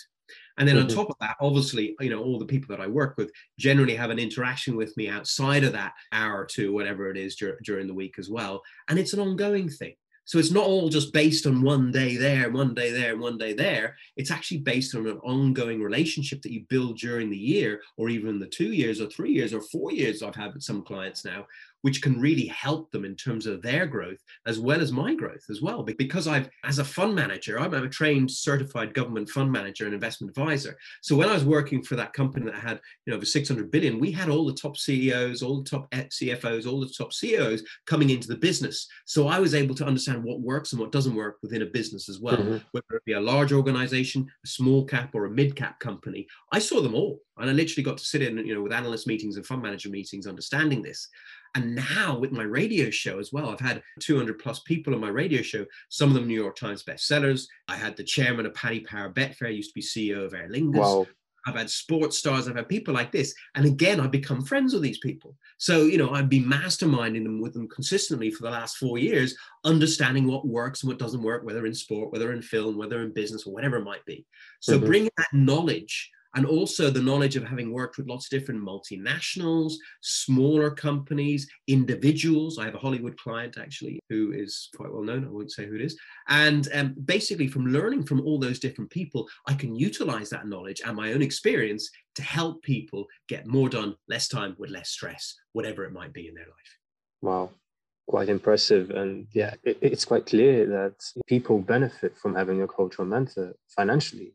And 0.58 0.68
then 0.68 0.76
mm-hmm. 0.76 0.90
on 0.90 0.96
top 0.96 1.10
of 1.10 1.16
that, 1.22 1.38
obviously, 1.42 1.96
you 2.00 2.10
know, 2.10 2.22
all 2.22 2.38
the 2.38 2.46
people 2.46 2.76
that 2.76 2.84
I 2.84 2.88
work 2.88 3.18
with 3.18 3.32
generally 3.58 3.96
have 3.96 4.10
an 4.10 4.20
interaction 4.20 4.76
with 4.76 4.96
me 4.98 5.10
outside 5.10 5.64
of 5.64 5.74
that 5.74 5.94
hour 6.12 6.42
or 6.42 6.46
two, 6.46 6.74
whatever 6.74 7.10
it 7.10 7.18
is 7.18 7.36
dur- 7.36 7.60
during 7.64 7.88
the 7.88 7.94
week 7.94 8.16
as 8.20 8.30
well. 8.30 8.62
And 8.90 9.00
it's 9.00 9.14
an 9.14 9.20
ongoing 9.20 9.70
thing. 9.70 9.96
So 10.30 10.38
it's 10.38 10.52
not 10.52 10.68
all 10.68 10.90
just 10.90 11.12
based 11.12 11.48
on 11.48 11.64
one 11.64 11.92
day 11.92 12.16
there, 12.16 12.52
one 12.52 12.76
day 12.76 12.92
there, 12.92 13.18
one 13.18 13.40
day 13.40 13.54
there. 13.54 13.98
It's 14.16 14.30
actually 14.30 14.60
based 14.60 14.94
on 14.94 15.08
an 15.08 15.18
ongoing 15.24 15.82
relationship 15.82 16.44
that 16.44 16.52
you 16.52 16.66
build 16.70 17.00
during 17.00 17.32
the 17.32 17.36
year, 17.36 17.82
or 17.98 18.10
even 18.10 18.38
the 18.38 18.46
two 18.46 18.72
years, 18.72 19.02
or 19.02 19.08
three 19.08 19.32
years, 19.32 19.56
or 19.56 19.62
four 19.62 19.92
years. 19.92 20.22
I've 20.22 20.36
had 20.36 20.54
with 20.54 20.62
some 20.62 20.84
clients 20.84 21.26
now, 21.26 21.48
which 21.82 22.02
can 22.02 22.20
really 22.20 22.48
help 22.48 22.92
them 22.92 23.06
in 23.06 23.16
terms 23.16 23.46
of 23.46 23.62
their 23.62 23.86
growth 23.86 24.20
as 24.46 24.60
well 24.60 24.82
as 24.82 24.92
my 24.92 25.16
growth 25.16 25.44
as 25.50 25.62
well. 25.62 25.84
Because 25.84 26.28
I've, 26.28 26.50
as 26.64 26.80
a 26.80 26.84
fund 26.84 27.16
manager, 27.16 27.60
I'm 27.60 27.74
a 27.74 27.90
trained 27.90 28.32
certified 28.32 28.94
government 28.94 29.30
fund 29.30 29.52
manager 29.52 29.86
and 29.86 29.94
investment 29.94 30.30
advisor. 30.30 30.78
So 31.02 31.16
when 31.16 31.30
I 31.30 31.34
was 31.34 31.46
working 31.46 31.82
for 31.82 31.96
that 31.96 32.14
company 32.14 32.46
that 32.46 32.56
had, 32.56 32.80
you 33.06 33.12
know, 33.12 33.18
over 33.18 33.26
600 33.26 33.72
billion, 33.72 34.00
we 34.00 34.12
had 34.12 34.30
all 34.30 34.46
the 34.46 34.54
top 34.54 34.78
CEOs, 34.78 35.42
all 35.42 35.62
the 35.62 35.70
top 35.70 35.90
CFOs, 35.92 36.68
all 36.68 36.80
the 36.80 36.90
top 36.90 37.14
CEOs 37.14 37.64
coming 37.86 38.10
into 38.10 38.28
the 38.28 38.38
business. 38.38 38.88
So 39.06 39.28
I 39.28 39.40
was 39.40 39.56
able 39.56 39.76
to 39.76 39.86
understand 39.86 40.24
what 40.24 40.42
works 40.42 40.72
and 40.72 40.82
what 40.82 40.92
doesn't 40.92 41.16
work 41.16 41.38
within 41.42 41.62
a 41.62 41.68
business 41.68 42.10
as 42.10 42.20
well, 42.20 42.38
mm-hmm. 42.38 42.58
whether 42.72 42.96
it 42.98 43.06
be 43.06 43.14
a 43.14 43.22
large 43.22 43.54
organization, 43.54 44.28
a 44.44 44.48
small 44.48 44.86
cap, 44.86 45.12
or 45.14 45.26
a 45.26 45.32
mid 45.32 45.56
cap 45.56 45.80
company. 45.80 46.28
I 46.52 46.60
saw 46.60 46.82
them 46.82 46.96
all. 46.96 47.20
And 47.40 47.50
I 47.50 47.54
literally 47.54 47.84
got 47.84 47.98
to 47.98 48.04
sit 48.04 48.22
in, 48.22 48.38
you 48.46 48.54
know, 48.54 48.62
with 48.62 48.74
analyst 48.74 49.08
meetings 49.08 49.38
and 49.38 49.46
fund 49.46 49.62
manager 49.62 49.90
meetings, 49.90 50.28
understanding 50.28 50.82
this. 50.82 51.08
And 51.56 51.76
now 51.76 52.18
with 52.18 52.32
my 52.32 52.44
radio 52.44 52.90
show 52.90 53.20
as 53.20 53.34
well, 53.34 53.50
I've 53.50 53.60
had 53.60 53.82
200 54.00 54.40
plus 54.40 54.60
people 54.60 54.94
on 54.94 55.02
my 55.02 55.10
radio 55.10 55.42
show, 55.42 55.66
some 55.90 56.10
of 56.10 56.16
them 56.16 56.28
New 56.28 56.40
York 56.40 56.56
Times 56.56 56.84
bestsellers. 56.84 57.48
I 57.68 57.76
had 57.76 57.98
the 57.98 58.04
chairman 58.04 58.46
of 58.46 58.54
Paddy 58.54 58.82
Power 58.82 59.10
Betfair, 59.10 59.56
used 59.56 59.74
to 59.74 59.76
be 59.76 59.82
CEO 59.82 60.26
of 60.26 60.34
Aer 60.34 60.50
Lingus. 60.50 60.80
Wow. 60.80 61.08
I've 61.48 61.56
had 61.56 61.70
sports 61.70 62.18
stars, 62.18 62.48
I've 62.48 62.56
had 62.56 62.70
people 62.70 62.94
like 62.94 63.12
this. 63.12 63.34
And 63.56 63.66
again, 63.66 64.00
I've 64.00 64.12
become 64.12 64.44
friends 64.44 64.74
with 64.74 64.84
these 64.84 65.00
people. 65.00 65.36
So, 65.58 65.84
you 65.86 65.98
know, 65.98 66.12
I've 66.12 66.30
been 66.30 66.44
masterminding 66.44 67.24
them 67.24 67.42
with 67.42 67.54
them 67.54 67.68
consistently 67.68 68.30
for 68.30 68.44
the 68.44 68.52
last 68.52 68.78
four 68.78 68.98
years, 68.98 69.36
understanding 69.64 70.28
what 70.28 70.48
works 70.48 70.84
and 70.84 70.90
what 70.90 71.00
doesn't 71.00 71.24
work, 71.24 71.44
whether 71.44 71.66
in 71.66 71.74
sport, 71.74 72.12
whether 72.12 72.34
in 72.34 72.42
film, 72.42 72.78
whether 72.78 73.02
in 73.02 73.14
business, 73.14 73.48
or 73.48 73.54
whatever 73.54 73.78
it 73.78 73.86
might 73.86 74.06
be. 74.06 74.26
So, 74.60 74.78
mm-hmm. 74.78 74.86
bringing 74.86 75.12
that 75.18 75.34
knowledge 75.34 76.12
and 76.36 76.46
also 76.46 76.90
the 76.90 77.02
knowledge 77.02 77.36
of 77.36 77.44
having 77.44 77.72
worked 77.72 77.98
with 77.98 78.08
lots 78.08 78.26
of 78.26 78.30
different 78.32 78.62
multinationals, 78.62 79.74
smaller 80.02 80.70
companies, 80.70 81.50
individuals. 81.68 82.60
I 82.60 82.66
have 82.66 82.76
a 82.76 82.80
Hollywood 82.80 83.18
client 83.18 83.58
actually 83.60 84.00
who 84.10 84.32
is 84.32 84.70
quite 84.76 84.92
well 84.92 85.04
known. 85.04 85.26
I 85.26 85.30
won't 85.30 85.52
say 85.52 85.66
who 85.66 85.76
it 85.76 85.82
is. 85.82 85.98
And 86.28 86.68
um, 86.74 86.96
basically, 87.06 87.48
from 87.48 87.68
learning 87.68 88.04
from 88.04 88.22
all 88.22 88.40
those 88.40 88.60
different 88.60 88.92
people, 88.92 89.28
I 89.48 89.54
can 89.54 89.76
utilize 89.76 90.30
that 90.30 90.48
knowledge 90.48 90.82
and 90.86 90.96
my 90.96 91.14
own 91.14 91.22
experience 91.22 91.90
to 92.16 92.22
help 92.22 92.62
people 92.64 93.08
get 93.28 93.48
more 93.48 93.70
done, 93.70 93.96
less 94.08 94.28
time 94.28 94.56
with 94.60 94.70
less 94.70 94.90
stress, 94.90 95.36
whatever 95.54 95.84
it 95.86 95.94
might 95.94 96.14
be 96.14 96.28
in 96.28 96.36
their 96.36 96.46
life. 96.46 96.78
Wow, 97.22 97.52
quite 98.08 98.30
impressive. 98.30 98.92
And 98.92 99.28
yeah, 99.34 99.56
it, 99.64 99.78
it's 99.82 100.06
quite 100.06 100.26
clear 100.26 100.68
that 100.68 100.96
people 101.28 101.60
benefit 101.60 102.18
from 102.18 102.36
having 102.36 102.62
a 102.62 102.68
cultural 102.68 103.08
mentor 103.08 103.56
financially 103.76 104.32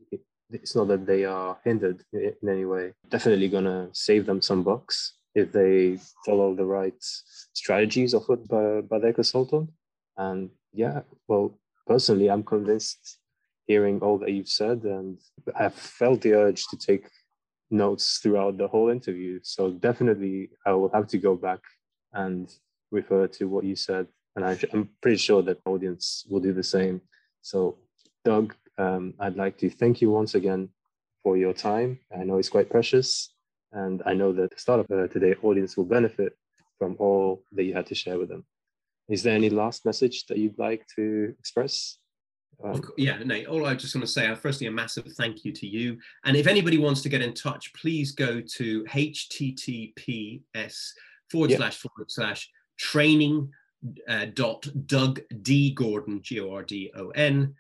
it's 0.51 0.77
not 0.77 0.89
that 0.89 1.07
they 1.07 1.25
are 1.25 1.59
hindered 1.65 2.05
in 2.13 2.49
any 2.49 2.65
way. 2.65 2.93
Definitely 3.09 3.49
gonna 3.49 3.89
save 3.93 4.27
them 4.27 4.41
some 4.43 4.63
bucks 4.63 5.15
if 5.35 5.53
they 5.53 5.99
follow 6.25 6.55
the 6.55 6.65
right 6.65 6.95
strategies 7.01 8.15
offered 8.15 8.47
by, 8.49 8.81
by 8.83 8.99
their 8.99 9.13
consultant. 9.13 9.71
And 10.17 10.51
yeah, 10.73 11.01
well, 11.29 11.59
personally, 11.87 12.31
I'm 12.31 12.45
convinced 12.45 13.19
hearing 13.67 14.01
all 14.01 14.19
that 14.19 14.31
you've 14.31 14.49
said, 14.49 14.85
and 14.85 15.19
I've 15.57 15.75
felt 15.75 16.21
the 16.21 16.35
urge 16.35 16.67
to 16.69 16.77
take 16.77 17.09
notes 17.71 18.19
throughout 18.19 18.59
the 18.59 18.69
whole 18.69 18.91
interview. 18.91 19.41
So 19.43 19.73
definitely, 19.73 20.51
I 20.67 20.73
will 20.73 20.91
have 20.93 21.09
to 21.09 21.19
go 21.19 21.35
back 21.35 21.61
and 22.13 22.53
refer 22.91 23.27
to 23.27 23.47
what 23.47 23.65
you 23.65 23.75
said, 23.75 24.07
and 24.37 24.45
I, 24.45 24.59
I'm 24.73 24.91
pretty 25.01 25.17
sure 25.17 25.43
that 25.43 25.61
audience 25.65 26.25
will 26.29 26.41
do 26.41 26.53
the 26.53 26.63
same. 26.63 27.01
So, 27.43 27.79
Doug, 28.25 28.55
um, 28.79 29.15
I'd 29.21 29.37
like 29.37 29.59
to 29.59 29.71
thank 29.71 30.01
you 30.01 30.11
once 30.11 30.35
again 30.35 30.69
for 31.23 31.37
your 31.37 31.53
time. 31.53 32.01
I 32.17 32.25
know 32.25 32.39
it's 32.39 32.49
quite 32.49 32.71
precious, 32.71 33.31
and 33.73 34.03
I 34.07 34.15
know 34.15 34.33
that 34.33 34.51
the 34.51 34.59
Startup 34.59 34.91
uh, 34.91 35.07
Today 35.09 35.35
audience 35.43 35.77
will 35.77 35.85
benefit 35.85 36.37
from 36.79 36.97
all 36.99 37.43
that 37.53 37.65
you 37.65 37.75
had 37.75 37.87
to 37.87 37.95
share 37.95 38.19
with 38.19 38.29
them. 38.29 38.45
Is 39.09 39.23
there 39.23 39.35
any 39.35 39.51
last 39.51 39.85
message 39.85 40.27
that 40.27 40.39
you'd 40.39 40.59
like 40.59 40.87
to 40.97 41.35
express? 41.39 41.99
Um, 42.63 42.83
yeah, 42.97 43.19
Nate, 43.19 43.47
all 43.47 43.67
I 43.67 43.75
just 43.75 43.95
want 43.95 44.07
to 44.07 44.13
say, 44.13 44.27
uh, 44.29 44.37
firstly, 44.37 44.67
a 44.67 44.71
massive 44.71 45.07
thank 45.17 45.45
you 45.45 45.53
to 45.53 45.67
you. 45.67 45.99
And 46.25 46.37
if 46.37 46.47
anybody 46.47 46.79
wants 46.79 47.03
to 47.03 47.09
get 47.09 47.21
in 47.21 47.35
touch, 47.35 47.73
please 47.75 48.13
go 48.13 48.41
to 48.41 48.85
https 48.85 50.77
forward 51.31 51.51
yeah. 51.51 51.57
slash 51.57 51.77
forward 51.79 52.11
slash 52.11 52.49
training 52.79 53.51
uh, 54.09 54.27
dot 54.35 54.67
Doug 54.87 55.21
D 55.43 55.73
Gordon, 55.73 56.23
G 56.23 56.41
O 56.41 56.53
R 56.53 56.63
D 56.63 56.91
O 56.97 57.11
N 57.11 57.55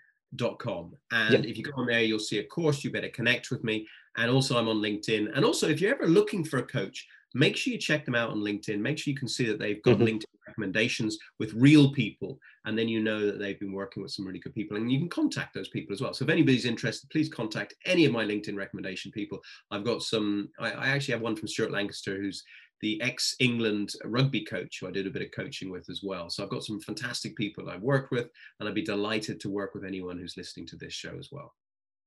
com. 0.58 0.92
And 1.12 1.32
yep. 1.32 1.44
if 1.44 1.56
you 1.56 1.64
go 1.64 1.72
on 1.76 1.86
there, 1.86 2.02
you'll 2.02 2.18
see 2.18 2.38
a 2.38 2.44
course. 2.44 2.84
You 2.84 2.90
better 2.90 3.08
connect 3.08 3.50
with 3.50 3.64
me. 3.64 3.86
And 4.16 4.30
also, 4.30 4.58
I'm 4.58 4.68
on 4.68 4.78
LinkedIn. 4.78 5.34
And 5.34 5.44
also, 5.44 5.68
if 5.68 5.80
you're 5.80 5.94
ever 5.94 6.06
looking 6.06 6.44
for 6.44 6.58
a 6.58 6.66
coach, 6.66 7.06
make 7.34 7.56
sure 7.56 7.72
you 7.72 7.78
check 7.78 8.04
them 8.04 8.14
out 8.14 8.30
on 8.30 8.38
LinkedIn. 8.38 8.78
Make 8.78 8.98
sure 8.98 9.10
you 9.10 9.18
can 9.18 9.28
see 9.28 9.46
that 9.46 9.58
they've 9.58 9.82
got 9.82 9.96
mm-hmm. 9.96 10.06
LinkedIn 10.06 10.24
recommendations 10.46 11.18
with 11.40 11.52
real 11.54 11.92
people. 11.92 12.38
And 12.64 12.78
then 12.78 12.88
you 12.88 13.02
know 13.02 13.26
that 13.26 13.38
they've 13.38 13.58
been 13.58 13.72
working 13.72 14.02
with 14.02 14.12
some 14.12 14.26
really 14.26 14.38
good 14.38 14.54
people. 14.54 14.76
And 14.76 14.90
you 14.90 15.00
can 15.00 15.08
contact 15.08 15.52
those 15.52 15.68
people 15.68 15.92
as 15.92 16.00
well. 16.00 16.14
So 16.14 16.24
if 16.24 16.30
anybody's 16.30 16.64
interested, 16.64 17.10
please 17.10 17.28
contact 17.28 17.74
any 17.86 18.04
of 18.04 18.12
my 18.12 18.24
LinkedIn 18.24 18.56
recommendation 18.56 19.10
people. 19.10 19.40
I've 19.70 19.84
got 19.84 20.02
some, 20.02 20.48
I, 20.60 20.70
I 20.70 20.86
actually 20.88 21.12
have 21.12 21.22
one 21.22 21.36
from 21.36 21.48
Stuart 21.48 21.72
Lancaster, 21.72 22.16
who's 22.16 22.44
the 22.80 23.00
ex 23.00 23.36
England 23.40 23.92
rugby 24.04 24.44
coach 24.44 24.78
who 24.80 24.88
I 24.88 24.90
did 24.90 25.06
a 25.06 25.10
bit 25.10 25.22
of 25.22 25.30
coaching 25.30 25.70
with 25.70 25.88
as 25.88 26.00
well. 26.02 26.28
So 26.28 26.42
I've 26.42 26.50
got 26.50 26.64
some 26.64 26.80
fantastic 26.80 27.36
people 27.36 27.68
I've 27.68 27.82
worked 27.82 28.10
with, 28.10 28.28
and 28.58 28.68
I'd 28.68 28.74
be 28.74 28.82
delighted 28.82 29.40
to 29.40 29.50
work 29.50 29.74
with 29.74 29.84
anyone 29.84 30.18
who's 30.18 30.36
listening 30.36 30.66
to 30.68 30.76
this 30.76 30.92
show 30.92 31.16
as 31.18 31.28
well. 31.32 31.54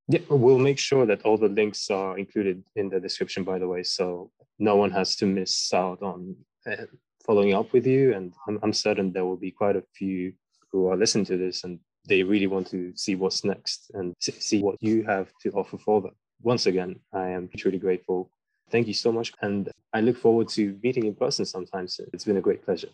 Yeah, 0.09 0.21
we'll 0.29 0.59
make 0.59 0.79
sure 0.79 1.05
that 1.05 1.23
all 1.23 1.37
the 1.37 1.49
links 1.49 1.89
are 1.89 2.17
included 2.17 2.63
in 2.75 2.89
the 2.89 2.99
description, 2.99 3.43
by 3.43 3.59
the 3.59 3.67
way, 3.67 3.83
so 3.83 4.31
no 4.57 4.77
one 4.77 4.91
has 4.91 5.15
to 5.17 5.25
miss 5.25 5.73
out 5.73 6.01
on 6.01 6.35
uh, 6.65 6.85
following 7.25 7.53
up 7.53 7.73
with 7.73 7.85
you. 7.85 8.13
And 8.13 8.33
I'm, 8.47 8.59
I'm 8.63 8.73
certain 8.73 9.11
there 9.11 9.25
will 9.25 9.37
be 9.37 9.51
quite 9.51 9.75
a 9.75 9.83
few 9.93 10.33
who 10.71 10.87
are 10.87 10.95
listening 10.97 11.25
to 11.25 11.37
this 11.37 11.63
and 11.63 11.79
they 12.07 12.23
really 12.23 12.47
want 12.47 12.67
to 12.67 12.93
see 12.95 13.15
what's 13.15 13.43
next 13.43 13.91
and 13.93 14.15
see 14.19 14.61
what 14.61 14.77
you 14.79 15.03
have 15.03 15.29
to 15.41 15.51
offer 15.51 15.77
for 15.77 16.01
them. 16.01 16.15
Once 16.41 16.65
again, 16.65 16.99
I 17.13 17.29
am 17.29 17.49
truly 17.57 17.79
grateful 17.79 18.31
Thank 18.69 18.87
you 18.87 18.93
so 18.93 19.11
much. 19.11 19.33
And 19.41 19.69
I 19.93 20.01
look 20.01 20.17
forward 20.17 20.49
to 20.49 20.77
meeting 20.83 21.05
in 21.05 21.15
person 21.15 21.45
sometimes. 21.45 21.99
It's 22.13 22.25
been 22.25 22.37
a 22.37 22.41
great 22.41 22.63
pleasure. 22.65 22.89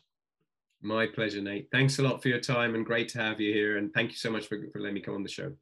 My 0.82 1.08
pleasure, 1.08 1.42
Nate. 1.42 1.70
Thanks 1.72 2.00
a 2.00 2.04
lot 2.04 2.22
for 2.22 2.28
your 2.28 2.40
time 2.40 2.76
and 2.76 2.86
great 2.86 3.08
to 3.10 3.20
have 3.20 3.40
you 3.40 3.54
here. 3.54 3.78
And 3.78 3.94
thank 3.94 4.12
you 4.12 4.18
so 4.18 4.30
much 4.30 4.48
for, 4.48 4.58
for 4.72 4.80
letting 4.80 4.96
me 4.96 5.02
come 5.02 5.16
on 5.16 5.24
the 5.24 5.30
show. 5.30 5.54